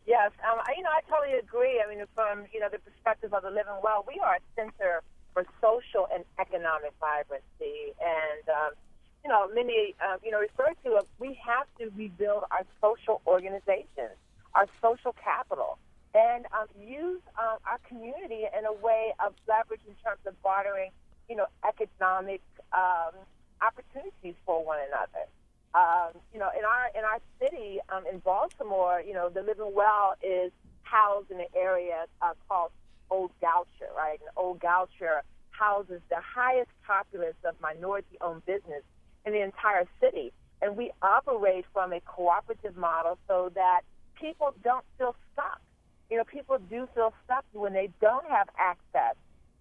Yes, 0.07 0.31
um, 0.45 0.59
I, 0.63 0.75
you 0.77 0.83
know, 0.83 0.91
I 0.91 1.01
totally 1.11 1.39
agree. 1.39 1.83
I 1.85 1.89
mean, 1.89 2.05
from 2.15 2.45
you 2.53 2.61
know 2.61 2.69
the 2.71 2.79
perspective 2.79 3.33
of 3.33 3.43
the 3.43 3.51
living 3.51 3.79
well, 3.83 4.05
we 4.07 4.21
are 4.25 4.37
a 4.37 4.41
center 4.55 5.03
for 5.35 5.45
social 5.61 6.09
and 6.13 6.25
economic 6.41 6.93
vibrancy, 7.01 7.95
and 8.01 8.49
um, 8.49 8.71
you 9.25 9.31
know, 9.31 9.49
many 9.55 9.95
uh, 10.03 10.17
you 10.25 10.31
know 10.31 10.41
refer 10.41 10.73
to 10.85 10.97
it. 10.97 11.09
We 11.19 11.39
have 11.45 11.67
to 11.79 11.91
rebuild 11.97 12.45
our 12.51 12.65
social 12.81 13.21
organizations 13.27 14.19
our 14.57 14.67
social 14.81 15.15
capital, 15.23 15.79
and 16.15 16.47
um, 16.47 16.67
use 16.81 17.21
um, 17.39 17.59
our 17.69 17.79
community 17.87 18.45
in 18.59 18.65
a 18.65 18.73
way 18.73 19.13
of 19.25 19.35
leverage 19.47 19.83
in 19.87 19.95
terms 20.03 20.21
of 20.27 20.41
bartering, 20.43 20.91
you 21.29 21.37
know, 21.37 21.47
economic 21.69 22.41
um, 22.73 23.13
opportunities 23.61 24.35
for 24.47 24.65
one 24.65 24.79
another. 24.89 25.29
Um, 25.75 26.19
you 26.33 26.41
know, 26.41 26.49
in 26.59 26.65
our 26.65 26.89
in 26.97 27.05
our 27.05 27.21
city, 27.39 27.81
um, 27.91 28.05
in 28.11 28.19
Baltimore, 28.21 29.03
you 29.07 29.13
know, 29.13 29.29
the 29.29 29.43
Living 29.43 29.73
Well 29.75 30.15
is 30.23 30.51
housed 30.83 31.31
in 31.31 31.39
an 31.39 31.53
area 31.55 32.07
uh, 32.23 32.33
called 32.49 32.71
Old 33.11 33.31
Goucher, 33.43 33.93
right? 33.95 34.19
And 34.21 34.31
Old 34.37 34.59
Goucher 34.61 35.21
houses 35.51 36.01
the 36.09 36.21
highest 36.21 36.71
populace 36.87 37.37
of 37.45 37.61
minority-owned 37.61 38.45
business 38.47 38.83
in 39.27 39.33
the 39.33 39.43
entire 39.43 39.87
city, 40.01 40.33
and 40.63 40.77
we 40.77 40.93
operate 41.03 41.67
from 41.75 41.93
a 41.93 42.01
cooperative 42.01 42.77
model 42.77 43.19
so 43.29 43.51
that 43.55 43.81
people 44.21 44.55
don't 44.65 44.85
feel 44.99 45.15
stuck. 45.33 45.61
You 46.11 46.19
know, 46.19 46.25
people 46.25 46.59
do 46.71 46.89
feel 46.95 47.13
stuck 47.25 47.45
when 47.53 47.73
they 47.73 47.91
don't 48.01 48.27
have 48.27 48.49
access 48.59 49.17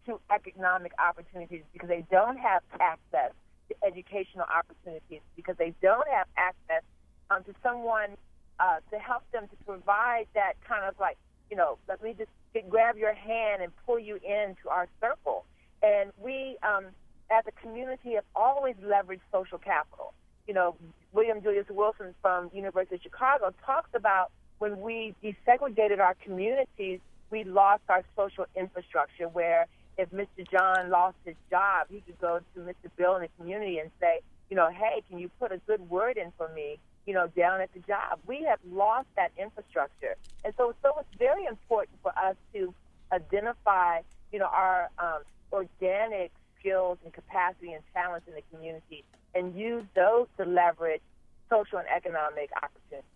to 0.05 0.19
economic 0.33 0.93
opportunities 0.99 1.63
because 1.73 1.89
they 1.89 2.05
don't 2.11 2.37
have 2.37 2.61
access 2.79 3.31
to 3.69 3.75
educational 3.85 4.45
opportunities 4.45 5.21
because 5.35 5.55
they 5.57 5.73
don't 5.81 6.07
have 6.07 6.27
access 6.37 6.83
um, 7.31 7.43
to 7.43 7.53
someone 7.63 8.11
uh, 8.59 8.77
to 8.91 8.99
help 8.99 9.23
them 9.31 9.47
to 9.47 9.65
provide 9.65 10.27
that 10.35 10.53
kind 10.67 10.85
of 10.85 10.93
like, 10.99 11.17
you 11.49 11.57
know, 11.57 11.77
let 11.87 12.01
me 12.03 12.15
just 12.17 12.29
grab 12.69 12.97
your 12.97 13.13
hand 13.13 13.61
and 13.61 13.71
pull 13.85 13.99
you 13.99 14.15
into 14.15 14.69
our 14.69 14.87
circle. 15.01 15.45
And 15.83 16.11
we, 16.21 16.57
um, 16.63 16.85
as 17.31 17.43
a 17.47 17.51
community, 17.61 18.13
have 18.13 18.23
always 18.35 18.75
leveraged 18.83 19.21
social 19.31 19.57
capital. 19.57 20.13
You 20.47 20.53
know, 20.53 20.75
William 21.11 21.41
Julius 21.41 21.65
Wilson 21.69 22.13
from 22.21 22.49
University 22.53 22.95
of 22.95 23.01
Chicago 23.01 23.53
talks 23.65 23.89
about 23.95 24.31
when 24.59 24.81
we 24.81 25.15
desegregated 25.23 25.99
our 25.99 26.15
communities, 26.23 26.99
we 27.31 27.43
lost 27.43 27.81
our 27.89 28.03
social 28.15 28.45
infrastructure 28.55 29.27
where 29.27 29.67
if 29.97 30.09
Mr. 30.11 30.49
John 30.49 30.89
lost 30.89 31.17
his 31.25 31.35
job, 31.49 31.87
he 31.89 32.01
could 32.01 32.19
go 32.19 32.39
to 32.53 32.59
Mr. 32.59 32.89
Bill 32.97 33.15
in 33.15 33.23
the 33.23 33.29
community 33.37 33.79
and 33.79 33.89
say, 33.99 34.19
you 34.49 34.55
know, 34.55 34.69
hey, 34.69 35.03
can 35.09 35.19
you 35.19 35.29
put 35.39 35.51
a 35.51 35.57
good 35.59 35.89
word 35.89 36.17
in 36.17 36.31
for 36.37 36.49
me, 36.49 36.79
you 37.05 37.13
know, 37.13 37.27
down 37.27 37.61
at 37.61 37.73
the 37.73 37.79
job? 37.79 38.19
We 38.27 38.43
have 38.43 38.59
lost 38.69 39.07
that 39.15 39.31
infrastructure. 39.37 40.15
And 40.43 40.53
so, 40.57 40.75
so 40.83 40.93
it's 40.99 41.17
very 41.17 41.45
important 41.45 41.97
for 42.01 42.11
us 42.17 42.35
to 42.53 42.73
identify, 43.11 44.01
you 44.31 44.39
know, 44.39 44.47
our 44.47 44.89
um, 44.99 45.21
organic 45.51 46.31
skills 46.59 46.97
and 47.03 47.13
capacity 47.13 47.73
and 47.73 47.83
talents 47.93 48.27
in 48.27 48.35
the 48.35 48.43
community 48.51 49.03
and 49.33 49.55
use 49.55 49.85
those 49.95 50.27
to 50.37 50.45
leverage 50.45 51.01
social 51.49 51.77
and 51.77 51.87
economic 51.95 52.49
opportunities. 52.61 53.14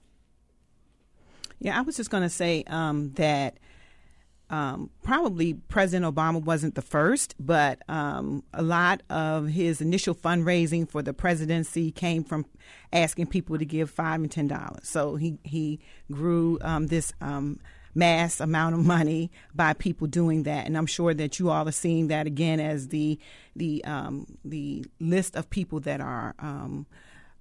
Yeah, 1.60 1.78
I 1.78 1.82
was 1.82 1.98
just 1.98 2.10
going 2.10 2.24
to 2.24 2.30
say 2.30 2.64
um, 2.68 3.12
that 3.14 3.58
um, 4.50 4.90
probably 5.04 5.54
President 5.54 6.16
Obama 6.16 6.42
wasn't 6.42 6.76
the 6.76 6.82
first, 6.82 7.36
but 7.40 7.82
um, 7.88 8.44
a 8.54 8.64
lot 8.64 9.04
of 9.10 9.48
his 9.48 9.80
initial 9.80 10.16
fundraising 10.16 10.90
for 10.90 11.04
the 11.04 11.14
presidency 11.14 11.92
came 11.92 12.24
from 12.24 12.46
asking 12.92 13.28
people 13.28 13.60
to 13.60 13.66
give 13.66 13.92
five 13.92 14.22
and 14.22 14.32
ten 14.32 14.48
dollars. 14.48 14.88
So 14.88 15.18
he 15.18 15.38
he 15.44 15.80
grew 16.12 16.58
um, 16.62 16.88
this 16.88 17.14
um, 17.22 17.60
mass 17.94 18.40
amount 18.40 18.74
of 18.74 18.84
money 18.86 19.30
by 19.54 19.74
people 19.74 20.08
doing 20.08 20.44
that, 20.44 20.66
and 20.66 20.76
I'm 20.78 20.88
sure 20.88 21.14
that 21.14 21.38
you 21.40 21.52
all 21.52 21.68
are 21.68 21.72
seeing 21.72 22.08
that 22.08 22.26
again 22.26 22.60
as 22.60 22.88
the 22.88 23.20
the 23.56 23.84
um, 23.86 24.26
the 24.44 24.84
list 25.00 25.36
of 25.36 25.50
people 25.52 25.80
that 25.82 26.02
are 26.02 26.34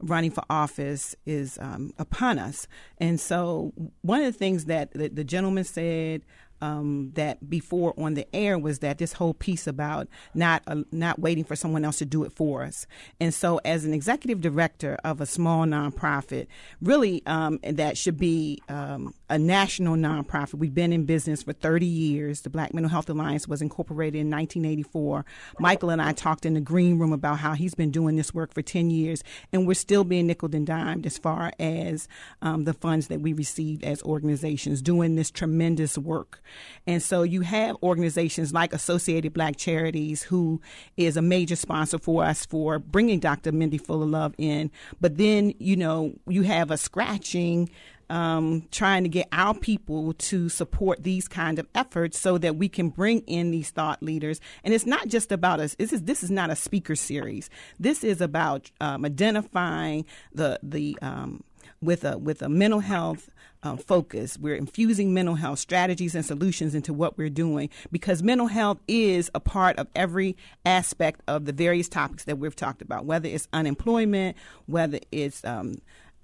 running 0.01 0.31
for 0.31 0.45
office 0.49 1.15
is 1.27 1.59
um, 1.61 1.93
upon 1.99 2.39
us. 2.39 2.67
And 2.99 3.21
so, 3.21 3.73
one 4.03 4.21
of 4.21 4.27
the 4.33 4.39
things 4.39 4.67
that 4.67 4.93
the, 4.93 5.09
the 5.09 5.25
gentleman 5.25 5.65
said 5.65 6.23
um, 6.61 7.13
that 7.15 7.49
before 7.49 7.95
on 7.99 8.15
the 8.15 8.27
air 8.35 8.59
was 8.59 8.81
that 8.81 8.99
this 8.99 9.13
whole 9.13 9.35
piece 9.35 9.67
about 9.67 10.09
not 10.35 10.63
uh, 10.67 10.83
not 10.91 11.19
waiting 11.19 11.45
for 11.45 11.57
someone 11.57 11.85
else 11.85 11.99
to 11.99 12.05
do 12.05 12.25
it 12.25 12.33
for 12.33 12.63
us. 12.63 12.87
And 13.21 13.33
so, 13.33 13.61
as 13.65 13.85
an 13.85 13.95
executive 13.95 14.41
director 14.41 14.99
of 15.05 15.21
a 15.21 15.27
small 15.27 15.65
nonprofit, 15.65 16.47
really 16.81 17.23
um, 17.27 17.61
that 17.63 17.97
should 17.97 18.19
be 18.19 18.61
um, 18.69 19.15
a 19.29 19.39
national 19.39 19.97
nonprofit. 19.97 20.55
We've 20.55 20.75
been 20.75 20.93
in 20.93 21.05
business 21.05 21.43
for 21.43 21.53
30 21.53 21.87
years. 21.87 22.43
The 22.43 22.51
Black 22.51 22.73
Mental 22.73 22.91
Health 22.91 23.11
Alliance 23.11 23.47
was 23.47 23.61
incorporated 23.61 24.21
in 24.21 24.31
1984. 24.31 25.25
Michael 25.59 25.91
and 25.91 26.01
I 26.01 26.13
talked 26.13 26.47
in 26.47 26.55
the 26.55 26.61
green 26.61 26.99
room 26.99 27.13
about 27.13 27.39
how 27.39 27.53
he's 27.53 27.75
been 27.75 27.91
doing 27.91 28.17
this 28.17 28.33
work 28.33 28.55
for 28.55 28.63
10 28.63 28.91
years, 28.91 29.23
and 29.53 29.67
we're 29.67 29.75
still 29.75 30.05
being 30.05 30.27
nickel 30.27 30.55
and 30.55 30.67
dimed 30.67 31.07
as 31.07 31.19
far 31.19 31.53
as 31.59 32.09
um, 32.43 32.65
the 32.65 32.73
funds 32.73 33.09
that 33.09 33.21
we 33.21 33.33
received 33.33 33.85
as 33.85 34.03
organizations 34.03 34.81
doing 34.81 35.17
this 35.17 35.31
tremendous 35.31 35.99
work. 35.99 36.43
And 36.87 37.03
so 37.03 37.23
you 37.23 37.43
have 37.43 37.77
organizations 37.83 38.53
like 38.53 38.73
Associated 38.73 39.33
Black 39.33 39.57
Charities, 39.57 40.23
who 40.23 40.61
is 40.97 41.17
a 41.17 41.23
major 41.23 41.57
sponsor 41.57 41.99
for 41.99 42.25
us 42.25 42.47
for 42.47 42.79
bringing 42.79 43.21
Dr. 43.21 43.53
Mindy 43.53 43.79
Fullilove 43.79 44.35
in. 44.39 44.71
But 45.01 45.19
then, 45.19 45.53
you 45.59 45.77
know, 45.77 46.15
you 46.27 46.43
have 46.43 46.71
a 46.71 46.77
scratching 46.77 47.69
um, 48.11 48.67
trying 48.71 49.03
to 49.03 49.09
get 49.09 49.29
our 49.33 49.55
people 49.55 50.13
to 50.15 50.49
support 50.49 51.03
these 51.03 51.29
kind 51.29 51.59
of 51.59 51.67
efforts 51.75 52.19
so 52.19 52.39
that 52.39 52.57
we 52.57 52.69
can 52.69 52.89
bring 52.89 53.21
in 53.21 53.51
these 53.51 53.71
thought 53.71 54.03
leaders. 54.03 54.41
And 54.65 54.73
it's 54.75 54.87
not 54.87 55.09
just 55.09 55.33
about 55.33 55.61
us. 55.61 55.75
This 55.77 55.93
is 55.93 56.03
this 56.03 56.23
is 56.23 56.31
not 56.31 56.51
a 56.51 56.57
speaker 56.57 56.97
series. 56.97 57.51
This 57.79 58.05
is 58.05 58.21
about 58.21 58.71
um, 58.81 59.05
identifying 59.05 60.05
the 60.33 60.59
the 60.63 60.99
um, 61.03 61.43
with 61.81 62.05
a 62.05 62.19
with 62.19 62.43
a 62.43 62.49
mental 62.49 62.81
health 62.81 63.31
uh, 63.63 63.77
focus. 63.77 64.39
We're 64.39 64.55
infusing 64.55 65.13
mental 65.15 65.35
health 65.35 65.59
strategies 65.59 66.15
and 66.15 66.25
solutions 66.25 66.75
into 66.75 66.93
what 66.93 67.19
we're 67.19 67.29
doing 67.29 67.71
because 67.91 68.23
mental 68.23 68.47
health 68.47 68.79
is 68.87 69.31
a 69.35 69.41
part 69.41 69.79
of 69.79 69.89
every 69.95 70.37
aspect 70.65 71.21
of 71.27 71.45
the 71.45 71.53
various 71.53 71.89
topics 71.89 72.25
that 72.25 72.39
we've 72.39 72.57
talked 72.57 72.83
about, 72.83 73.05
whether 73.05 73.29
it's 73.29 73.49
unemployment, 73.53 74.37
whether 74.67 74.99
it's 75.11 75.45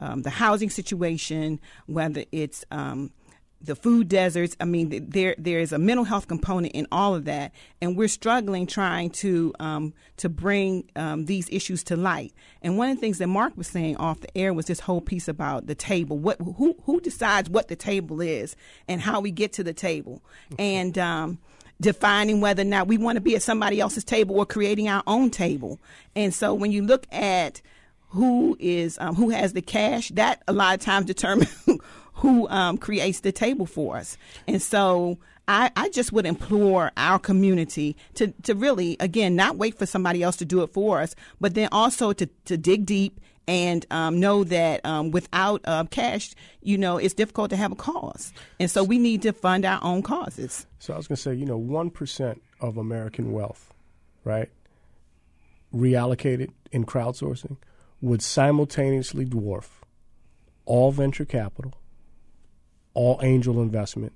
um, 0.01 0.23
the 0.23 0.31
housing 0.31 0.71
situation, 0.71 1.61
whether 1.87 2.25
it's 2.33 2.65
um, 2.71 3.13
the 3.65 3.75
food 3.75 4.09
deserts. 4.09 4.57
I 4.61 4.65
mean, 4.65 5.09
there 5.09 5.35
there 5.39 5.59
is 5.59 5.73
a 5.73 5.79
mental 5.79 6.05
health 6.05 6.29
component 6.29 6.75
in 6.75 6.87
all 6.93 7.15
of 7.15 7.25
that, 7.25 7.53
and 7.81 7.97
we're 7.97 8.09
struggling 8.09 8.67
trying 8.67 9.11
to 9.11 9.55
um, 9.59 9.95
to 10.19 10.29
bring 10.29 10.91
um, 10.97 11.25
these 11.25 11.49
issues 11.51 11.83
to 11.85 11.97
light. 11.97 12.33
And 12.63 12.77
one 12.77 12.91
of 12.91 12.97
the 12.97 13.01
things 13.01 13.19
that 13.19 13.29
Mark 13.29 13.57
was 13.57 13.67
saying 13.67 13.97
off 13.97 14.21
the 14.21 14.37
air 14.37 14.53
was 14.53 14.67
this 14.67 14.81
whole 14.81 15.01
piece 15.01 15.29
about 15.29 15.67
the 15.67 15.75
table. 15.75 16.19
What 16.19 16.41
who 16.41 16.77
who 16.85 17.01
decides 17.01 17.49
what 17.49 17.69
the 17.69 17.77
table 17.77 18.21
is 18.21 18.57
and 18.89 19.01
how 19.01 19.21
we 19.21 19.31
get 19.31 19.53
to 19.55 19.65
the 19.65 19.75
table, 19.75 20.23
and 20.59 20.99
um, 20.99 21.39
defining 21.81 22.41
whether 22.41 22.63
or 22.63 22.67
not 22.67 22.87
we 22.87 22.99
want 22.99 23.17
to 23.17 23.21
be 23.21 23.35
at 23.35 23.43
somebody 23.43 23.81
else's 23.81 24.05
table 24.05 24.37
or 24.37 24.47
creating 24.47 24.89
our 24.89 25.03
own 25.07 25.31
table. 25.31 25.81
And 26.15 26.35
so 26.35 26.55
when 26.55 26.71
you 26.71 26.83
look 26.83 27.07
at 27.11 27.63
who 28.15 28.57
is 28.61 28.97
um, 29.01 29.17
who 29.17 29.31
has 29.31 29.53
the 29.53 29.63
cash, 29.63 30.09
that 30.11 30.43
a 30.47 30.53
lot 30.53 30.75
of 30.75 30.81
times 30.81 31.07
determines 31.07 31.53
who 32.15 32.49
um, 32.49 32.79
creates 32.79 33.21
the 33.21 33.33
table 33.33 33.67
for 33.67 33.97
us. 33.97 34.17
And 34.47 34.63
so 34.63 35.19
I, 35.49 35.71
I, 35.77 35.91
just 35.91 36.13
would 36.13 36.25
implore 36.25 36.93
our 36.97 37.19
community 37.19 37.97
to, 38.15 38.29
to 38.45 38.55
really, 38.55 38.97
again, 39.01 39.35
not 39.35 39.57
wait 39.57 39.77
for 39.77 39.85
somebody 39.85 40.23
else 40.23 40.37
to 40.37 40.45
do 40.45 40.63
it 40.63 40.73
for 40.73 41.01
us, 41.01 41.15
but 41.41 41.55
then 41.55 41.69
also 41.73 42.13
to, 42.13 42.27
to 42.47 42.57
dig 42.57 42.87
deep 42.87 43.21
and 43.49 43.85
um, 43.91 44.21
know 44.21 44.45
that 44.45 44.87
um, 44.87 45.11
without 45.11 45.61
uh, 45.65 45.85
cash, 45.91 46.35
you 46.63 46.79
know, 46.79 46.97
it's 46.97 47.15
difficult 47.15 47.51
to 47.51 47.57
have 47.57 47.73
a 47.73 47.77
cause. 47.77 48.33
And 48.61 48.71
so 48.71 48.85
we 48.85 48.99
need 48.99 49.23
to 49.23 49.33
fund 49.33 49.65
our 49.65 49.81
own 49.83 50.03
causes. 50.03 50.67
So 50.79 50.95
I 50.95 50.97
was 50.97 51.09
going 51.09 51.17
to 51.17 51.23
say, 51.23 51.35
you 51.35 51.45
know, 51.45 51.61
1% 51.61 52.41
of 52.61 52.79
American 52.79 53.33
wealth, 53.33 53.75
right, 54.23 54.51
reallocated 55.75 56.51
in 56.73 56.87
crowdsourcing 56.87 57.57
would 58.05 58.21
simultaneously 58.21 59.25
dwarf 59.25 59.81
all 60.67 60.93
venture 60.93 61.25
capital, 61.25 61.73
all 62.93 63.19
angel 63.23 63.63
investment, 63.63 64.13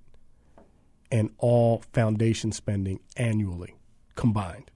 and 1.11 1.30
all 1.39 1.82
foundation 1.93 2.53
spending 2.53 3.01
annually 3.16 3.76
combined. 4.14 4.70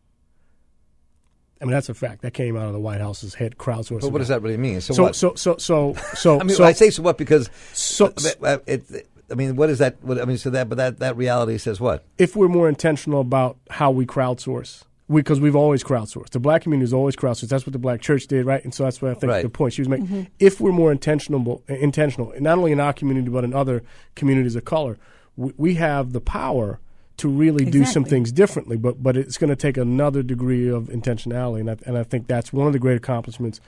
I 1.61 1.65
mean, 1.65 1.73
that's 1.73 1.91
a 1.91 1.95
fact. 1.95 2.23
That 2.23 2.33
came 2.33 2.57
out 2.57 2.67
of 2.67 2.73
the 2.73 2.81
White 2.81 3.01
House's 3.01 3.35
head 3.35 3.59
crowdsourcing. 3.59 4.01
But 4.01 4.13
what 4.13 4.19
does 4.19 4.29
that 4.29 4.43
really 4.43 4.57
mean? 4.57 4.81
So, 4.81 4.95
so 4.95 5.03
what? 5.03 5.15
So, 5.15 5.35
so, 5.35 5.57
so, 5.59 5.95
so, 6.15 6.41
I 6.41 6.45
mean, 6.45 6.57
so, 6.57 6.65
I 6.65 6.73
say 6.73 6.89
so 6.91 7.03
what 7.03 7.19
because 7.19 7.51
so, 7.73 8.13
it, 8.17 8.63
it, 8.67 9.09
I 9.31 9.35
mean, 9.35 9.57
what 9.57 9.69
is 9.69 9.79
that? 9.79 10.03
What, 10.03 10.21
I 10.21 10.25
mean, 10.25 10.39
so 10.39 10.51
that, 10.51 10.71
but 10.71 10.79
that, 10.79 10.99
that 11.01 11.17
reality 11.17 11.59
says 11.59 11.81
what? 11.81 12.05
If 12.17 12.35
we're 12.35 12.49
more 12.49 12.69
intentional 12.69 13.21
about 13.21 13.59
how 13.71 13.91
we 13.91 14.07
crowdsource, 14.07 14.85
because 15.11 15.41
we, 15.41 15.49
have 15.49 15.57
always 15.57 15.83
crowdsourced. 15.83 16.31
The 16.31 16.41
black 16.41 16.63
community 16.63 16.85
is 16.85 16.93
always 16.93 17.17
crowdsourced. 17.17 17.49
That's 17.49 17.67
what 17.67 17.73
the 17.73 17.79
black 17.79 18.01
church 18.01 18.27
did, 18.27 18.47
right? 18.47 18.63
And 18.65 18.73
so 18.73 18.85
that's 18.85 19.03
what 19.03 19.11
I 19.11 19.15
think 19.15 19.33
right. 19.33 19.43
the 19.43 19.51
point 19.51 19.75
she 19.75 19.83
was 19.83 19.89
making. 19.89 20.07
Mm-hmm. 20.07 20.23
If 20.39 20.61
we're 20.61 20.73
more 20.73 20.93
intentional, 20.93 21.63
intentional, 21.69 22.33
not 22.39 22.59
only 22.59 22.73
in 22.73 22.81
our 22.81 22.93
community 22.93 23.29
but 23.29 23.45
in 23.45 23.53
other 23.53 23.83
communities 24.15 24.57
of 24.57 24.65
color, 24.65 24.99
we, 25.37 25.53
we 25.57 25.75
have 25.75 26.13
the 26.13 26.21
power 26.21 26.81
to 27.19 27.29
really 27.29 27.65
exactly. 27.65 27.81
do 27.81 27.87
some 27.87 28.05
things 28.05 28.33
differently. 28.33 28.77
But 28.77 29.03
but 29.03 29.17
it's 29.17 29.39
going 29.39 29.51
to 29.51 29.57
take 29.57 29.77
another 29.77 30.23
degree 30.23 30.69
of 30.69 30.85
intentionality, 30.85 31.61
and 31.61 31.71
I, 31.71 31.77
and 31.85 31.99
I 31.99 32.05
think 32.05 32.27
that's 32.27 32.53
one 32.53 32.67
of 32.67 32.73
the 32.73 32.79
great 32.79 32.97
accomplishments 32.97 33.61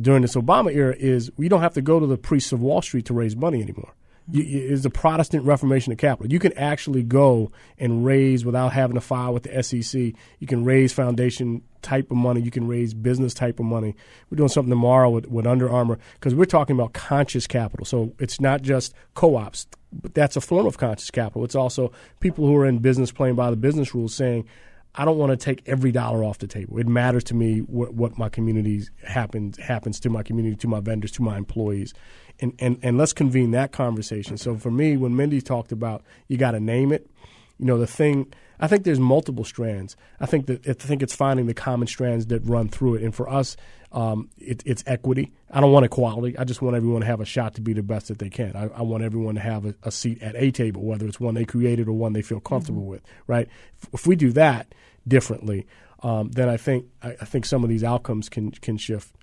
during 0.00 0.22
this 0.22 0.34
Obama 0.34 0.74
era 0.74 0.94
is 0.98 1.30
we 1.36 1.48
don't 1.48 1.60
have 1.60 1.74
to 1.74 1.82
go 1.82 2.00
to 2.00 2.06
the 2.06 2.16
priests 2.16 2.52
of 2.52 2.60
Wall 2.60 2.80
Street 2.80 3.04
to 3.06 3.14
raise 3.14 3.36
money 3.36 3.60
anymore 3.60 3.92
is 4.32 4.82
the 4.82 4.90
Protestant 4.90 5.44
Reformation 5.44 5.92
of 5.92 5.98
capital. 5.98 6.32
You 6.32 6.38
can 6.38 6.52
actually 6.54 7.02
go 7.02 7.50
and 7.78 8.04
raise 8.04 8.44
without 8.44 8.72
having 8.72 8.94
to 8.94 9.00
file 9.00 9.32
with 9.32 9.44
the 9.44 9.62
SEC. 9.62 10.12
You 10.38 10.46
can 10.46 10.64
raise 10.64 10.92
foundation 10.92 11.62
type 11.82 12.10
of 12.10 12.16
money. 12.16 12.40
You 12.40 12.50
can 12.50 12.66
raise 12.66 12.94
business 12.94 13.34
type 13.34 13.58
of 13.58 13.66
money. 13.66 13.94
We're 14.30 14.36
doing 14.36 14.48
something 14.48 14.70
tomorrow 14.70 15.10
with, 15.10 15.26
with 15.26 15.46
Under 15.46 15.70
Armour 15.70 15.98
because 16.14 16.34
we're 16.34 16.44
talking 16.44 16.76
about 16.76 16.92
conscious 16.92 17.46
capital. 17.46 17.84
So 17.86 18.14
it's 18.18 18.40
not 18.40 18.62
just 18.62 18.94
co-ops, 19.14 19.66
but 19.92 20.14
that's 20.14 20.36
a 20.36 20.40
form 20.40 20.66
of 20.66 20.78
conscious 20.78 21.10
capital. 21.10 21.44
It's 21.44 21.54
also 21.54 21.92
people 22.20 22.46
who 22.46 22.56
are 22.56 22.66
in 22.66 22.78
business 22.78 23.10
playing 23.12 23.34
by 23.34 23.50
the 23.50 23.56
business 23.56 23.94
rules 23.94 24.14
saying, 24.14 24.46
I 24.94 25.04
don't 25.04 25.18
want 25.18 25.30
to 25.30 25.36
take 25.36 25.62
every 25.66 25.92
dollar 25.92 26.24
off 26.24 26.38
the 26.38 26.48
table. 26.48 26.78
It 26.78 26.88
matters 26.88 27.22
to 27.24 27.34
me 27.34 27.60
what, 27.60 27.94
what 27.94 28.18
my 28.18 28.28
community 28.28 28.82
happens 29.06 29.56
happens 29.58 30.00
to 30.00 30.10
my 30.10 30.24
community, 30.24 30.56
to 30.56 30.68
my 30.68 30.80
vendors, 30.80 31.12
to 31.12 31.22
my 31.22 31.36
employees, 31.36 31.94
and, 32.40 32.54
and, 32.58 32.78
and 32.82 32.98
let's 32.98 33.12
convene 33.12 33.50
that 33.52 33.72
conversation. 33.72 34.36
So 34.38 34.56
for 34.56 34.70
me, 34.70 34.96
when 34.96 35.16
Mindy 35.16 35.40
talked 35.40 35.72
about 35.72 36.02
you 36.28 36.36
got 36.36 36.52
to 36.52 36.60
name 36.60 36.92
it, 36.92 37.10
you 37.58 37.66
know, 37.66 37.78
the 37.78 37.86
thing, 37.86 38.32
I 38.58 38.66
think 38.66 38.84
there's 38.84 38.98
multiple 39.00 39.44
strands. 39.44 39.96
I 40.18 40.26
think 40.26 40.46
that 40.46 40.66
I 40.66 40.72
think 40.72 41.02
it's 41.02 41.14
finding 41.14 41.46
the 41.46 41.54
common 41.54 41.86
strands 41.86 42.26
that 42.26 42.40
run 42.44 42.68
through 42.68 42.96
it. 42.96 43.02
And 43.02 43.14
for 43.14 43.28
us, 43.28 43.56
um, 43.92 44.30
it, 44.38 44.62
it's 44.64 44.84
equity. 44.86 45.32
I 45.50 45.60
don't 45.60 45.72
want 45.72 45.84
equality. 45.84 46.38
I 46.38 46.44
just 46.44 46.62
want 46.62 46.76
everyone 46.76 47.00
to 47.00 47.06
have 47.06 47.20
a 47.20 47.24
shot 47.24 47.54
to 47.54 47.60
be 47.60 47.72
the 47.72 47.82
best 47.82 48.08
that 48.08 48.18
they 48.18 48.30
can. 48.30 48.54
I, 48.56 48.68
I 48.68 48.82
want 48.82 49.02
everyone 49.02 49.34
to 49.34 49.40
have 49.40 49.66
a, 49.66 49.74
a, 49.82 49.90
seat 49.90 50.22
at 50.22 50.36
a 50.36 50.50
table, 50.50 50.82
whether 50.82 51.06
it's 51.06 51.18
one 51.18 51.34
they 51.34 51.44
created 51.44 51.88
or 51.88 51.92
one 51.92 52.12
they 52.12 52.22
feel 52.22 52.40
comfortable 52.40 52.82
mm-hmm. 52.82 52.90
with. 52.92 53.02
Right? 53.26 53.48
If, 53.82 53.88
if, 53.94 54.06
we 54.06 54.16
do 54.16 54.32
that 54.32 54.74
differently, 55.08 55.66
um, 56.02 56.30
then 56.30 56.48
I 56.48 56.56
think 56.56 56.86
I, 57.02 57.16
I 57.20 57.24
think 57.24 57.44
some 57.44 57.64
of 57.64 57.68
these 57.68 57.84
outcomes 57.84 58.28
can 58.28 58.52
can 58.52 58.76
shift. 58.76 59.14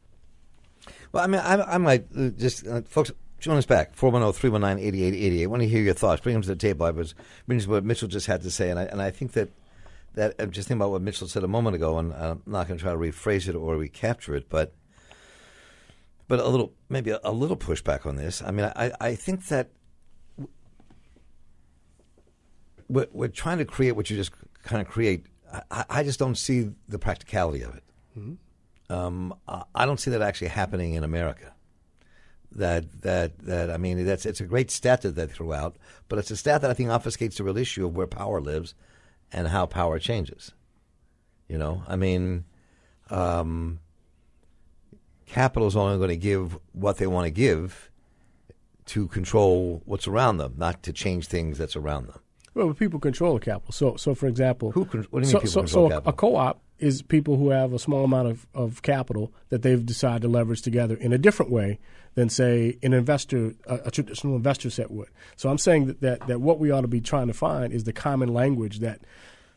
Well, 1.12 1.24
I 1.24 1.28
mean, 1.28 1.41
I, 1.41 1.76
I 1.76 1.78
might 1.78 2.05
uh, 2.18 2.30
just, 2.30 2.68
uh, 2.68 2.82
folks, 2.82 3.12
join 3.39 3.58
us 3.58 3.66
back, 3.66 3.93
410 3.95 4.39
319 4.39 4.88
8888. 4.88 5.43
I 5.43 5.47
want 5.47 5.62
to 5.62 5.68
hear 5.68 5.82
your 5.82 5.93
thoughts. 5.93 6.22
Bring 6.22 6.34
them 6.34 6.41
to 6.41 6.49
the 6.49 6.55
table. 6.55 6.86
I 6.86 6.91
was 6.91 7.16
reading 7.47 7.70
what 7.70 7.84
Mitchell 7.84 8.08
just 8.08 8.28
had 8.28 8.41
to 8.43 8.51
say, 8.51 8.70
and 8.70 8.80
I, 8.80 8.84
and 8.84 9.01
I 9.01 9.12
think 9.12 9.34
that, 9.34 9.49
that 10.16 10.36
I'm 10.39 10.51
just 10.51 10.68
thinking 10.68 10.82
about 10.82 10.91
what 10.91 11.01
Mitchell 11.01 11.28
said 11.28 11.43
a 11.43 11.47
moment 11.47 11.76
ago, 11.76 11.97
and 11.97 12.14
I'm 12.14 12.43
not 12.45 12.68
going 12.68 12.78
to 12.78 12.84
try 12.84 12.91
to 12.91 12.97
rephrase 12.97 13.47
it 13.47 13.55
or 13.55 13.78
recapture 13.78 14.36
it, 14.36 14.49
but 14.49 14.74
but 16.28 16.39
a 16.39 16.47
little, 16.47 16.74
maybe 16.89 17.12
a, 17.12 17.20
a 17.24 17.32
little 17.32 17.55
pushback 17.55 18.05
on 18.05 18.18
this. 18.18 18.41
I 18.41 18.51
mean, 18.51 18.70
I, 18.76 18.91
I 18.99 19.16
think 19.16 19.47
that 19.47 19.70
we're, 22.89 23.08
we're 23.12 23.28
trying 23.30 23.60
to 23.60 23.66
create 23.66 23.93
what 23.93 24.10
you 24.10 24.18
just 24.18 24.32
kind 24.64 24.82
of 24.82 24.88
create. 24.88 25.26
I, 25.72 25.86
I 25.89 26.03
just 26.03 26.20
don't 26.20 26.38
see 26.38 26.72
the 26.88 26.99
practicality 26.99 27.62
of 27.62 27.76
it. 27.76 27.84
Mm-hmm. 28.18 28.34
Um, 28.90 29.34
I 29.76 29.86
don't 29.86 30.00
see 30.00 30.12
that 30.12 30.22
actually 30.22 30.48
happening 30.48 30.94
in 30.94 31.04
America. 31.04 31.54
That 32.54 33.02
that 33.02 33.40
that 33.40 33.70
I 33.70 33.78
mean, 33.78 34.06
that's 34.06 34.26
it's 34.26 34.40
a 34.40 34.46
great 34.46 34.72
stat 34.72 35.02
that 35.02 35.16
they 35.16 35.28
threw 35.28 35.54
out, 35.54 35.76
but 36.08 36.18
it's 36.18 36.32
a 36.32 36.38
stat 36.38 36.62
that 36.62 36.72
I 36.72 36.74
think 36.74 36.90
obfuscates 36.90 37.36
the 37.36 37.44
real 37.44 37.58
issue 37.58 37.86
of 37.86 37.96
where 37.96 38.08
power 38.08 38.40
lives 38.40 38.74
and 39.32 39.50
how 39.50 39.66
power 39.66 40.00
changes. 40.00 40.54
You 41.50 41.58
know, 41.58 41.84
I 41.88 41.98
mean, 41.98 42.46
um, 43.10 43.80
capital 45.26 45.68
is 45.68 45.76
only 45.76 45.98
going 45.98 46.10
to 46.10 46.18
give 46.18 46.58
what 46.72 46.98
they 46.98 47.08
want 47.08 47.26
to 47.26 47.32
give 47.32 47.92
to 48.88 49.08
control 49.10 49.82
what's 49.86 50.08
around 50.08 50.38
them, 50.38 50.54
not 50.58 50.82
to 50.84 50.94
change 50.94 51.28
things 51.28 51.58
that's 51.58 51.76
around 51.76 52.08
them. 52.08 52.20
Well, 52.54 52.74
people 52.74 53.00
control 53.00 53.36
the 53.36 53.42
capital. 53.42 53.72
So, 53.72 53.98
so 53.98 54.16
for 54.16 54.28
example, 54.28 54.72
who? 54.72 54.86
Con- 54.86 55.06
what 55.12 55.22
do 55.22 55.28
you 55.28 55.32
so, 55.34 55.40
people 55.40 55.52
so, 55.52 55.62
control 55.62 55.90
so 55.90 55.96
capital? 55.96 56.10
a 56.10 56.14
co-op 56.14 56.62
is 56.80 57.01
people 57.01 57.38
who 57.38 57.49
have 57.49 57.73
a 57.73 57.80
small 57.80 58.03
amount 58.03 58.28
of, 58.28 58.47
of 58.53 58.82
capital 58.82 59.32
that 59.49 59.61
they've 59.61 59.86
decided 59.86 60.21
to 60.21 60.28
leverage 60.28 60.61
together 60.61 60.95
in 60.95 61.13
a 61.13 61.17
different 61.17 61.51
way 61.51 61.80
than, 62.15 62.30
say, 62.30 62.78
an 62.84 62.93
investor, 62.93 63.53
a, 63.65 63.80
a 63.86 63.91
traditional 63.91 64.36
investor 64.36 64.69
set 64.69 64.91
would. 64.91 65.09
So 65.36 65.49
I'm 65.49 65.57
saying 65.57 65.88
that, 65.88 66.01
that, 66.01 66.28
that 66.28 66.41
what 66.41 66.59
we 66.59 66.71
ought 66.71 66.82
to 66.82 66.88
be 66.88 67.01
trying 67.01 67.28
to 67.28 67.34
find 67.34 67.73
is 67.73 67.84
the 67.84 67.93
common 67.93 68.34
language 68.34 68.80
that 68.80 69.01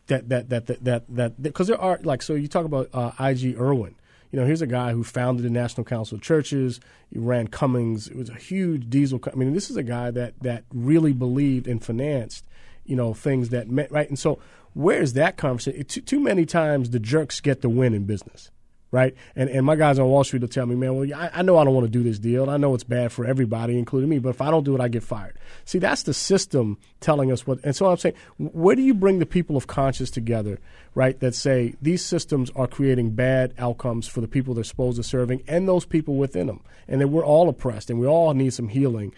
that 0.07 0.29
that 0.29 0.49
that 0.49 0.67
that 0.67 1.05
that 1.09 1.41
because 1.41 1.69
there 1.69 1.81
are 1.81 2.01
like 2.03 2.21
so 2.21 2.35
you 2.35 2.49
talk 2.49 2.65
about 2.65 2.89
uh, 2.93 3.13
IG 3.21 3.57
Irwin 3.57 3.95
you 4.31 4.39
know, 4.39 4.47
here's 4.47 4.63
a 4.63 4.67
guy 4.67 4.93
who 4.93 5.03
founded 5.03 5.45
the 5.45 5.51
National 5.51 5.85
Council 5.85 6.17
of 6.17 6.23
Churches. 6.23 6.81
He 7.13 7.19
ran 7.19 7.49
Cummins. 7.49 8.07
It 8.07 8.17
was 8.17 8.29
a 8.29 8.35
huge 8.35 8.89
diesel. 8.89 9.19
Co- 9.19 9.33
I 9.33 9.35
mean, 9.35 9.53
this 9.55 9.71
is 9.71 9.77
a 9.77 9.83
guy 9.83 10.11
that 10.13 10.35
that 10.43 10.65
really 10.73 11.13
believed 11.13 11.67
and 11.67 11.85
financed, 11.85 12.45
you 12.85 12.95
know, 12.95 13.13
things 13.13 13.49
that 13.49 13.69
meant 13.69 13.91
right. 13.91 14.09
And 14.09 14.19
so, 14.19 14.39
where's 14.75 15.15
that 15.15 15.37
conversation? 15.37 15.85
Too, 15.85 16.01
too 16.01 16.21
many 16.21 16.47
times 16.47 16.91
the 16.91 17.01
jerks 17.01 17.41
get 17.41 17.63
the 17.63 17.69
win 17.69 17.95
in 17.95 18.05
business 18.05 18.51
right? 18.93 19.15
And 19.37 19.49
and 19.49 19.65
my 19.65 19.77
guys 19.77 19.99
on 19.99 20.07
Wall 20.09 20.25
Street 20.25 20.43
will 20.43 20.49
tell 20.49 20.67
me, 20.67 20.75
man, 20.75 20.97
well, 20.97 21.09
I, 21.15 21.31
I 21.35 21.43
know 21.43 21.59
I 21.59 21.65
don't 21.65 21.75
want 21.75 21.87
to 21.87 21.91
do 21.91 22.03
this 22.03 22.19
deal. 22.19 22.51
I 22.51 22.57
know 22.57 22.75
it's 22.75 22.85
bad 22.85 23.13
for 23.13 23.25
everybody, 23.25 23.79
including 23.79 24.09
me. 24.09 24.19
But 24.19 24.31
if 24.31 24.41
I 24.41 24.51
don't 24.51 24.65
do 24.65 24.75
it, 24.75 24.81
I 24.81 24.89
get 24.89 25.03
fired. 25.03 25.39
See, 25.65 25.79
that's 25.79 26.03
the 26.03 26.15
system 26.15 26.79
telling 27.01 27.31
us 27.31 27.47
what. 27.47 27.61
And 27.65 27.75
so 27.75 27.87
I'm 27.87 27.97
saying, 27.97 28.17
where 28.39 28.77
do 28.77 28.83
you 28.83 28.95
bring 28.95 29.19
the 29.19 29.27
people 29.27 29.57
of 29.57 29.67
conscience 29.67 30.11
together, 30.11 30.59
right? 30.95 31.19
That 31.21 31.35
say 31.35 31.75
these 31.81 32.05
systems 32.05 32.51
are 32.57 32.67
creating 32.67 33.11
bad 33.11 33.55
outcomes 33.59 34.09
for 34.09 34.21
the 34.21 34.29
people 34.29 34.55
they're 34.55 34.65
supposed 34.65 34.97
to 34.97 35.03
serving 35.03 35.43
and 35.47 35.69
those 35.69 35.85
people 35.85 36.17
within 36.17 36.47
them, 36.47 36.63
and 36.89 37.01
that 37.01 37.09
we're 37.09 37.25
all 37.25 37.49
oppressed 37.49 37.91
and 37.91 38.01
we 38.01 38.07
all 38.07 38.35
need 38.35 38.53
some 38.53 38.69
healing. 38.69 39.15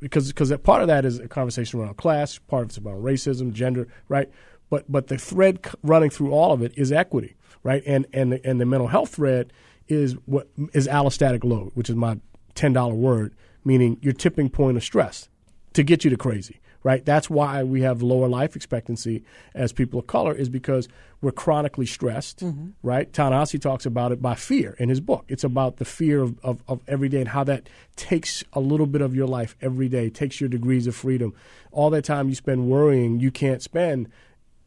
Because 0.00 0.28
because 0.28 0.52
part 0.64 0.82
of 0.82 0.88
that 0.88 1.04
is 1.04 1.20
a 1.20 1.28
conversation 1.28 1.80
around 1.80 1.96
class, 1.96 2.38
part 2.38 2.64
of 2.64 2.70
it's 2.70 2.76
about 2.76 3.00
racism, 3.02 3.52
gender, 3.52 3.86
right? 4.08 4.28
But 4.70 4.90
but 4.90 5.08
the 5.08 5.18
thread 5.18 5.66
running 5.82 6.10
through 6.10 6.32
all 6.32 6.52
of 6.52 6.62
it 6.62 6.72
is 6.76 6.90
equity 6.90 7.36
right? 7.62 7.82
And 7.86 8.06
and 8.12 8.32
the, 8.32 8.46
and 8.46 8.60
the 8.60 8.66
mental 8.66 8.88
health 8.88 9.14
thread 9.16 9.52
is 9.88 10.14
what 10.26 10.48
is 10.72 10.86
allostatic 10.86 11.44
load, 11.44 11.72
which 11.74 11.90
is 11.90 11.96
my 11.96 12.18
ten 12.54 12.72
dollar 12.72 12.94
word, 12.94 13.34
meaning 13.64 13.98
your 14.00 14.12
tipping 14.12 14.48
point 14.48 14.76
of 14.76 14.84
stress 14.84 15.28
to 15.72 15.82
get 15.82 16.04
you 16.04 16.10
to 16.10 16.16
crazy, 16.16 16.60
right? 16.82 17.04
That's 17.04 17.30
why 17.30 17.62
we 17.62 17.82
have 17.82 18.02
lower 18.02 18.28
life 18.28 18.56
expectancy 18.56 19.24
as 19.54 19.72
people 19.72 20.00
of 20.00 20.06
color 20.06 20.34
is 20.34 20.48
because 20.48 20.88
we're 21.20 21.30
chronically 21.30 21.86
stressed, 21.86 22.40
mm-hmm. 22.40 22.70
right? 22.82 23.12
Ta-Nehisi 23.12 23.60
talks 23.60 23.86
about 23.86 24.10
it 24.10 24.20
by 24.20 24.34
fear 24.34 24.74
in 24.78 24.88
his 24.88 25.00
book. 25.00 25.26
It's 25.28 25.44
about 25.44 25.76
the 25.76 25.84
fear 25.84 26.22
of, 26.22 26.40
of, 26.42 26.62
of 26.66 26.80
every 26.88 27.08
day 27.08 27.20
and 27.20 27.28
how 27.28 27.44
that 27.44 27.68
takes 27.94 28.42
a 28.52 28.58
little 28.58 28.86
bit 28.86 29.00
of 29.00 29.14
your 29.14 29.28
life 29.28 29.54
every 29.60 29.88
day, 29.88 30.10
takes 30.10 30.40
your 30.40 30.48
degrees 30.48 30.86
of 30.86 30.96
freedom. 30.96 31.34
All 31.70 31.90
that 31.90 32.04
time 32.04 32.28
you 32.28 32.34
spend 32.34 32.68
worrying 32.68 33.20
you 33.20 33.30
can't 33.30 33.62
spend 33.62 34.08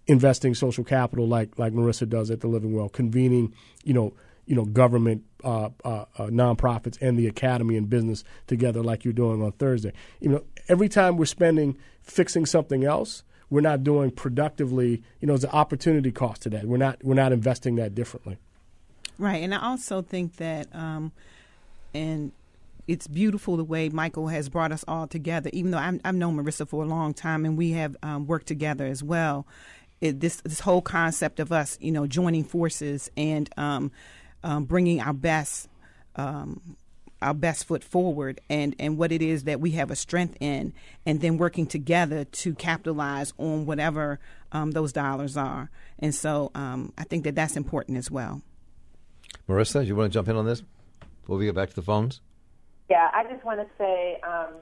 investing 0.08 0.54
social 0.54 0.84
capital 0.84 1.28
like 1.28 1.58
like 1.58 1.74
Maurissa 1.74 2.08
does 2.08 2.30
at 2.30 2.42
the 2.42 2.48
Living 2.48 2.74
Well, 2.74 2.90
convening 2.90 3.54
you 3.84 3.94
know 3.94 4.14
you 4.46 4.56
know 4.56 4.66
government 4.66 5.24
uh, 5.44 5.70
uh, 5.84 6.06
uh, 6.18 6.28
nonprofits 6.28 6.98
and 7.02 7.18
the 7.18 7.28
academy 7.28 7.78
and 7.78 7.90
business 7.90 8.24
together 8.48 8.82
like 8.82 9.04
you're 9.04 9.14
doing 9.14 9.42
on 9.42 9.52
Thursday. 9.54 9.94
You 10.20 10.30
know, 10.30 10.44
every 10.68 10.90
time 10.90 11.18
we're 11.18 11.26
spending 11.26 11.78
fixing 12.02 12.46
something 12.46 12.84
else, 12.84 13.24
we're 13.50 13.62
not 13.62 13.84
doing 13.84 14.12
productively. 14.12 15.04
You 15.22 15.28
know, 15.28 15.34
there's 15.34 15.46
an 15.46 15.52
opportunity 15.52 16.12
cost 16.12 16.42
to 16.44 16.50
that. 16.52 16.66
We're 16.66 16.78
not 16.78 17.04
we're 17.04 17.14
not 17.14 17.32
investing 17.32 17.76
that 17.76 17.96
differently. 17.96 18.38
Right, 19.18 19.44
and 19.44 19.54
I 19.54 19.62
also 19.62 20.02
think 20.02 20.38
that, 20.38 20.74
um, 20.76 21.12
and 21.94 22.32
it's 22.88 23.08
beautiful 23.08 23.58
the 23.58 23.64
way 23.64 23.90
Michael 23.90 24.28
has 24.28 24.50
brought 24.50 24.72
us 24.72 24.84
all 24.88 25.08
together. 25.08 25.52
Even 25.54 25.70
though 25.70 25.78
i 25.78 26.00
have 26.04 26.16
known 26.16 26.36
Maurissa 26.36 26.68
for 26.68 26.84
a 26.84 26.88
long 26.88 27.14
time, 27.14 27.46
and 27.46 27.56
we 27.56 27.72
have 27.72 27.96
um, 28.02 28.26
worked 28.26 28.48
together 28.48 28.86
as 28.86 29.04
well 29.04 29.46
it, 30.04 30.20
this 30.20 30.42
this 30.42 30.60
whole 30.60 30.82
concept 30.82 31.40
of 31.40 31.52
us, 31.52 31.78
you 31.80 31.92
know, 31.92 32.06
joining 32.06 32.44
forces 32.44 33.10
and 33.16 33.50
um, 33.56 33.92
um, 34.44 34.66
bringing 34.66 35.00
our 35.00 35.14
best 35.14 35.70
um, 36.18 36.76
our 37.22 37.34
best 37.34 37.66
foot 37.66 37.84
forward 37.84 38.42
and 38.50 38.76
and 38.80 38.98
what 38.98 39.14
it 39.14 39.22
is 39.22 39.46
that 39.46 39.62
we 39.62 39.72
have 39.72 39.90
a 39.90 39.96
strength 39.96 40.36
in, 40.42 40.74
and 41.06 41.22
then 41.22 41.38
working 41.38 41.66
together 41.66 42.26
to 42.26 42.54
capitalize 42.54 43.34
on 43.38 43.66
whatever 43.66 44.20
um, 44.52 44.72
those 44.72 44.92
dollars 44.92 45.38
are. 45.38 45.72
And 46.00 46.14
so 46.14 46.52
um, 46.54 46.92
I 46.98 47.06
think 47.06 47.24
that 47.24 47.36
that's 47.36 47.56
important 47.56 47.98
as 47.98 48.12
well. 48.12 48.42
Maurissa, 49.48 49.82
do 49.82 49.88
you 49.88 49.96
want 49.96 50.12
to 50.12 50.14
jump 50.14 50.28
in 50.28 50.36
on 50.36 50.46
this 50.46 50.62
before 51.22 51.38
we 51.38 51.46
get 51.46 51.56
back 51.56 51.70
to 51.70 51.76
the 51.76 51.82
phones? 51.82 52.20
Yeah, 52.90 53.10
I 53.14 53.24
just 53.24 53.46
want 53.46 53.62
to 53.62 53.68
say 53.78 54.20
um, 54.28 54.56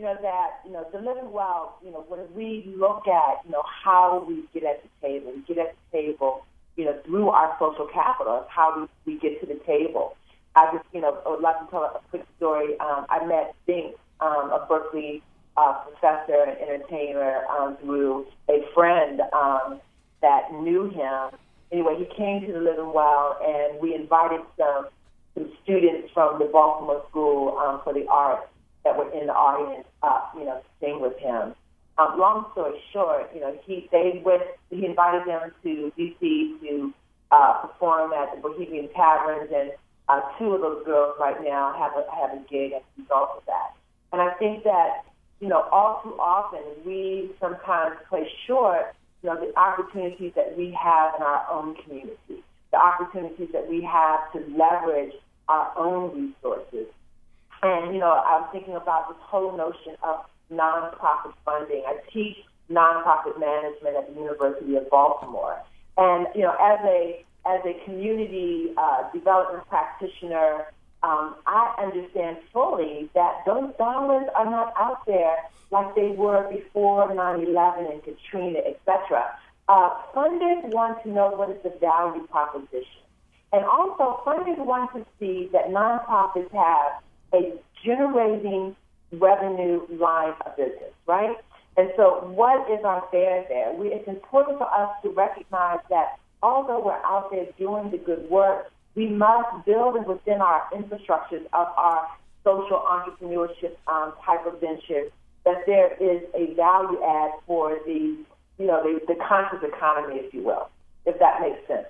you 0.00 0.06
know, 0.06 0.16
that, 0.22 0.60
you 0.64 0.72
know, 0.72 0.86
the 0.92 0.98
living 0.98 1.30
well, 1.30 1.76
you 1.84 1.90
know, 1.90 2.06
when 2.08 2.20
we 2.34 2.64
look 2.74 3.06
at, 3.06 3.44
you 3.44 3.52
know, 3.52 3.62
how 3.66 4.24
we 4.26 4.42
get 4.54 4.64
at 4.64 4.82
the 4.82 4.88
table, 5.06 5.30
we 5.36 5.42
get 5.42 5.58
at 5.58 5.74
the 5.92 5.98
table, 5.98 6.46
you 6.76 6.86
know, 6.86 6.98
through 7.04 7.28
our 7.28 7.54
social 7.60 7.86
capital, 7.92 8.46
how 8.48 8.74
do 8.74 8.88
we 9.04 9.18
get 9.18 9.38
to 9.42 9.46
the 9.46 9.60
table. 9.66 10.16
I 10.56 10.72
just, 10.72 10.86
you 10.94 11.02
know, 11.02 11.18
I 11.26 11.28
would 11.28 11.42
like 11.42 11.60
to 11.60 11.70
tell 11.70 11.82
a 11.82 12.00
quick 12.08 12.24
story. 12.38 12.80
Um, 12.80 13.04
I 13.10 13.26
met 13.26 13.54
Dink, 13.66 13.94
um, 14.20 14.50
a 14.50 14.64
Berkeley 14.66 15.22
uh, 15.58 15.84
professor 15.84 16.46
and 16.48 16.56
entertainer, 16.58 17.44
um, 17.50 17.76
through 17.82 18.26
a 18.48 18.64
friend 18.74 19.20
um, 19.34 19.82
that 20.22 20.50
knew 20.50 20.88
him. 20.88 21.38
Anyway, 21.72 21.96
he 21.98 22.06
came 22.16 22.40
to 22.46 22.52
the 22.54 22.58
Living 22.58 22.94
Well, 22.94 23.38
and 23.46 23.78
we 23.78 23.94
invited 23.94 24.40
some 24.56 24.86
some 25.34 25.52
students 25.62 26.08
from 26.14 26.38
the 26.38 26.46
Baltimore 26.46 27.04
School 27.10 27.58
um, 27.58 27.82
for 27.84 27.92
the 27.92 28.06
Arts 28.08 28.48
that 28.84 28.96
were 28.96 29.10
in 29.10 29.26
the 29.26 29.32
audience, 29.32 29.86
uh, 30.02 30.20
you 30.36 30.44
know, 30.44 30.60
sing 30.80 31.00
with 31.00 31.16
him. 31.18 31.54
Um, 31.98 32.18
long 32.18 32.46
story 32.52 32.80
short, 32.92 33.30
you 33.34 33.40
know, 33.40 33.58
he 33.64 33.88
they 33.92 34.22
went. 34.24 34.42
He 34.70 34.86
invited 34.86 35.26
them 35.26 35.52
to 35.62 35.92
DC 35.98 36.60
to 36.60 36.94
uh, 37.30 37.66
perform 37.66 38.12
at 38.12 38.34
the 38.34 38.40
Bohemian 38.40 38.88
Caverns, 38.94 39.50
and 39.54 39.72
uh, 40.08 40.20
two 40.38 40.52
of 40.54 40.62
those 40.62 40.84
girls 40.86 41.16
right 41.20 41.36
now 41.42 41.74
have 41.78 41.92
a 41.92 42.04
have 42.14 42.38
a 42.38 42.42
gig 42.48 42.72
as 42.72 42.82
a 42.96 43.02
result 43.02 43.30
of 43.36 43.42
that. 43.46 43.76
And 44.12 44.22
I 44.22 44.32
think 44.34 44.64
that 44.64 45.04
you 45.40 45.48
know, 45.48 45.62
all 45.72 46.00
too 46.02 46.14
often 46.20 46.60
we 46.84 47.30
sometimes 47.40 47.96
play 48.08 48.30
short, 48.46 48.94
you 49.22 49.30
know, 49.30 49.40
the 49.40 49.58
opportunities 49.58 50.32
that 50.36 50.56
we 50.56 50.70
have 50.80 51.14
in 51.16 51.22
our 51.22 51.46
own 51.50 51.74
community, 51.82 52.44
the 52.70 52.78
opportunities 52.78 53.48
that 53.52 53.68
we 53.68 53.82
have 53.82 54.30
to 54.32 54.38
leverage 54.56 55.14
our 55.48 55.72
own 55.76 56.32
resources 56.42 56.86
and, 57.62 57.94
you 57.94 58.00
know, 58.00 58.10
I'm 58.10 58.50
thinking 58.52 58.74
about 58.74 59.08
this 59.08 59.18
whole 59.20 59.56
notion 59.56 59.96
of 60.02 60.24
nonprofit 60.50 61.34
funding. 61.44 61.82
I 61.86 61.98
teach 62.12 62.36
nonprofit 62.70 63.38
management 63.38 63.96
at 63.96 64.14
the 64.14 64.20
University 64.20 64.76
of 64.76 64.88
Baltimore. 64.88 65.58
And, 65.96 66.26
you 66.34 66.42
know, 66.42 66.54
as 66.60 66.78
a 66.84 67.24
as 67.46 67.60
a 67.64 67.84
community 67.84 68.72
uh, 68.76 69.10
development 69.12 69.66
practitioner, 69.68 70.66
um, 71.02 71.36
I 71.46 71.74
understand 71.78 72.36
fully 72.52 73.08
that 73.14 73.42
those 73.46 73.74
dollars 73.78 74.26
are 74.34 74.44
not 74.44 74.74
out 74.78 75.06
there 75.06 75.36
like 75.70 75.94
they 75.94 76.08
were 76.08 76.46
before 76.50 77.08
9/11 77.08 77.90
and 77.90 78.02
Katrina, 78.02 78.58
etc. 78.58 79.24
Uh, 79.68 79.90
funders 80.14 80.64
want 80.64 81.02
to 81.02 81.08
know 81.08 81.30
what 81.30 81.50
is 81.50 81.62
the 81.62 81.70
value 81.80 82.26
proposition, 82.26 83.02
and 83.52 83.64
also 83.64 84.20
funders 84.26 84.58
want 84.58 84.92
to 84.92 85.06
see 85.18 85.48
that 85.52 85.68
nonprofits 85.68 86.50
have 86.52 87.02
a 87.34 87.52
generating 87.84 88.76
revenue 89.12 89.86
line 89.90 90.34
of 90.44 90.56
business, 90.56 90.92
right? 91.06 91.36
And 91.76 91.90
so, 91.96 92.30
what 92.34 92.70
is 92.70 92.84
our 92.84 93.06
fair 93.10 93.44
there? 93.48 93.72
We, 93.72 93.88
it's 93.88 94.08
important 94.08 94.58
for 94.58 94.72
us 94.72 94.90
to 95.02 95.10
recognize 95.10 95.78
that 95.88 96.18
although 96.42 96.84
we're 96.84 97.04
out 97.04 97.30
there 97.30 97.46
doing 97.58 97.90
the 97.90 97.98
good 97.98 98.28
work, 98.28 98.70
we 98.94 99.08
must 99.08 99.64
build 99.64 100.06
within 100.06 100.40
our 100.40 100.64
infrastructures 100.72 101.44
of 101.52 101.68
our 101.76 102.08
social 102.44 102.82
entrepreneurship 102.86 103.76
um, 103.86 104.12
type 104.24 104.46
of 104.46 104.60
ventures 104.60 105.10
that 105.44 105.64
there 105.66 105.92
is 105.94 106.22
a 106.34 106.54
value 106.54 107.02
add 107.02 107.30
for 107.46 107.78
the, 107.86 108.16
you 108.58 108.66
know, 108.66 108.82
the, 108.82 109.00
the 109.06 109.18
conscious 109.26 109.60
economy, 109.62 110.16
if 110.16 110.34
you 110.34 110.42
will, 110.42 110.68
if 111.06 111.18
that 111.18 111.40
makes 111.40 111.66
sense. 111.66 111.86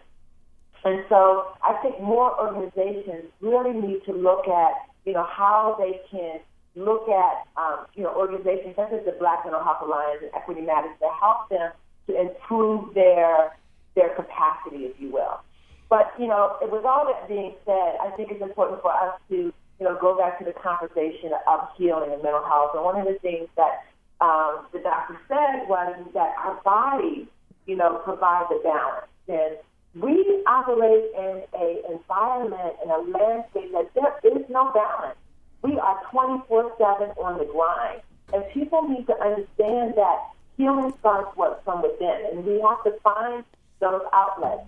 And 0.84 1.04
so 1.08 1.48
I 1.62 1.74
think 1.82 2.00
more 2.00 2.38
organizations 2.40 3.24
really 3.40 3.72
need 3.72 4.04
to 4.06 4.12
look 4.12 4.48
at 4.48 4.72
you 5.04 5.12
know, 5.12 5.24
how 5.24 5.76
they 5.78 6.00
can 6.10 6.40
look 6.76 7.08
at, 7.08 7.46
um, 7.56 7.86
you 7.94 8.02
know, 8.02 8.14
organizations 8.14 8.76
such 8.76 8.92
as 8.92 9.04
the 9.04 9.16
Black 9.18 9.44
Mental 9.44 9.62
Health 9.62 9.82
Alliance 9.82 10.22
and 10.22 10.30
Equity 10.34 10.60
Matters 10.60 10.94
to 11.00 11.08
help 11.20 11.48
them 11.48 11.72
to 12.06 12.20
improve 12.20 12.94
their 12.94 13.56
their 13.96 14.14
capacity, 14.14 14.86
if 14.86 15.00
you 15.00 15.10
will. 15.10 15.40
But 15.88 16.12
you 16.18 16.28
know, 16.28 16.56
with 16.62 16.84
all 16.84 17.06
that 17.06 17.28
being 17.28 17.54
said, 17.64 17.98
I 18.00 18.12
think 18.16 18.30
it's 18.30 18.42
important 18.42 18.80
for 18.82 18.92
us 18.92 19.18
to, 19.30 19.34
you 19.36 19.84
know, 19.84 19.98
go 20.00 20.16
back 20.16 20.38
to 20.38 20.44
the 20.44 20.52
conversation 20.52 21.32
of 21.48 21.60
healing 21.76 22.12
and 22.12 22.22
mental 22.22 22.44
health. 22.44 22.70
And 22.74 22.84
one 22.84 23.00
of 23.00 23.06
the 23.06 23.18
things 23.18 23.48
that 23.56 23.82
um, 24.20 24.66
the 24.72 24.78
doctor 24.78 25.18
said 25.26 25.66
was 25.68 25.96
that 26.14 26.34
our 26.38 26.60
body, 26.62 27.26
you 27.66 27.76
know, 27.76 28.00
provides 28.04 28.48
a 28.52 28.62
balance. 28.62 29.10
And 29.26 29.56
we 29.94 30.42
operate 30.46 31.10
in 31.16 31.42
an 31.52 31.82
environment, 31.90 32.76
in 32.84 32.90
a 32.90 32.98
landscape 32.98 33.72
that 33.72 33.90
there 34.22 34.38
is 34.38 34.44
no 34.48 34.70
balance. 34.72 35.18
We 35.62 35.78
are 35.78 35.98
24 36.10 36.72
7 36.78 37.10
on 37.22 37.38
the 37.38 37.44
grind. 37.44 38.00
And 38.32 38.44
people 38.52 38.88
need 38.88 39.06
to 39.08 39.14
understand 39.20 39.94
that 39.96 40.18
healing 40.56 40.92
starts 41.00 41.36
what, 41.36 41.62
from 41.64 41.82
within, 41.82 42.26
and 42.30 42.44
we 42.44 42.60
have 42.60 42.82
to 42.84 42.92
find 43.02 43.44
those 43.80 44.02
outlets. 44.12 44.62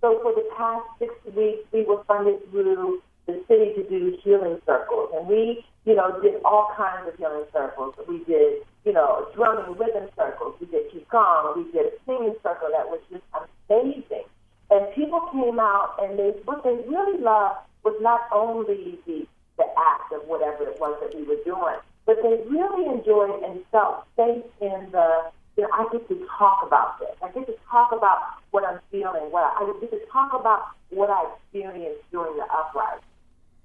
So 0.00 0.20
for 0.22 0.32
the 0.32 0.46
past 0.56 0.84
six 1.00 1.12
weeks, 1.34 1.66
we 1.72 1.82
were 1.82 2.04
funded 2.04 2.48
through 2.50 3.02
the 3.26 3.42
city 3.48 3.74
to 3.74 3.88
do 3.88 4.16
healing 4.22 4.60
circles, 4.64 5.10
and 5.14 5.26
we, 5.26 5.64
you 5.84 5.96
know, 5.96 6.20
did 6.22 6.40
all 6.44 6.70
kinds 6.76 7.08
of 7.08 7.16
healing 7.18 7.44
circles. 7.52 7.94
We 8.06 8.22
did, 8.24 8.62
you 8.84 8.92
know, 8.92 9.26
drumming 9.34 9.76
rhythm 9.76 10.08
circles. 10.16 10.54
We 10.60 10.66
did 10.66 10.92
qigong. 10.92 11.56
We 11.56 11.72
did 11.72 11.86
a 11.86 11.92
singing 12.06 12.36
circle 12.44 12.68
that 12.72 12.86
was 12.86 13.00
just 13.10 13.24
amazing. 13.68 14.24
And 14.70 14.94
people 14.94 15.20
came 15.32 15.58
out, 15.58 15.96
and 16.02 16.18
they 16.18 16.30
what 16.44 16.62
they 16.62 16.76
really 16.86 17.20
loved 17.20 17.60
was 17.84 17.96
not 18.00 18.28
only 18.32 18.98
the 19.06 19.26
the 19.56 19.64
act 19.64 20.12
of 20.12 20.22
whatever 20.28 20.68
it 20.68 20.78
was 20.78 20.96
that 21.00 21.14
we 21.16 21.24
were 21.24 21.42
doing, 21.44 21.76
but 22.06 22.16
they 22.22 22.42
really 22.48 22.86
enjoyed 22.86 23.42
and 23.42 23.64
felt 23.72 24.06
safe 24.16 24.44
in 24.60 24.88
the 24.92 25.30
you 25.56 25.64
know, 25.64 25.70
I 25.74 25.86
get 25.90 26.06
to 26.08 26.26
talk 26.38 26.62
about 26.64 27.00
this. 27.00 27.10
I 27.20 27.28
get 27.32 27.46
to 27.46 27.54
talk 27.68 27.90
about 27.90 28.38
what 28.52 28.64
I'm 28.64 28.78
feeling. 28.92 29.32
What 29.34 29.42
I, 29.42 29.64
I 29.64 29.80
get 29.80 29.90
to 29.90 30.00
talk 30.12 30.32
about 30.32 30.68
what 30.90 31.10
I 31.10 31.26
experienced 31.34 32.04
during 32.12 32.36
the 32.36 32.44
uprising. 32.44 33.02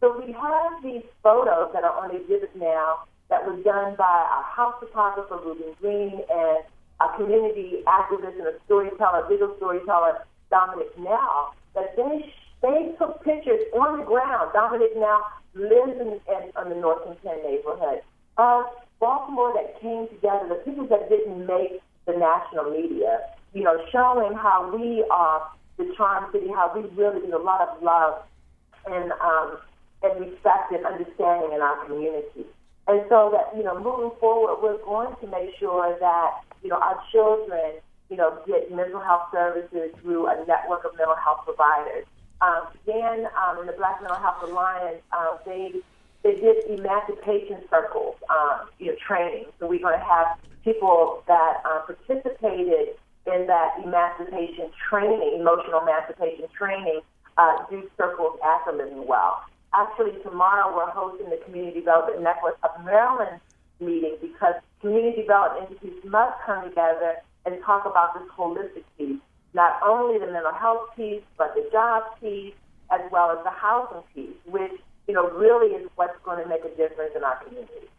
So 0.01 0.20
we 0.20 0.34
have 0.34 0.82
these 0.82 1.04
photos 1.22 1.70
that 1.74 1.84
are 1.84 1.95
on 2.04 2.16
exhibit 2.16 2.56
now 2.56 3.06
that 3.30 3.45
was 3.45 3.64
done 3.64 3.95
by 3.95 4.04
our 4.04 4.43
house 4.43 4.76
photographer 4.80 5.38
Ruben 5.38 5.76
Green 5.80 6.20
and 6.30 6.60
a 6.99 7.16
community 7.16 7.84
activist 7.86 8.39
and 8.39 8.47
a 8.47 8.56
storyteller, 8.66 9.28
visual 9.30 9.56
storyteller 9.58 10.26
Dominic 10.54 10.93
Now. 11.01 11.58
That 11.74 11.97
they 11.97 12.30
they 12.62 12.93
took 13.01 13.26
pictures 13.26 13.66
on 13.74 13.97
the 13.97 14.06
ground. 14.06 14.54
Dominic 14.54 14.93
Now 14.95 15.26
lives 15.56 15.97
in, 15.97 16.22
in, 16.30 16.41
in 16.62 16.66
the 16.70 16.78
North 16.78 17.01
Penn 17.24 17.41
neighborhood 17.41 18.06
of 18.38 18.66
Baltimore 18.99 19.54
that 19.58 19.82
came 19.82 20.08
together, 20.08 20.45
the 20.49 20.62
people 20.66 20.86
that 20.88 21.10
didn't 21.10 21.45
make 21.45 21.82
the 22.06 22.14
national 22.14 22.72
media, 22.72 23.20
you 23.54 23.64
know, 23.64 23.78
showing 23.91 24.34
how 24.38 24.72
we 24.76 25.04
are 25.10 25.49
the 25.78 25.91
charm 25.97 26.32
city, 26.32 26.47
how 26.47 26.72
we 26.76 26.82
really 26.95 27.26
do 27.26 27.36
a 27.36 27.41
lot 27.41 27.68
of 27.68 27.82
love 27.82 28.22
and 28.86 29.12
um, 29.14 29.58
and 30.04 30.20
respect 30.20 30.72
and 30.72 30.86
understanding 30.86 31.51
in 31.54 31.62
our 31.62 31.86
community. 31.86 32.45
And 32.88 33.01
so 33.08 33.32
that, 33.32 33.58
you 33.58 33.64
know, 33.64 33.80
moving 33.80 34.12
forward, 34.20 34.62
we're 34.62 34.84
going 34.84 35.16
to 35.22 35.28
make 35.28 35.56
sure 35.58 35.95
that, 35.99 36.32
you 36.62 36.70
know, 36.70 36.76
our 36.76 36.99
children, 37.12 37.80
you 38.10 38.18
know, 38.18 38.39
get 38.45 38.72
mental 38.72 38.99
health 38.99 39.30
services 39.32 39.91
through 40.01 40.28
a 40.28 40.45
network 40.47 40.86
of 40.86 40.95
mental 40.97 41.16
health 41.16 41.41
providers. 41.45 42.06
Um, 42.41 42.68
again, 42.84 43.28
um, 43.39 43.60
in 43.60 43.68
the 43.68 43.74
Black 43.74 44.01
Mental 44.01 44.20
Health 44.20 44.43
Alliance, 44.43 45.01
uh, 45.12 45.38
they 45.45 45.72
they 46.24 46.36
did 46.36 46.64
emancipation 46.70 47.64
circles, 47.70 48.16
um, 48.30 48.70
you 48.80 48.88
know, 48.88 48.95
training. 49.06 49.45
So 49.60 49.68
we're 49.68 49.80
going 49.80 49.99
to 49.99 50.06
have 50.06 50.39
people 50.64 51.24
that 51.28 51.62
uh, 51.66 51.82
participated 51.82 52.95
in 53.28 53.47
that 53.47 53.76
emancipation 53.84 54.70
training, 54.89 55.38
emotional 55.39 55.82
emancipation 55.82 56.45
training, 56.58 57.01
uh, 57.38 57.66
do 57.70 57.89
circles 57.97 58.39
after 58.43 58.72
living 58.72 59.06
well. 59.06 59.43
Actually, 59.74 60.12
tomorrow 60.22 60.76
we're 60.76 60.89
hosting 60.91 61.30
the 61.30 61.39
Community 61.45 61.80
Development 61.80 62.22
Network 62.22 62.58
of 62.64 62.86
Maryland 62.86 63.41
meeting 63.80 64.16
because 64.22 64.56
community 64.82 65.22
development 65.22 65.72
entities 65.72 66.04
must 66.06 66.39
come 66.45 66.64
together 66.70 67.16
and 67.45 67.61
talk 67.63 67.85
about 67.85 68.13
this 68.13 68.29
holistic 68.37 68.83
piece, 68.97 69.19
not 69.53 69.79
only 69.85 70.19
the 70.19 70.31
mental 70.31 70.53
health 70.53 70.89
piece, 70.95 71.23
but 71.37 71.53
the 71.55 71.67
job 71.71 72.03
piece, 72.19 72.53
as 72.91 73.01
well 73.11 73.31
as 73.31 73.43
the 73.43 73.49
housing 73.49 74.03
piece, 74.13 74.35
which 74.45 74.71
you 75.07 75.13
know, 75.13 75.29
really 75.31 75.75
is 75.75 75.89
what's 75.95 76.17
going 76.23 76.41
to 76.41 76.49
make 76.49 76.63
a 76.63 76.69
difference 76.69 77.11
in 77.15 77.23
our 77.23 77.43
community. 77.43 77.89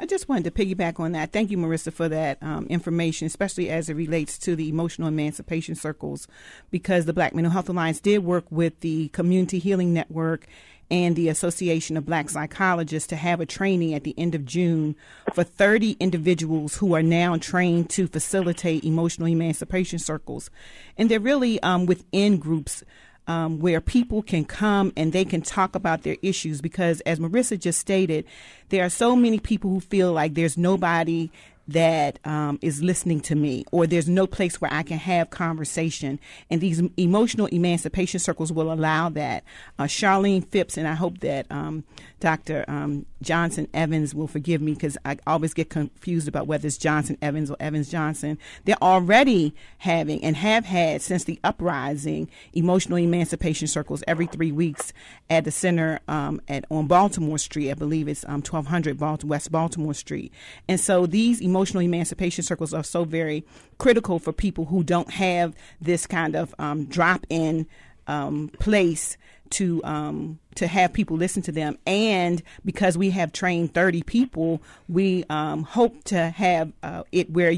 I 0.00 0.06
just 0.06 0.28
wanted 0.28 0.44
to 0.44 0.50
piggyback 0.50 0.98
on 0.98 1.12
that. 1.12 1.30
Thank 1.30 1.50
you, 1.50 1.58
Maurissa, 1.58 1.92
for 1.92 2.08
that 2.08 2.38
um, 2.42 2.66
information, 2.66 3.26
especially 3.26 3.70
as 3.70 3.88
it 3.88 3.94
relates 3.94 4.36
to 4.38 4.56
the 4.56 4.68
emotional 4.68 5.06
emancipation 5.06 5.76
circles, 5.76 6.26
because 6.72 7.04
the 7.04 7.12
Black 7.12 7.34
Mental 7.34 7.52
Health 7.52 7.68
Alliance 7.68 8.00
did 8.00 8.24
work 8.24 8.44
with 8.50 8.80
the 8.80 9.08
Community 9.08 9.60
Healing 9.60 9.92
Network 9.92 10.46
and 10.92 11.16
the 11.16 11.30
Association 11.30 11.96
of 11.96 12.04
Black 12.04 12.28
Psychologists 12.28 13.08
to 13.08 13.16
have 13.16 13.40
a 13.40 13.46
training 13.46 13.94
at 13.94 14.04
the 14.04 14.14
end 14.18 14.34
of 14.34 14.44
June 14.44 14.94
for 15.32 15.42
30 15.42 15.96
individuals 15.98 16.76
who 16.76 16.94
are 16.94 17.02
now 17.02 17.38
trained 17.38 17.88
to 17.90 18.06
facilitate 18.06 18.84
emotional 18.84 19.26
emancipation 19.26 19.98
circles. 19.98 20.50
And 20.98 21.10
they're 21.10 21.18
really 21.18 21.60
um, 21.62 21.86
within 21.86 22.36
groups 22.36 22.84
um, 23.26 23.58
where 23.58 23.80
people 23.80 24.22
can 24.22 24.44
come 24.44 24.92
and 24.94 25.14
they 25.14 25.24
can 25.24 25.40
talk 25.40 25.74
about 25.74 26.02
their 26.02 26.16
issues 26.20 26.60
because, 26.60 27.00
as 27.02 27.18
Maurissa 27.18 27.58
just 27.58 27.80
stated, 27.80 28.26
there 28.68 28.84
are 28.84 28.90
so 28.90 29.16
many 29.16 29.38
people 29.38 29.70
who 29.70 29.80
feel 29.80 30.12
like 30.12 30.34
there's 30.34 30.58
nobody 30.58 31.30
that 31.68 32.18
um, 32.24 32.58
is 32.62 32.82
listening 32.82 33.20
to 33.20 33.34
me, 33.34 33.64
or 33.72 33.86
there's 33.86 34.08
no 34.08 34.26
place 34.26 34.60
where 34.60 34.72
I 34.72 34.82
can 34.82 34.98
have 34.98 35.30
conversation. 35.30 36.18
And 36.50 36.60
these 36.60 36.82
emotional 36.96 37.46
emancipation 37.46 38.20
circles 38.20 38.52
will 38.52 38.72
allow 38.72 39.08
that. 39.10 39.44
Uh, 39.78 39.84
Charlene 39.84 40.46
Phipps, 40.46 40.76
and 40.76 40.88
I 40.88 40.94
hope 40.94 41.18
that 41.20 41.46
um, 41.50 41.84
Dr. 42.20 42.64
Um, 42.68 43.06
Johnson 43.22 43.68
Evans 43.72 44.14
will 44.14 44.26
forgive 44.26 44.60
me 44.60 44.74
because 44.74 44.98
I 45.04 45.18
always 45.26 45.54
get 45.54 45.70
confused 45.70 46.28
about 46.28 46.46
whether 46.46 46.66
it's 46.66 46.76
Johnson 46.76 47.16
Evans 47.22 47.50
or 47.50 47.56
Evans 47.60 47.90
Johnson. 47.90 48.38
They're 48.64 48.82
already 48.82 49.54
having 49.78 50.22
and 50.24 50.36
have 50.36 50.64
had 50.64 51.02
since 51.02 51.24
the 51.24 51.40
uprising 51.44 52.30
emotional 52.52 52.98
emancipation 52.98 53.68
circles 53.68 54.02
every 54.06 54.26
three 54.26 54.52
weeks 54.52 54.92
at 55.30 55.44
the 55.44 55.50
center 55.50 56.00
um, 56.08 56.40
at 56.48 56.64
on 56.70 56.86
Baltimore 56.86 57.38
Street. 57.38 57.70
I 57.70 57.74
believe 57.74 58.08
it's 58.08 58.24
um, 58.24 58.42
1200 58.42 58.98
Baltimore, 58.98 59.30
West 59.30 59.50
Baltimore 59.50 59.94
Street. 59.94 60.32
And 60.68 60.78
so 60.80 61.06
these 61.06 61.40
emotional 61.40 61.82
emancipation 61.82 62.44
circles 62.44 62.74
are 62.74 62.84
so 62.84 63.04
very 63.04 63.44
critical 63.78 64.18
for 64.18 64.32
people 64.32 64.66
who 64.66 64.82
don't 64.82 65.10
have 65.10 65.54
this 65.80 66.06
kind 66.06 66.36
of 66.36 66.54
um, 66.58 66.84
drop 66.86 67.26
in 67.28 67.66
um, 68.06 68.50
place 68.58 69.16
to 69.52 69.82
um, 69.84 70.38
to 70.56 70.66
have 70.66 70.92
people 70.92 71.16
listen 71.16 71.42
to 71.42 71.52
them, 71.52 71.78
and 71.86 72.42
because 72.64 72.98
we 72.98 73.10
have 73.10 73.32
trained 73.32 73.74
thirty 73.74 74.02
people, 74.02 74.62
we 74.88 75.24
um, 75.30 75.62
hope 75.62 76.04
to 76.04 76.30
have 76.30 76.72
uh, 76.82 77.04
it 77.12 77.30
where 77.30 77.54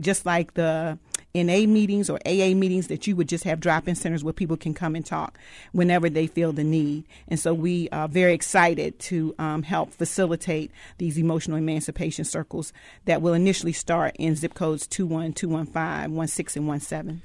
just 0.00 0.26
like 0.26 0.54
the 0.54 0.98
NA 1.34 1.66
meetings 1.66 2.10
or 2.10 2.18
AA 2.26 2.54
meetings 2.54 2.88
that 2.88 3.06
you 3.06 3.14
would 3.14 3.28
just 3.28 3.44
have 3.44 3.60
drop-in 3.60 3.94
centers 3.94 4.24
where 4.24 4.32
people 4.32 4.56
can 4.56 4.74
come 4.74 4.96
and 4.96 5.06
talk 5.06 5.38
whenever 5.72 6.10
they 6.10 6.26
feel 6.26 6.52
the 6.52 6.64
need. 6.64 7.04
And 7.28 7.38
so 7.38 7.54
we 7.54 7.88
are 7.90 8.08
very 8.08 8.34
excited 8.34 8.98
to 9.00 9.34
um, 9.38 9.62
help 9.62 9.92
facilitate 9.92 10.72
these 10.98 11.18
emotional 11.18 11.56
emancipation 11.56 12.24
circles 12.24 12.72
that 13.04 13.22
will 13.22 13.34
initially 13.34 13.72
start 13.72 14.16
in 14.18 14.34
zip 14.34 14.54
codes 14.54 14.86
21215, 14.88 16.26
16, 16.26 16.68
and 16.68 16.82
17. 16.82 17.22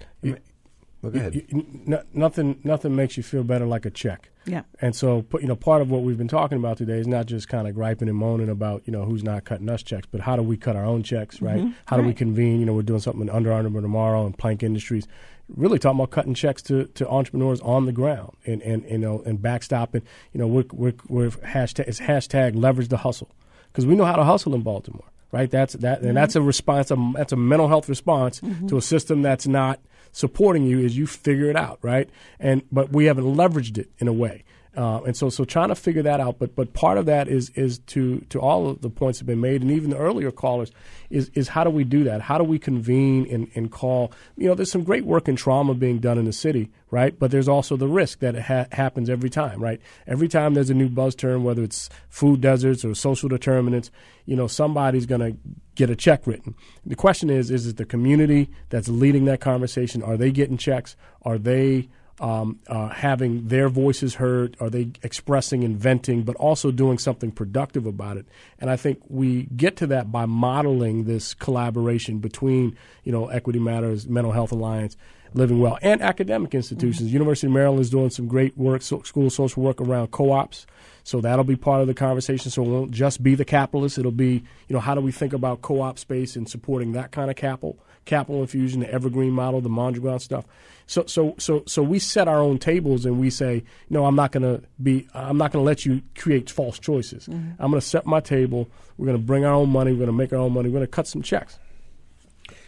Well, 1.05 1.13
go 1.13 1.19
ahead. 1.19 1.35
You, 1.35 1.45
you, 1.49 1.65
n- 1.87 2.03
nothing, 2.13 2.59
nothing 2.63 2.95
makes 2.95 3.15
you 3.15 3.21
feel 3.21 3.43
better 3.43 3.67
like 3.67 3.85
a 3.85 3.91
check. 3.91 4.31
Yeah. 4.45 4.63
And 4.81 4.95
so, 4.95 5.23
you 5.39 5.47
know, 5.47 5.55
part 5.55 5.83
of 5.83 5.91
what 5.91 6.01
we've 6.01 6.17
been 6.17 6.27
talking 6.27 6.57
about 6.57 6.77
today 6.77 6.97
is 6.97 7.05
not 7.05 7.27
just 7.27 7.47
kind 7.47 7.67
of 7.67 7.75
griping 7.75 8.09
and 8.09 8.17
moaning 8.17 8.49
about, 8.49 8.81
you 8.85 8.91
know, 8.91 9.05
who's 9.05 9.23
not 9.23 9.45
cutting 9.45 9.69
us 9.69 9.83
checks, 9.83 10.07
but 10.11 10.21
how 10.21 10.35
do 10.35 10.41
we 10.41 10.57
cut 10.57 10.75
our 10.75 10.83
own 10.83 11.03
checks, 11.03 11.43
right? 11.43 11.59
Mm-hmm. 11.59 11.71
How 11.85 11.97
do 11.97 12.03
we 12.03 12.13
convene? 12.13 12.59
You 12.59 12.65
know, 12.65 12.73
we're 12.73 12.81
doing 12.81 13.01
something 13.01 13.21
in 13.21 13.29
Under 13.29 13.53
Armour 13.53 13.81
tomorrow 13.81 14.25
and 14.25 14.35
Plank 14.35 14.63
Industries. 14.63 15.07
Really 15.47 15.77
talking 15.77 15.99
about 15.99 16.09
cutting 16.09 16.33
checks 16.33 16.63
to, 16.63 16.85
to 16.85 17.07
entrepreneurs 17.07 17.61
on 17.61 17.85
the 17.85 17.91
ground 17.91 18.35
and, 18.47 18.63
and 18.63 18.83
you 18.89 18.97
know 18.97 19.21
and 19.27 19.37
backstopping. 19.37 20.01
You 20.33 20.39
know, 20.39 20.47
we're 20.47 20.65
we're, 20.71 20.93
we're 21.07 21.29
hashtag 21.29 21.87
it's 21.87 21.99
hashtag 21.99 22.55
leverage 22.55 22.87
the 22.87 22.97
hustle 22.97 23.29
because 23.71 23.85
we 23.85 23.93
know 23.93 24.05
how 24.05 24.15
to 24.15 24.23
hustle 24.23 24.55
in 24.55 24.61
Baltimore, 24.61 25.05
right? 25.31 25.51
That's 25.51 25.73
that 25.73 26.01
and 26.01 26.17
that's 26.17 26.35
a 26.35 26.41
response. 26.41 26.89
A, 26.89 27.11
that's 27.13 27.31
a 27.31 27.35
mental 27.35 27.67
health 27.67 27.87
response 27.89 28.41
to 28.69 28.77
a 28.77 28.81
system 28.81 29.21
that's 29.21 29.45
not 29.45 29.79
supporting 30.15 30.65
you. 30.65 30.79
Is 30.79 30.97
you 30.97 31.05
figure 31.05 31.49
it 31.49 31.57
out, 31.57 31.77
right? 31.81 32.09
And 32.39 32.63
but 32.71 32.91
we 32.91 33.05
haven't 33.05 33.35
leveraged 33.35 33.77
it 33.77 33.89
in 33.99 34.07
a 34.07 34.13
way. 34.13 34.44
Uh, 34.75 35.01
and 35.03 35.15
so, 35.15 35.29
so 35.29 35.45
trying 35.45 35.69
to 35.69 35.75
figure 35.75 36.01
that 36.01 36.19
out, 36.19 36.37
but 36.37 36.55
but 36.55 36.73
part 36.73 36.97
of 36.97 37.05
that 37.05 37.27
is 37.27 37.49
is 37.51 37.79
to 37.79 38.19
to 38.29 38.39
all 38.39 38.69
of 38.69 38.81
the 38.81 38.89
points 38.89 39.19
that 39.19 39.23
have 39.23 39.27
been 39.27 39.41
made, 39.41 39.61
and 39.61 39.71
even 39.71 39.89
the 39.89 39.97
earlier 39.97 40.31
callers, 40.31 40.71
is 41.09 41.29
is 41.33 41.47
how 41.47 41.63
do 41.63 41.69
we 41.69 41.83
do 41.83 42.03
that? 42.03 42.21
How 42.21 42.37
do 42.37 42.43
we 42.43 42.59
convene 42.59 43.25
and, 43.31 43.49
and 43.55 43.71
call? 43.71 44.11
You 44.37 44.47
know, 44.47 44.55
there's 44.55 44.71
some 44.71 44.83
great 44.83 45.05
work 45.05 45.29
in 45.29 45.35
trauma 45.37 45.73
being 45.73 45.99
done 45.99 46.17
in 46.17 46.25
the 46.25 46.33
city, 46.33 46.71
right? 46.91 47.17
But 47.17 47.31
there's 47.31 47.47
also 47.47 47.77
the 47.77 47.87
risk 47.87 48.19
that 48.19 48.35
it 48.35 48.41
ha- 48.41 48.67
happens 48.71 49.09
every 49.09 49.29
time, 49.29 49.61
right? 49.61 49.79
Every 50.07 50.27
time 50.27 50.53
there's 50.53 50.69
a 50.69 50.73
new 50.73 50.89
buzz 50.89 51.15
term, 51.15 51.43
whether 51.45 51.63
it's 51.63 51.89
food 52.09 52.41
deserts 52.41 52.83
or 52.83 52.95
social 52.95 53.29
determinants, 53.29 53.91
you 54.25 54.35
know, 54.35 54.47
somebody's 54.47 55.05
going 55.05 55.21
to 55.21 55.37
get 55.75 55.89
a 55.89 55.95
check 55.95 56.27
written. 56.27 56.55
The 56.85 56.95
question 56.95 57.29
is, 57.29 57.49
is 57.49 57.67
it 57.67 57.77
the 57.77 57.85
community 57.85 58.49
that's 58.69 58.89
leading 58.89 59.25
that 59.25 59.39
conversation? 59.39 60.03
Are 60.03 60.17
they 60.17 60.31
getting 60.31 60.57
checks? 60.57 60.95
Are 61.21 61.37
they 61.37 61.89
um, 62.19 62.59
uh, 62.67 62.89
having 62.89 63.47
their 63.47 63.69
voices 63.69 64.15
heard? 64.15 64.55
Are 64.59 64.69
they 64.69 64.89
expressing 65.03 65.63
and 65.63 65.77
venting, 65.77 66.23
but 66.23 66.35
also 66.37 66.71
doing 66.71 66.97
something 66.97 67.31
productive 67.31 67.85
about 67.85 68.17
it? 68.17 68.25
And 68.59 68.69
I 68.69 68.75
think 68.75 69.01
we 69.07 69.43
get 69.55 69.75
to 69.77 69.87
that 69.87 70.11
by 70.11 70.25
modeling 70.25 71.05
this 71.05 71.33
collaboration 71.33 72.19
between, 72.19 72.77
you 73.03 73.11
know, 73.11 73.27
Equity 73.27 73.59
Matters, 73.59 74.07
Mental 74.07 74.31
Health 74.31 74.51
Alliance, 74.51 74.95
Living 75.33 75.59
Well, 75.59 75.77
and 75.81 76.01
academic 76.01 76.55
institutions. 76.55 77.11
University 77.11 77.47
of 77.47 77.53
Maryland 77.53 77.81
is 77.81 77.89
doing 77.89 78.09
some 78.09 78.27
great 78.27 78.57
work, 78.57 78.81
so, 78.81 79.01
school 79.01 79.29
social 79.29 79.61
work 79.61 79.81
around 79.81 80.11
co-ops. 80.11 80.65
So 81.05 81.21
that'll 81.21 81.45
be 81.45 81.55
part 81.55 81.81
of 81.81 81.87
the 81.87 81.93
conversation. 81.93 82.49
So 82.49 82.63
it 82.63 82.67
won't 82.67 82.89
just 82.91 83.21
be 83.21 83.35
the 83.35 83.45
capitalists. 83.45 83.99
It'll 83.99 84.11
be, 84.11 84.43
you 84.67 84.73
know, 84.73 84.79
how 84.79 84.95
do 84.95 85.01
we 85.01 85.11
think 85.11 85.33
about 85.33 85.61
co-op 85.61 85.99
space 85.99 86.35
and 86.35 86.49
supporting 86.49 86.93
that 86.93 87.11
kind 87.11 87.29
of 87.29 87.35
capital, 87.37 87.77
capital 88.05 88.41
infusion, 88.41 88.79
the 88.79 88.91
evergreen 88.91 89.31
model, 89.31 89.61
the 89.61 89.69
Mondragon 89.69 90.19
stuff. 90.19 90.45
So, 90.87 91.05
so, 91.05 91.35
so, 91.37 91.61
so 91.67 91.83
we 91.83 91.99
set 91.99 92.27
our 92.27 92.39
own 92.39 92.57
tables 92.57 93.05
and 93.05 93.19
we 93.19 93.29
say, 93.29 93.63
no, 93.87 94.07
I'm 94.07 94.15
not 94.15 94.31
going 94.31 94.43
to 94.43 94.67
be, 94.81 95.07
I'm 95.13 95.37
not 95.37 95.51
going 95.51 95.61
to 95.63 95.65
let 95.65 95.85
you 95.85 96.01
create 96.17 96.49
false 96.49 96.79
choices. 96.79 97.27
Mm-hmm. 97.27 97.51
I'm 97.59 97.69
going 97.69 97.79
to 97.81 97.87
set 97.87 98.07
my 98.07 98.19
table. 98.19 98.67
We're 98.97 99.05
going 99.05 99.17
to 99.19 99.23
bring 99.23 99.45
our 99.45 99.53
own 99.53 99.69
money. 99.69 99.91
We're 99.91 99.99
going 99.99 100.07
to 100.07 100.13
make 100.13 100.33
our 100.33 100.39
own 100.39 100.53
money. 100.53 100.69
We're 100.69 100.79
going 100.79 100.87
to 100.87 100.91
cut 100.91 101.05
some 101.05 101.21
checks. 101.21 101.59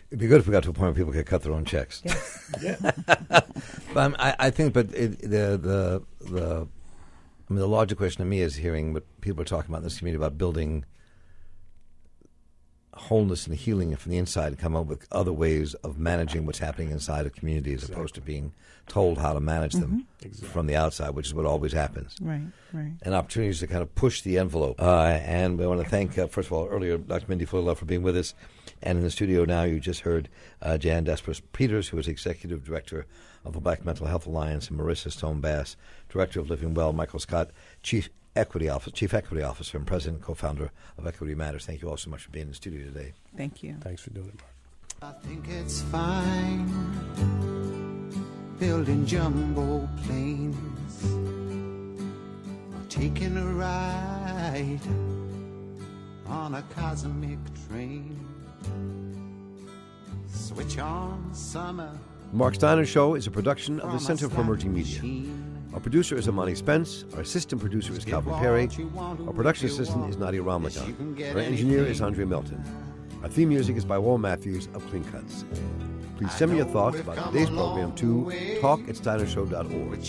It'd 0.09 0.19
be 0.19 0.27
good 0.27 0.39
if 0.39 0.47
we 0.47 0.51
got 0.51 0.63
to 0.63 0.69
a 0.69 0.73
point 0.73 0.85
where 0.89 0.93
people 0.93 1.11
could 1.11 1.25
cut 1.25 1.41
their 1.41 1.53
own 1.53 1.65
checks. 1.65 2.03
Yeah. 2.61 2.75
but 3.27 3.97
I'm- 3.97 4.15
I, 4.19 4.35
I 4.39 4.49
think, 4.51 4.73
but 4.73 4.93
it, 4.93 5.19
the 5.21 5.57
the 5.57 6.03
the 6.21 6.67
I 7.49 7.53
mean, 7.53 7.59
the 7.59 7.67
logical 7.67 8.03
question 8.03 8.19
to 8.19 8.29
me 8.29 8.41
is 8.41 8.55
hearing 8.55 8.93
what 8.93 9.03
people 9.21 9.41
are 9.41 9.45
talking 9.45 9.71
about 9.71 9.79
in 9.79 9.83
this 9.85 9.99
community 9.99 10.21
about 10.21 10.37
building 10.37 10.85
wholeness 12.97 13.45
and 13.47 13.55
healing 13.55 13.95
from 13.95 14.11
the 14.11 14.17
inside 14.17 14.47
and 14.47 14.59
come 14.59 14.75
up 14.75 14.87
with 14.87 15.07
other 15.11 15.31
ways 15.31 15.73
of 15.75 15.97
managing 15.97 16.45
what's 16.45 16.59
happening 16.59 16.89
inside 16.89 17.25
a 17.25 17.29
community 17.29 17.73
as 17.73 17.87
opposed 17.89 18.15
to 18.15 18.21
being 18.21 18.51
told 18.87 19.17
how 19.19 19.33
to 19.33 19.39
manage 19.39 19.73
them 19.73 20.07
from 20.43 20.65
the 20.65 20.75
outside, 20.75 21.11
which 21.11 21.27
is 21.27 21.33
what 21.33 21.45
always 21.45 21.73
happens. 21.73 22.15
Right, 22.21 22.41
right. 22.73 22.93
And 23.03 23.13
opportunities 23.13 23.59
to 23.59 23.67
kind 23.67 23.81
of 23.81 23.93
push 23.95 24.21
the 24.21 24.37
envelope. 24.37 24.81
Uh, 24.81 25.19
and 25.23 25.59
we 25.59 25.67
want 25.67 25.81
to 25.81 25.87
thank, 25.87 26.17
uh, 26.17 26.27
first 26.27 26.47
of 26.47 26.53
all, 26.53 26.67
earlier 26.67 26.97
Dr. 26.97 27.25
Mindy 27.27 27.45
Fuller 27.45 27.75
for 27.75 27.85
being 27.85 28.03
with 28.03 28.17
us. 28.17 28.33
And 28.81 28.97
in 28.97 29.03
the 29.03 29.11
studio 29.11 29.45
now, 29.45 29.63
you 29.63 29.79
just 29.79 30.01
heard 30.01 30.29
uh, 30.61 30.77
Jan 30.77 31.05
Desper 31.05 31.39
Peters, 31.53 31.89
who 31.89 31.97
is 31.97 32.07
Executive 32.07 32.63
Director 32.63 33.05
of 33.43 33.53
the 33.53 33.59
Black 33.59 33.83
Mental 33.85 34.07
Health 34.07 34.27
Alliance, 34.27 34.69
and 34.69 34.79
Maurissa 34.79 35.11
Stone 35.11 35.41
Bass, 35.41 35.75
Director 36.09 36.39
of 36.39 36.49
Living 36.49 36.73
Well, 36.73 36.93
Michael 36.93 37.19
Scott, 37.19 37.49
Chief 37.81 38.09
Equity 38.35 38.69
Officer, 38.69 38.91
Chief 38.91 39.13
Equity 39.13 39.41
Officer, 39.41 39.77
and 39.77 39.87
President 39.87 40.17
and 40.17 40.23
Co-founder 40.23 40.71
of 40.97 41.07
Equity 41.07 41.33
Matters. 41.33 41.65
Thank 41.65 41.81
you 41.81 41.89
all 41.89 41.97
so 41.97 42.09
much 42.09 42.23
for 42.23 42.29
being 42.29 42.43
in 42.43 42.49
the 42.49 42.55
studio 42.55 42.85
today. 42.85 43.13
Thank 43.35 43.63
you. 43.63 43.75
Thanks 43.81 44.01
for 44.01 44.11
doing 44.11 44.27
it, 44.27 44.39
Mark. 44.39 44.53
I 45.01 45.27
think 45.27 45.47
it's 45.47 45.81
fine 45.83 46.65
building 48.59 49.05
jumbo 49.05 49.87
planes 50.03 50.57
or 52.73 52.89
taking 52.89 53.37
a 53.37 53.45
ride 53.45 54.79
on 56.27 56.55
a 56.55 56.63
cosmic 56.75 57.37
train. 57.67 58.36
Switch 60.27 60.77
on 60.77 61.29
summer. 61.33 61.91
Mark 62.33 62.55
Steiner 62.55 62.85
Show 62.85 63.15
is 63.15 63.27
a 63.27 63.31
production 63.31 63.79
of 63.79 63.91
the 63.91 63.99
Center 63.99 64.29
for 64.29 64.41
Emerging 64.41 64.73
Media. 64.73 65.01
Our 65.73 65.79
producer 65.79 66.17
is 66.17 66.27
Amani 66.27 66.55
Spence. 66.55 67.05
Our 67.13 67.21
assistant 67.21 67.61
producer 67.61 67.93
is 67.93 68.03
Calvin 68.03 68.33
Perry. 68.35 68.69
Our 68.97 69.33
production 69.33 69.67
assistant 69.67 70.09
is 70.09 70.17
Nadia 70.17 70.41
Ramadan. 70.41 71.15
Our 71.33 71.39
engineer 71.39 71.85
is 71.85 72.01
Andre 72.01 72.25
Milton. 72.25 72.63
Our 73.23 73.29
theme 73.29 73.49
music 73.49 73.77
is 73.77 73.85
by 73.85 73.97
Wal 73.97 74.17
Matthews 74.17 74.67
of 74.73 74.85
Clean 74.89 75.03
Cuts. 75.05 75.45
Please 76.17 76.31
send 76.33 76.51
me 76.51 76.57
your 76.57 76.65
thoughts 76.65 76.99
about 76.99 77.31
today's 77.31 77.49
program 77.49 77.93
to 77.95 78.59
talk 78.59 78.79
at 78.89 78.95
steinershow.org. 78.95 79.99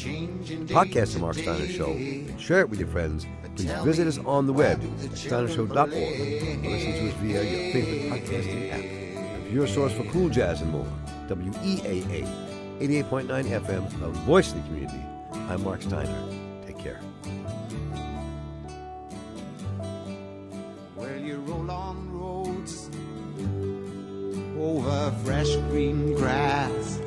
Podcast 0.68 1.12
the 1.14 1.18
Mark 1.18 1.34
Steiner 1.36 1.68
Show 1.68 1.90
and 1.90 2.40
share 2.40 2.60
it 2.60 2.70
with 2.70 2.78
your 2.80 2.88
friends. 2.88 3.26
Please 3.58 3.72
visit 3.84 4.06
us 4.06 4.18
on 4.18 4.46
the 4.46 4.52
web 4.52 4.80
at 5.02 5.10
steinershow.org 5.10 5.78
or 5.78 6.70
listen 6.70 6.92
to 6.92 7.08
us 7.08 7.14
via 7.14 7.42
your 7.42 7.72
favorite 7.72 8.22
podcasting 8.22 8.70
app. 8.72 8.78
And 8.78 9.46
for 9.46 9.52
your 9.52 9.66
source 9.66 9.92
for 9.92 10.04
cool 10.04 10.28
jazz 10.28 10.60
and 10.60 10.70
more, 10.70 10.86
WEAA 11.26 12.22
88.9 12.78 13.26
FM, 13.26 13.98
the 13.98 14.08
voice 14.20 14.52
of 14.52 14.58
the 14.58 14.68
community. 14.68 15.02
I'm 15.32 15.64
Mark 15.64 15.82
Steiner. 15.82 16.24
Take 16.66 16.78
care. 16.78 17.00
Well, 20.94 21.18
you 21.18 21.38
roll 21.38 21.68
on 21.68 22.12
roads 22.12 22.88
over 24.56 25.10
fresh 25.24 25.52
green 25.70 26.14
grass 26.14 26.98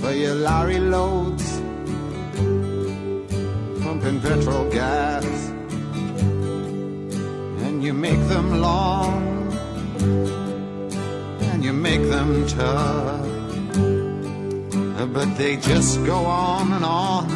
for 0.00 0.12
your 0.12 0.34
lorry 0.34 0.78
loads, 0.78 1.60
pumping 3.94 4.20
petrol 4.20 4.68
gas, 4.70 5.24
and 7.64 7.82
you 7.82 7.92
make 7.92 8.18
them 8.28 8.60
long 8.60 9.22
and 11.52 11.62
you 11.62 11.72
make 11.72 12.02
them 12.08 12.44
tough. 12.48 13.22
But 15.12 15.36
they 15.36 15.58
just 15.58 16.04
go 16.04 16.24
on 16.24 16.72
and 16.72 16.84
on, 16.84 17.30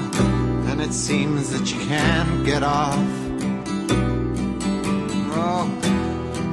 and 0.69 0.81
it 0.81 0.93
seems 0.93 1.51
that 1.53 1.73
you 1.73 1.79
can't 1.87 2.45
get 2.45 2.65
off. 2.65 2.99
Oh, 5.31 5.67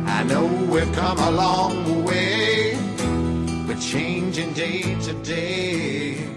I 0.06 0.24
know 0.24 0.46
we've 0.72 0.92
come 0.94 1.18
a 1.18 1.32
long 1.32 2.04
way, 2.04 2.78
but 3.66 3.80
changing 3.80 4.54
day 4.54 4.82
to 5.02 5.14
day. 5.24 6.35